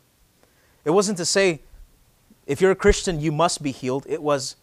It 0.86 0.92
wasn't 0.92 1.18
to 1.18 1.26
say, 1.26 1.62
if 2.46 2.62
you're 2.62 2.72
a 2.72 2.76
Christian, 2.76 3.20
you 3.20 3.32
must 3.32 3.62
be 3.62 3.72
healed. 3.72 4.06
It 4.08 4.22
was, 4.22 4.56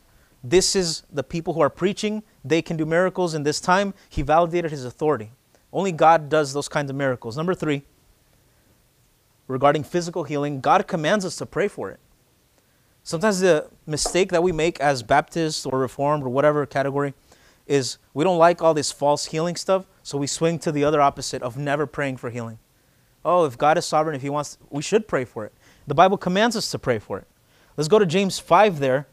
this 0.42 0.74
is 0.74 1.03
the 1.12 1.22
people 1.22 1.55
who 1.55 1.61
are 1.61 1.70
preaching, 1.70 2.22
they 2.44 2.62
can 2.62 2.77
do 2.77 2.87
miracles 2.87 3.35
in 3.35 3.42
this 3.42 3.61
time. 3.61 3.94
He 4.09 4.22
validated 4.22 4.70
his 4.70 4.85
authority. 4.85 5.31
Only 5.72 5.92
God 5.92 6.29
does 6.29 6.53
those 6.53 6.68
kinds 6.68 6.90
of 6.90 6.96
miracles. 6.96 7.37
Number 7.37 7.55
three, 7.55 7.83
regarding 9.46 9.85
physical 9.85 10.24
healing, 10.24 10.61
God 10.61 10.87
commands 10.87 11.24
us 11.24 11.37
to 11.37 11.46
pray 11.46 11.68
for 11.68 11.90
it. 11.90 12.01
Sometimes 13.03 13.40
the 13.40 13.68
mistake 13.87 14.31
that 14.33 14.42
we 14.42 14.53
make 14.53 14.81
as 14.81 15.03
Baptists 15.03 15.64
or 15.64 15.79
Reformed 15.79 16.24
or 16.24 16.29
whatever 16.29 16.66
category 16.66 17.14
is 17.68 17.98
we 18.14 18.24
don't 18.24 18.38
like 18.38 18.62
all 18.62 18.74
this 18.74 18.90
false 18.90 19.26
healing 19.26 19.54
stuff, 19.54 19.87
so 20.02 20.18
we 20.18 20.26
swing 20.26 20.59
to 20.61 20.72
the 20.72 20.85
other 20.85 21.00
opposite 21.00 21.42
of 21.42 21.57
never 21.57 21.87
praying 21.87 22.16
for 22.16 22.31
healing. 22.31 22.59
Oh, 23.24 23.44
if 23.44 23.59
God 23.59 23.78
is 23.78 23.85
sovereign, 23.85 24.16
if 24.16 24.22
He 24.22 24.31
wants, 24.31 24.59
we 24.70 24.83
should 24.83 25.07
pray 25.07 25.24
for 25.24 25.44
it. 25.44 25.52
The 25.87 25.94
Bible 25.94 26.16
commands 26.16 26.57
us 26.57 26.70
to 26.70 26.78
pray 26.78 26.98
for 26.98 27.18
it. 27.18 27.26
Let's 27.76 27.88
go 27.88 27.98
to 27.98 28.07
James 28.07 28.38
5 28.38 28.81
there, 28.81 29.07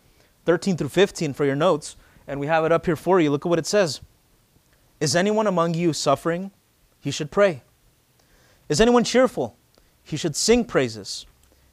13 0.46 0.78
through 0.78 0.90
15 0.90 1.34
for 1.34 1.46
your 1.46 1.56
notes, 1.56 1.98
and 2.28 2.40
we 2.40 2.48
have 2.48 2.66
it 2.66 2.72
up 2.72 2.86
here 2.86 2.96
for 2.96 3.20
you. 3.20 3.30
Look 3.30 3.46
at 3.46 3.50
what 3.50 3.60
it 3.60 3.68
says. 3.68 4.02
Is 5.00 5.16
anyone 5.16 5.48
among 5.48 5.74
you 5.74 5.94
suffering? 5.94 6.52
He 7.00 7.12
should 7.12 7.30
pray. 7.30 7.62
Is 8.70 8.82
anyone 8.82 9.04
cheerful? 9.04 9.58
He 10.02 10.18
should 10.18 10.36
sing 10.36 10.66
praises. 10.66 11.26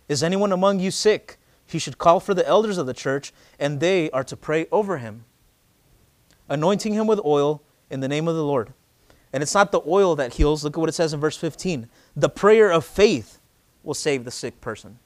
Is 0.09 0.23
anyone 0.23 0.53
among 0.53 0.81
you 0.81 0.91
sick? 0.91 1.39
He 1.65 1.79
should 1.79 1.97
call 1.97 2.21
for 2.21 2.35
the 2.35 2.47
elders 2.47 2.77
of 2.77 2.87
the 2.87 2.93
church, 2.93 3.33
and 3.59 3.81
they 3.81 4.11
are 4.11 4.25
to 4.25 4.37
pray 4.37 4.67
over 4.71 4.99
him 4.99 5.25
anointing 6.53 6.93
him 6.93 7.07
with 7.07 7.19
oil 7.25 7.63
in 7.91 8.01
the 8.01 8.09
name 8.09 8.29
of 8.29 8.37
the 8.37 8.45
Lord. 8.45 8.75
And 9.33 9.43
it's 9.43 9.55
not 9.55 9.73
the 9.73 9.81
oil 9.87 10.15
that 10.17 10.35
heals. 10.35 10.63
Look 10.63 10.77
at 10.77 10.81
what 10.81 10.89
it 10.91 10.95
says 10.95 11.15
in 11.15 11.21
verse 11.21 11.37
15. 11.37 11.89
The 12.15 12.29
prayer 12.29 12.71
of 12.71 12.85
faith 12.85 13.41
will 13.83 13.95
save 13.95 14.25
the 14.25 14.31
sick 14.31 14.61
person. 14.61 14.99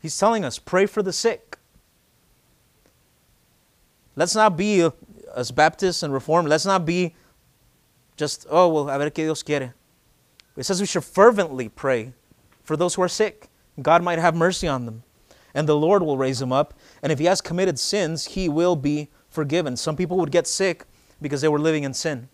He's 0.00 0.18
telling 0.18 0.44
us, 0.44 0.58
pray 0.58 0.84
for 0.84 1.02
the 1.02 1.12
sick. 1.12 1.56
Let's 4.16 4.34
not 4.34 4.56
be, 4.56 4.82
uh, 4.82 4.90
as 5.34 5.50
Baptists 5.50 6.02
and 6.02 6.12
Reformed, 6.12 6.48
let's 6.48 6.66
not 6.66 6.84
be 6.84 7.14
just, 8.16 8.46
oh, 8.50 8.68
well, 8.68 8.90
a 8.90 8.98
ver 8.98 9.08
qué 9.08 9.24
Dios 9.24 9.42
quiere. 9.42 9.72
It 10.56 10.64
says 10.64 10.80
we 10.80 10.86
should 10.86 11.04
fervently 11.04 11.70
pray 11.70 12.12
for 12.62 12.76
those 12.76 12.94
who 12.94 13.02
are 13.02 13.08
sick. 13.08 13.48
God 13.80 14.02
might 14.02 14.18
have 14.18 14.34
mercy 14.34 14.68
on 14.68 14.84
them, 14.84 15.04
and 15.54 15.66
the 15.66 15.76
Lord 15.76 16.02
will 16.02 16.18
raise 16.18 16.38
them 16.38 16.52
up. 16.52 16.74
And 17.02 17.10
if 17.10 17.18
he 17.18 17.24
has 17.24 17.40
committed 17.40 17.78
sins, 17.78 18.26
he 18.26 18.46
will 18.46 18.76
be 18.76 19.08
forgiven. 19.30 19.76
Some 19.76 19.96
people 19.96 20.16
would 20.18 20.30
get 20.30 20.46
sick 20.46 20.84
because 21.22 21.40
they 21.40 21.48
were 21.48 21.58
living 21.58 21.84
in 21.84 21.94
sin. 21.94 22.28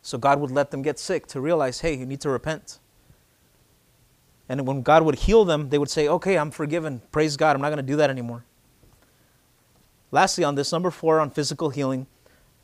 So 0.00 0.18
God 0.18 0.40
would 0.40 0.50
let 0.50 0.70
them 0.70 0.82
get 0.82 0.98
sick 0.98 1.26
to 1.28 1.40
realize, 1.40 1.80
hey, 1.80 1.94
you 1.94 2.06
need 2.06 2.20
to 2.22 2.30
repent. 2.30 2.78
And 4.48 4.66
when 4.66 4.82
God 4.82 5.04
would 5.04 5.14
heal 5.20 5.44
them, 5.44 5.68
they 5.68 5.78
would 5.78 5.88
say, 5.88 6.08
okay, 6.08 6.36
I'm 6.36 6.50
forgiven. 6.50 7.00
Praise 7.12 7.36
God. 7.36 7.54
I'm 7.54 7.62
not 7.62 7.68
going 7.68 7.76
to 7.78 7.82
do 7.82 7.96
that 7.96 8.10
anymore. 8.10 8.44
Lastly, 10.10 10.44
on 10.44 10.56
this, 10.56 10.72
number 10.72 10.90
four, 10.90 11.20
on 11.20 11.30
physical 11.30 11.70
healing, 11.70 12.06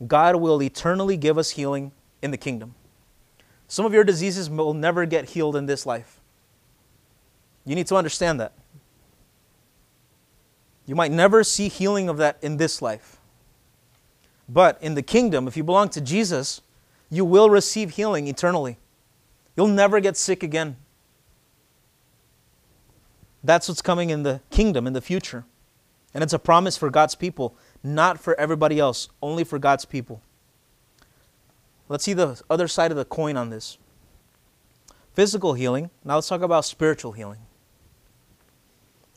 God 0.05 0.35
will 0.35 0.61
eternally 0.61 1.17
give 1.17 1.37
us 1.37 1.51
healing 1.51 1.91
in 2.21 2.31
the 2.31 2.37
kingdom. 2.37 2.75
Some 3.67 3.85
of 3.85 3.93
your 3.93 4.03
diseases 4.03 4.49
will 4.49 4.73
never 4.73 5.05
get 5.05 5.29
healed 5.29 5.55
in 5.55 5.65
this 5.65 5.85
life. 5.85 6.19
You 7.65 7.75
need 7.75 7.87
to 7.87 7.95
understand 7.95 8.39
that. 8.39 8.53
You 10.89 10.95
might 10.95 11.11
never 11.11 11.43
see 11.43 11.67
healing 11.67 12.09
of 12.09 12.17
that 12.17 12.39
in 12.41 12.57
this 12.57 12.81
life. 12.81 13.19
But 14.49 14.81
in 14.81 14.95
the 14.95 15.03
kingdom, 15.03 15.47
if 15.47 15.55
you 15.55 15.63
belong 15.63 15.89
to 15.89 16.01
Jesus, 16.01 16.61
you 17.11 17.23
will 17.23 17.51
receive 17.51 17.91
healing 17.91 18.25
eternally. 18.27 18.79
You'll 19.55 19.67
never 19.67 19.99
get 19.99 20.17
sick 20.17 20.41
again. 20.41 20.77
That's 23.43 23.69
what's 23.69 23.83
coming 23.83 24.09
in 24.09 24.23
the 24.23 24.41
kingdom 24.49 24.87
in 24.87 24.93
the 24.93 24.99
future. 24.99 25.45
And 26.15 26.23
it's 26.23 26.33
a 26.33 26.39
promise 26.39 26.75
for 26.75 26.89
God's 26.89 27.13
people, 27.13 27.55
not 27.83 28.19
for 28.19 28.33
everybody 28.39 28.79
else, 28.79 29.09
only 29.21 29.43
for 29.43 29.59
God's 29.59 29.85
people. 29.85 30.23
Let's 31.87 32.03
see 32.03 32.13
the 32.13 32.41
other 32.49 32.67
side 32.67 32.89
of 32.89 32.97
the 32.97 33.05
coin 33.05 33.37
on 33.37 33.51
this. 33.51 33.77
Physical 35.13 35.53
healing. 35.53 35.91
Now 36.03 36.15
let's 36.15 36.27
talk 36.27 36.41
about 36.41 36.65
spiritual 36.65 37.11
healing. 37.11 37.41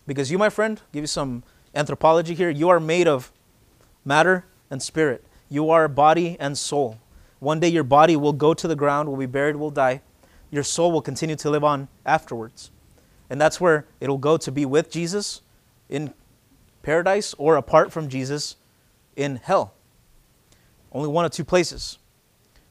Because 0.06 0.30
you, 0.30 0.36
my 0.36 0.50
friend, 0.50 0.78
give 0.92 1.02
you 1.02 1.06
some 1.06 1.42
anthropology 1.74 2.34
here, 2.34 2.50
you 2.50 2.68
are 2.68 2.80
made 2.80 3.08
of 3.08 3.32
matter 4.04 4.44
and 4.70 4.82
spirit. 4.82 5.24
You 5.48 5.70
are 5.70 5.88
body 5.88 6.36
and 6.40 6.56
soul. 6.56 6.98
One 7.38 7.60
day 7.60 7.68
your 7.68 7.84
body 7.84 8.16
will 8.16 8.32
go 8.32 8.54
to 8.54 8.68
the 8.68 8.76
ground, 8.76 9.08
will 9.08 9.16
be 9.16 9.26
buried, 9.26 9.56
will 9.56 9.70
die. 9.70 10.00
Your 10.50 10.62
soul 10.62 10.92
will 10.92 11.02
continue 11.02 11.36
to 11.36 11.50
live 11.50 11.64
on 11.64 11.88
afterwards. 12.06 12.70
And 13.28 13.40
that's 13.40 13.60
where 13.60 13.86
it'll 14.00 14.18
go 14.18 14.36
to 14.36 14.52
be 14.52 14.64
with 14.64 14.90
Jesus 14.90 15.40
in 15.88 16.12
paradise 16.82 17.34
or 17.38 17.56
apart 17.56 17.92
from 17.92 18.08
Jesus 18.08 18.56
in 19.16 19.36
hell. 19.36 19.74
Only 20.92 21.08
one 21.08 21.24
of 21.24 21.30
two 21.30 21.44
places. 21.44 21.98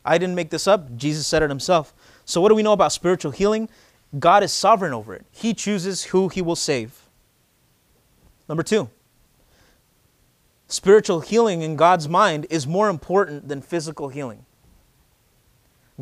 I 0.06 0.18
didn't 0.18 0.36
make 0.36 0.50
this 0.50 0.68
up, 0.68 0.96
Jesus 0.96 1.28
said 1.28 1.44
it 1.44 1.50
himself. 1.50 1.94
So, 2.26 2.42
what 2.42 2.50
do 2.50 2.56
we 2.56 2.64
know 2.64 2.74
about 2.74 2.92
spiritual 2.92 3.32
healing? 3.32 3.70
God 4.18 4.44
is 4.44 4.52
sovereign 4.52 4.94
over 4.94 5.14
it, 5.14 5.26
He 5.32 5.54
chooses 5.54 6.06
who 6.06 6.28
He 6.28 6.42
will 6.42 6.56
save. 6.56 7.01
Number 8.52 8.64
two, 8.64 8.90
spiritual 10.68 11.22
healing 11.22 11.62
in 11.62 11.78
God's 11.78 12.10
mind 12.10 12.48
is 12.50 12.68
more 12.68 12.90
important 12.90 13.48
than 13.48 13.62
physical 13.62 14.10
healing. 14.10 14.46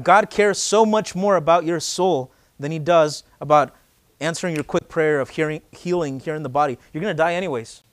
God 0.02 0.32
cares 0.32 0.58
so 0.58 0.84
much 0.84 1.14
more 1.14 1.36
about 1.36 1.64
your 1.64 1.80
soul 1.80 2.32
than 2.60 2.72
He 2.72 2.80
does 2.80 3.22
about 3.40 3.76
answering 4.20 4.56
your 4.56 4.64
quick 4.64 4.90
prayer 4.90 5.20
of 5.20 5.30
hearing, 5.30 5.62
healing 5.72 6.20
here 6.20 6.34
in 6.34 6.42
the 6.42 6.50
body. 6.50 6.80
You're 6.92 7.04
going 7.04 7.16
to 7.16 7.18
die 7.18 7.36
anyways. 7.36 7.84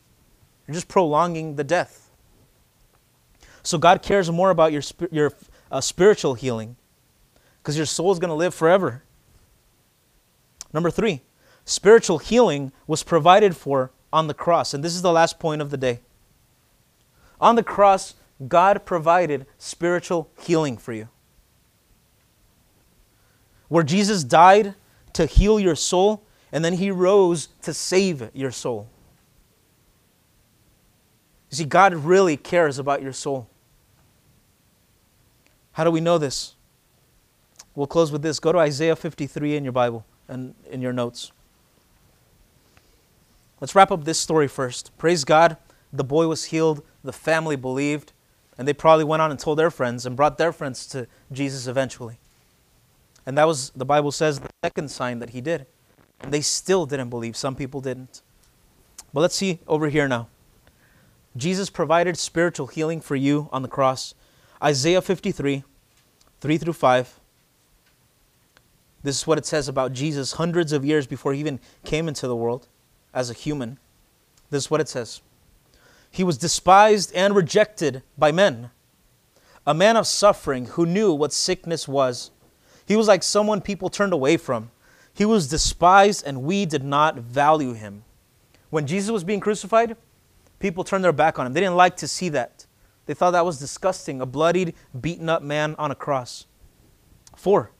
You're 0.67 0.75
just 0.75 0.89
prolonging 0.89 1.57
the 1.57 1.65
death. 1.65 2.11
So 3.63 3.77
God 3.77 4.01
cares 4.01 4.31
more 4.31 4.49
about 4.49 4.73
your, 4.73 4.81
your 5.11 5.35
uh, 5.71 5.83
spiritual 5.83 6.33
healing 6.33 6.77
because 7.59 7.77
your 7.77 7.85
soul 7.85 8.11
is 8.11 8.19
going 8.19 8.31
to 8.31 8.35
live 8.35 8.55
forever. 8.55 9.03
Number 10.73 10.91
three, 10.91 11.21
spiritual 11.67 12.17
healing 12.17 12.73
was 12.87 13.03
provided 13.03 13.55
for 13.55 13.91
on 14.17 14.29
the 14.29 14.35
cross. 14.35 14.73
And 14.73 14.83
this 14.83 14.95
is 14.95 15.03
the 15.03 15.13
last 15.13 15.39
point 15.39 15.61
of 15.61 15.69
the 15.69 15.77
day. 15.77 16.01
On 17.39 17.55
the 17.55 17.63
cross, 17.63 18.15
God 18.49 18.87
provided 18.87 19.45
spiritual 19.59 20.31
healing 20.41 20.79
for 20.79 20.95
you. 20.95 21.09
Where 23.69 23.85
Jesus 23.85 24.25
died 24.25 24.75
to 25.13 25.27
heal 25.27 25.61
your 25.61 25.75
soul, 25.75 26.23
and 26.51 26.65
then 26.65 26.73
he 26.73 26.91
rose 26.91 27.49
to 27.61 27.75
save 27.75 28.31
your 28.33 28.51
soul. 28.51 28.89
You 31.51 31.59
see, 31.59 31.65
God 31.67 31.93
really 31.93 32.39
cares 32.39 32.79
about 32.79 33.03
your 33.03 33.13
soul. 33.13 33.51
How 35.73 35.85
do 35.85 35.91
we 35.91 36.01
know 36.01 36.17
this? 36.17 36.55
We'll 37.75 37.87
close 37.87 38.11
with 38.11 38.23
this. 38.23 38.41
Go 38.41 38.51
to 38.51 38.59
Isaiah 38.59 38.97
53 38.97 39.57
in 39.57 39.63
your 39.63 39.75
Bible 39.75 40.07
and 40.27 40.55
in 40.71 40.81
your 40.81 40.95
notes. 40.95 41.33
Let's 43.61 43.75
wrap 43.75 43.91
up 43.91 44.05
this 44.05 44.19
story 44.19 44.49
first. 44.49 44.97
Praise 44.99 45.25
God, 45.25 45.57
the 45.93 46.05
boy 46.05 46.27
was 46.27 46.47
healed, 46.47 46.85
the 47.03 47.13
family 47.13 47.57
believed, 47.57 48.13
and 48.59 48.69
they 48.69 48.75
probably 48.75 49.05
went 49.05 49.23
on 49.23 49.31
and 49.31 49.41
told 49.41 49.59
their 49.59 49.71
friends 49.71 50.05
and 50.05 50.17
brought 50.17 50.37
their 50.37 50.53
friends 50.53 50.87
to 50.89 51.07
Jesus 51.33 51.67
eventually. 51.67 52.19
And 53.25 53.37
that 53.39 53.47
was, 53.47 53.71
the 53.71 53.85
Bible 53.85 54.13
says, 54.13 54.41
the 54.41 54.51
second 54.63 54.91
sign 54.91 55.19
that 55.21 55.31
he 55.31 55.41
did. 55.41 55.67
And 56.21 56.33
they 56.33 56.41
still 56.41 56.87
didn't 56.87 57.11
believe. 57.11 57.37
Some 57.37 57.57
people 57.57 57.81
didn't. 57.81 58.23
But 59.13 59.21
let's 59.21 59.35
see 59.35 59.61
over 59.67 59.89
here 59.89 60.07
now. 60.07 60.29
Jesus 61.37 61.69
provided 61.69 62.17
spiritual 62.17 62.69
healing 62.69 63.01
for 63.01 63.17
you 63.17 63.49
on 63.53 63.63
the 63.63 63.69
cross. 63.69 64.15
Isaiah 64.63 65.03
53, 65.03 65.65
3 66.41 66.59
through 66.59 66.73
5. 66.73 67.21
This 69.03 69.19
is 69.19 69.27
what 69.27 69.39
it 69.39 69.47
says 69.47 69.69
about 69.69 69.93
Jesus 69.93 70.33
hundreds 70.33 70.73
of 70.73 70.85
years 70.85 71.07
before 71.07 71.33
he 71.33 71.41
even 71.41 71.61
came 71.85 72.09
into 72.09 72.27
the 72.27 72.37
world 72.37 72.69
as 73.17 73.31
a 73.31 73.35
human. 73.35 73.79
This 74.51 74.65
is 74.65 74.71
what 74.71 74.81
it 74.81 74.89
says 74.89 75.23
He 76.11 76.23
was 76.23 76.39
despised 76.39 77.13
and 77.15 77.35
rejected 77.35 78.05
by 78.17 78.31
men, 78.31 78.71
a 79.67 79.75
man 79.75 79.97
of 79.97 80.07
suffering 80.07 80.67
who 80.67 80.87
knew 80.87 81.13
what 81.13 81.33
sickness 81.33 81.89
was. 81.89 82.31
He 82.87 82.95
was 82.95 83.09
like 83.09 83.25
someone 83.25 83.61
people 83.61 83.91
turned 83.91 84.13
away 84.13 84.37
from. 84.37 84.71
He 85.13 85.25
was 85.25 85.49
despised, 85.49 86.23
and 86.27 86.43
we 86.43 86.67
did 86.67 86.85
not 86.85 87.17
value 87.17 87.73
him. 87.73 88.05
When 88.71 88.87
Jesus 88.87 89.11
was 89.11 89.25
being 89.25 89.41
crucified, 89.41 89.97
people 90.59 90.85
turned 90.85 91.03
their 91.03 91.11
back 91.11 91.39
on 91.39 91.47
him. 91.47 91.55
They 91.55 91.61
didn't 91.61 91.77
like 91.77 91.97
to 91.97 92.07
see 92.07 92.29
that. 92.29 92.67
They 93.07 93.15
thought 93.15 93.31
that 93.31 93.47
was 93.47 93.59
disgusting 93.59 94.21
a 94.21 94.27
bloodied, 94.27 94.75
beaten 95.01 95.29
up 95.29 95.43
man 95.43 95.75
on 95.79 95.91
a 95.91 95.95
cross. 95.95 96.47
Four, 97.35 97.71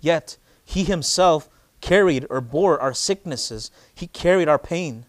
yet 0.00 0.36
he 0.64 0.84
himself 0.84 1.48
carried 1.90 2.24
or 2.30 2.40
bore 2.40 2.80
our 2.80 2.94
sicknesses, 2.94 3.72
he 3.92 4.06
carried 4.06 4.46
our 4.48 4.60
pain. 4.60 5.06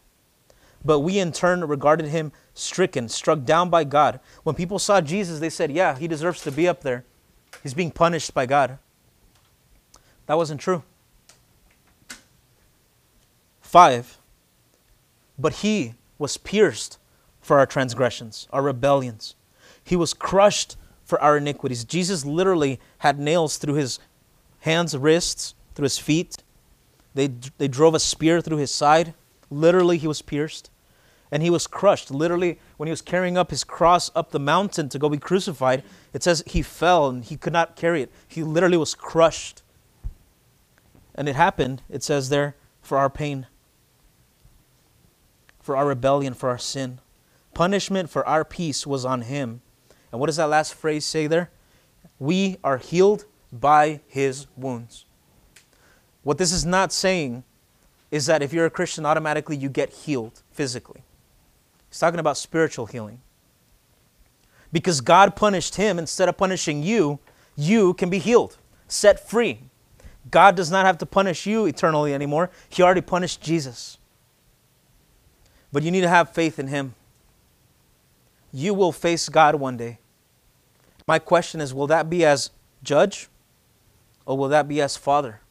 But 0.83 1.01
we 1.01 1.19
in 1.19 1.31
turn 1.31 1.63
regarded 1.63 2.07
him 2.07 2.31
stricken, 2.55 3.07
struck 3.07 3.43
down 3.43 3.69
by 3.69 3.83
God. 3.83 4.19
When 4.41 4.55
people 4.55 4.79
saw 4.79 4.99
Jesus, 4.99 5.37
they 5.37 5.51
said, 5.51 5.71
Yeah, 5.71 5.95
he 5.95 6.07
deserves 6.07 6.41
to 6.41 6.51
be 6.51 6.67
up 6.67 6.81
there. 6.81 7.03
He's 7.61 7.75
being 7.75 7.91
punished 7.91 8.33
by 8.33 8.47
God. 8.47 8.79
That 10.25 10.37
wasn't 10.37 10.59
true. 10.59 10.81
Five, 13.61 14.17
but 15.37 15.57
he 15.57 15.93
was 16.17 16.37
pierced 16.37 16.97
for 17.41 17.59
our 17.59 17.67
transgressions, 17.67 18.47
our 18.51 18.63
rebellions. 18.63 19.35
He 19.83 19.95
was 19.95 20.15
crushed 20.15 20.77
for 21.05 21.21
our 21.21 21.37
iniquities. 21.37 21.83
Jesus 21.83 22.25
literally 22.25 22.79
had 22.97 23.19
nails 23.19 23.57
through 23.57 23.75
his 23.75 23.99
hands, 24.61 24.97
wrists, 24.97 25.53
through 25.75 25.83
his 25.83 25.99
feet. 25.99 26.37
They, 27.13 27.27
they 27.57 27.67
drove 27.67 27.93
a 27.93 27.99
spear 27.99 28.41
through 28.41 28.57
his 28.57 28.73
side. 28.73 29.13
Literally, 29.49 29.97
he 29.97 30.07
was 30.07 30.21
pierced. 30.21 30.69
And 31.31 31.41
he 31.41 31.49
was 31.49 31.67
crushed. 31.67 32.11
Literally, 32.11 32.59
when 32.77 32.87
he 32.87 32.91
was 32.91 33.01
carrying 33.01 33.37
up 33.37 33.51
his 33.51 33.63
cross 33.63 34.11
up 34.15 34.31
the 34.31 34.39
mountain 34.39 34.89
to 34.89 34.99
go 34.99 35.09
be 35.09 35.17
crucified, 35.17 35.83
it 36.13 36.23
says 36.23 36.43
he 36.45 36.61
fell 36.61 37.07
and 37.07 37.23
he 37.23 37.37
could 37.37 37.53
not 37.53 37.75
carry 37.75 38.01
it. 38.01 38.11
He 38.27 38.43
literally 38.43 38.77
was 38.77 38.95
crushed. 38.95 39.61
And 41.15 41.29
it 41.29 41.35
happened, 41.35 41.83
it 41.89 42.03
says 42.03 42.29
there, 42.29 42.55
for 42.81 42.97
our 42.97 43.09
pain, 43.09 43.47
for 45.61 45.75
our 45.77 45.87
rebellion, 45.87 46.33
for 46.33 46.49
our 46.49 46.57
sin. 46.57 46.99
Punishment 47.53 48.09
for 48.09 48.27
our 48.27 48.43
peace 48.43 48.87
was 48.87 49.05
on 49.05 49.21
him. 49.21 49.61
And 50.11 50.19
what 50.19 50.27
does 50.27 50.37
that 50.37 50.49
last 50.49 50.73
phrase 50.73 51.05
say 51.05 51.27
there? 51.27 51.49
We 52.19 52.57
are 52.63 52.77
healed 52.77 53.25
by 53.51 54.01
his 54.07 54.47
wounds. 54.55 55.05
What 56.23 56.37
this 56.37 56.51
is 56.51 56.65
not 56.65 56.91
saying 56.93 57.43
is 58.11 58.25
that 58.25 58.41
if 58.41 58.53
you're 58.53 58.65
a 58.65 58.71
Christian, 58.71 59.05
automatically 59.05 59.55
you 59.55 59.69
get 59.69 59.91
healed 59.91 60.43
physically. 60.51 61.03
He's 61.89 61.99
talking 61.99 62.19
about 62.19 62.37
spiritual 62.37 62.85
healing. 62.85 63.21
Because 64.71 65.01
God 65.01 65.35
punished 65.35 65.75
him 65.75 65.99
instead 65.99 66.29
of 66.29 66.37
punishing 66.37 66.83
you, 66.83 67.19
you 67.55 67.93
can 67.95 68.09
be 68.09 68.19
healed, 68.19 68.57
set 68.87 69.27
free. 69.27 69.59
God 70.29 70.55
does 70.55 70.69
not 70.69 70.85
have 70.85 70.97
to 70.99 71.05
punish 71.05 71.45
you 71.45 71.65
eternally 71.65 72.13
anymore. 72.13 72.51
He 72.69 72.83
already 72.83 73.01
punished 73.01 73.41
Jesus. 73.41 73.97
But 75.71 75.83
you 75.83 75.91
need 75.91 76.01
to 76.01 76.09
have 76.09 76.31
faith 76.33 76.59
in 76.59 76.67
him. 76.67 76.95
You 78.53 78.73
will 78.73 78.91
face 78.91 79.29
God 79.29 79.55
one 79.55 79.77
day. 79.77 79.99
My 81.07 81.19
question 81.19 81.61
is 81.61 81.73
will 81.73 81.87
that 81.87 82.09
be 82.09 82.23
as 82.23 82.51
judge 82.83 83.27
or 84.25 84.37
will 84.37 84.49
that 84.49 84.67
be 84.67 84.81
as 84.81 84.97
father? 84.97 85.41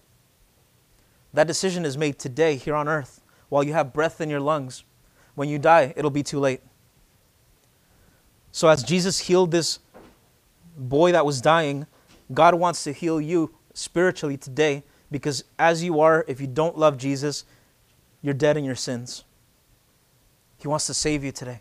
That 1.32 1.46
decision 1.46 1.84
is 1.84 1.96
made 1.96 2.18
today 2.18 2.56
here 2.56 2.74
on 2.74 2.88
earth 2.88 3.20
while 3.48 3.62
you 3.62 3.72
have 3.72 3.92
breath 3.92 4.20
in 4.20 4.28
your 4.28 4.40
lungs. 4.40 4.84
When 5.34 5.48
you 5.48 5.58
die, 5.58 5.94
it'll 5.96 6.10
be 6.10 6.22
too 6.22 6.40
late. 6.40 6.60
So, 8.52 8.68
as 8.68 8.82
Jesus 8.82 9.20
healed 9.20 9.52
this 9.52 9.78
boy 10.76 11.12
that 11.12 11.24
was 11.24 11.40
dying, 11.40 11.86
God 12.32 12.54
wants 12.54 12.82
to 12.84 12.92
heal 12.92 13.20
you 13.20 13.54
spiritually 13.74 14.36
today 14.36 14.82
because, 15.10 15.44
as 15.58 15.84
you 15.84 16.00
are, 16.00 16.24
if 16.26 16.40
you 16.40 16.46
don't 16.46 16.76
love 16.76 16.98
Jesus, 16.98 17.44
you're 18.22 18.34
dead 18.34 18.56
in 18.56 18.64
your 18.64 18.74
sins. 18.74 19.24
He 20.58 20.68
wants 20.68 20.86
to 20.88 20.94
save 20.94 21.22
you 21.22 21.32
today. 21.32 21.60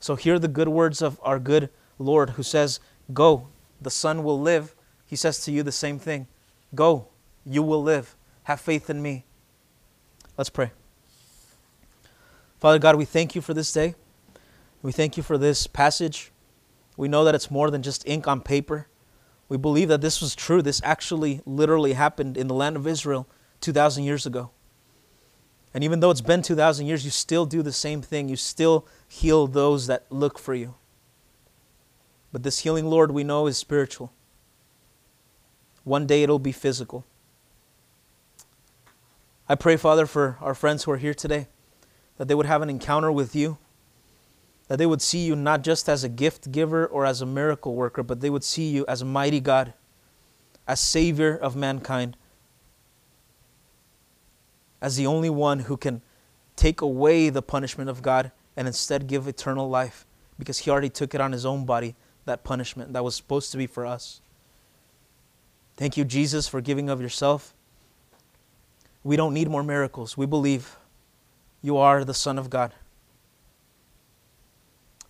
So, 0.00 0.16
hear 0.16 0.38
the 0.38 0.48
good 0.48 0.68
words 0.68 1.00
of 1.00 1.20
our 1.22 1.38
good 1.38 1.70
Lord 1.98 2.30
who 2.30 2.42
says, 2.42 2.80
Go, 3.12 3.48
the 3.80 3.90
Son 3.90 4.24
will 4.24 4.40
live. 4.40 4.74
He 5.06 5.16
says 5.16 5.44
to 5.44 5.52
you 5.52 5.62
the 5.62 5.72
same 5.72 5.98
thing 5.98 6.26
Go, 6.74 7.08
you 7.44 7.62
will 7.62 7.82
live. 7.82 8.16
Have 8.44 8.60
faith 8.60 8.90
in 8.90 9.02
me. 9.02 9.24
Let's 10.36 10.50
pray. 10.50 10.72
Father 12.58 12.78
God, 12.78 12.96
we 12.96 13.04
thank 13.04 13.34
you 13.34 13.40
for 13.40 13.54
this 13.54 13.72
day. 13.72 13.94
We 14.82 14.92
thank 14.92 15.16
you 15.16 15.22
for 15.22 15.38
this 15.38 15.66
passage. 15.66 16.32
We 16.96 17.08
know 17.08 17.24
that 17.24 17.34
it's 17.34 17.50
more 17.50 17.70
than 17.70 17.82
just 17.82 18.06
ink 18.06 18.26
on 18.26 18.40
paper. 18.40 18.86
We 19.48 19.56
believe 19.56 19.88
that 19.88 20.00
this 20.00 20.20
was 20.20 20.34
true. 20.34 20.62
This 20.62 20.80
actually 20.84 21.40
literally 21.44 21.94
happened 21.94 22.36
in 22.36 22.46
the 22.46 22.54
land 22.54 22.76
of 22.76 22.86
Israel 22.86 23.26
2,000 23.60 24.04
years 24.04 24.26
ago. 24.26 24.50
And 25.72 25.84
even 25.84 26.00
though 26.00 26.10
it's 26.10 26.20
been 26.20 26.42
2,000 26.42 26.86
years, 26.86 27.04
you 27.04 27.10
still 27.10 27.46
do 27.46 27.62
the 27.62 27.72
same 27.72 28.02
thing. 28.02 28.28
You 28.28 28.36
still 28.36 28.86
heal 29.06 29.46
those 29.46 29.86
that 29.86 30.04
look 30.10 30.38
for 30.38 30.54
you. 30.54 30.74
But 32.32 32.42
this 32.42 32.60
healing, 32.60 32.86
Lord, 32.86 33.10
we 33.10 33.24
know 33.24 33.46
is 33.46 33.58
spiritual. 33.58 34.12
One 35.84 36.06
day 36.06 36.22
it'll 36.22 36.38
be 36.38 36.52
physical. 36.52 37.04
I 39.50 39.56
pray, 39.56 39.76
Father, 39.76 40.06
for 40.06 40.38
our 40.40 40.54
friends 40.54 40.84
who 40.84 40.92
are 40.92 40.96
here 40.96 41.12
today, 41.12 41.48
that 42.18 42.28
they 42.28 42.36
would 42.36 42.46
have 42.46 42.62
an 42.62 42.70
encounter 42.70 43.10
with 43.10 43.34
you, 43.34 43.58
that 44.68 44.78
they 44.78 44.86
would 44.86 45.02
see 45.02 45.26
you 45.26 45.34
not 45.34 45.64
just 45.64 45.88
as 45.88 46.04
a 46.04 46.08
gift 46.08 46.52
giver 46.52 46.86
or 46.86 47.04
as 47.04 47.20
a 47.20 47.26
miracle 47.26 47.74
worker, 47.74 48.04
but 48.04 48.20
they 48.20 48.30
would 48.30 48.44
see 48.44 48.68
you 48.68 48.84
as 48.86 49.02
a 49.02 49.04
mighty 49.04 49.40
God, 49.40 49.74
as 50.68 50.80
Savior 50.80 51.36
of 51.36 51.56
mankind, 51.56 52.16
as 54.80 54.96
the 54.96 55.08
only 55.08 55.30
one 55.30 55.58
who 55.58 55.76
can 55.76 56.00
take 56.54 56.80
away 56.80 57.28
the 57.28 57.42
punishment 57.42 57.90
of 57.90 58.02
God 58.02 58.30
and 58.56 58.68
instead 58.68 59.08
give 59.08 59.26
eternal 59.26 59.68
life 59.68 60.06
because 60.38 60.58
he 60.58 60.70
already 60.70 60.90
took 60.90 61.12
it 61.12 61.20
on 61.20 61.32
his 61.32 61.44
own 61.44 61.64
body, 61.64 61.96
that 62.24 62.44
punishment 62.44 62.92
that 62.92 63.02
was 63.02 63.16
supposed 63.16 63.50
to 63.50 63.58
be 63.58 63.66
for 63.66 63.84
us. 63.84 64.20
Thank 65.76 65.96
you, 65.96 66.04
Jesus, 66.04 66.46
for 66.46 66.60
giving 66.60 66.88
of 66.88 67.00
yourself. 67.00 67.52
We 69.02 69.16
don't 69.16 69.34
need 69.34 69.48
more 69.48 69.62
miracles. 69.62 70.16
We 70.16 70.26
believe 70.26 70.76
you 71.62 71.76
are 71.76 72.04
the 72.04 72.14
Son 72.14 72.38
of 72.38 72.50
God. 72.50 72.74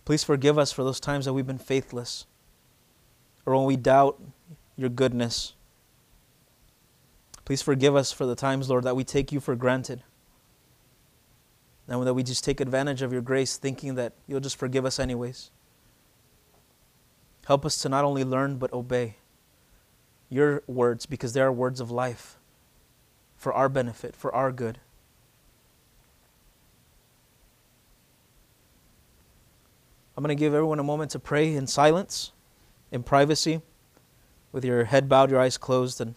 Please 0.05 0.23
forgive 0.23 0.57
us 0.57 0.71
for 0.71 0.83
those 0.83 0.99
times 0.99 1.25
that 1.25 1.33
we've 1.33 1.47
been 1.47 1.57
faithless 1.57 2.25
or 3.45 3.55
when 3.55 3.65
we 3.65 3.75
doubt 3.75 4.21
your 4.75 4.89
goodness. 4.89 5.53
Please 7.45 7.61
forgive 7.61 7.95
us 7.95 8.11
for 8.11 8.25
the 8.25 8.35
times, 8.35 8.69
Lord, 8.69 8.83
that 8.85 8.95
we 8.95 9.03
take 9.03 9.31
you 9.31 9.39
for 9.39 9.55
granted. 9.55 10.03
And 11.87 12.07
that 12.07 12.13
we 12.13 12.23
just 12.23 12.45
take 12.45 12.61
advantage 12.61 13.01
of 13.01 13.11
your 13.11 13.21
grace 13.21 13.57
thinking 13.57 13.95
that 13.95 14.13
you'll 14.25 14.39
just 14.39 14.55
forgive 14.55 14.85
us 14.85 14.99
anyways. 14.99 15.51
Help 17.45 17.65
us 17.65 17.77
to 17.79 17.89
not 17.89 18.05
only 18.05 18.23
learn 18.23 18.57
but 18.57 18.71
obey 18.71 19.17
your 20.29 20.63
words 20.67 21.05
because 21.05 21.33
they 21.33 21.41
are 21.41 21.51
words 21.51 21.81
of 21.81 21.91
life 21.91 22.37
for 23.41 23.51
our 23.53 23.69
benefit, 23.69 24.15
for 24.15 24.33
our 24.35 24.51
good. 24.51 24.77
I'm 30.15 30.23
going 30.23 30.37
to 30.37 30.39
give 30.39 30.53
everyone 30.53 30.77
a 30.77 30.83
moment 30.83 31.09
to 31.11 31.19
pray 31.19 31.55
in 31.55 31.65
silence, 31.65 32.33
in 32.91 33.01
privacy, 33.01 33.63
with 34.51 34.63
your 34.63 34.83
head 34.83 35.09
bowed, 35.09 35.31
your 35.31 35.39
eyes 35.39 35.57
closed, 35.57 35.99
and 35.99 36.13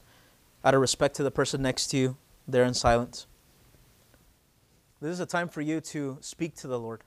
out 0.63 0.75
of 0.75 0.83
respect 0.83 1.17
to 1.17 1.23
the 1.23 1.31
person 1.31 1.63
next 1.63 1.87
to 1.89 1.97
you, 1.97 2.17
there 2.47 2.63
in 2.63 2.75
silence. 2.75 3.27
This 5.01 5.13
is 5.13 5.21
a 5.21 5.25
time 5.25 5.49
for 5.49 5.63
you 5.63 5.81
to 5.81 6.19
speak 6.21 6.55
to 6.57 6.69
the 6.69 6.79
Lord. 6.79 7.05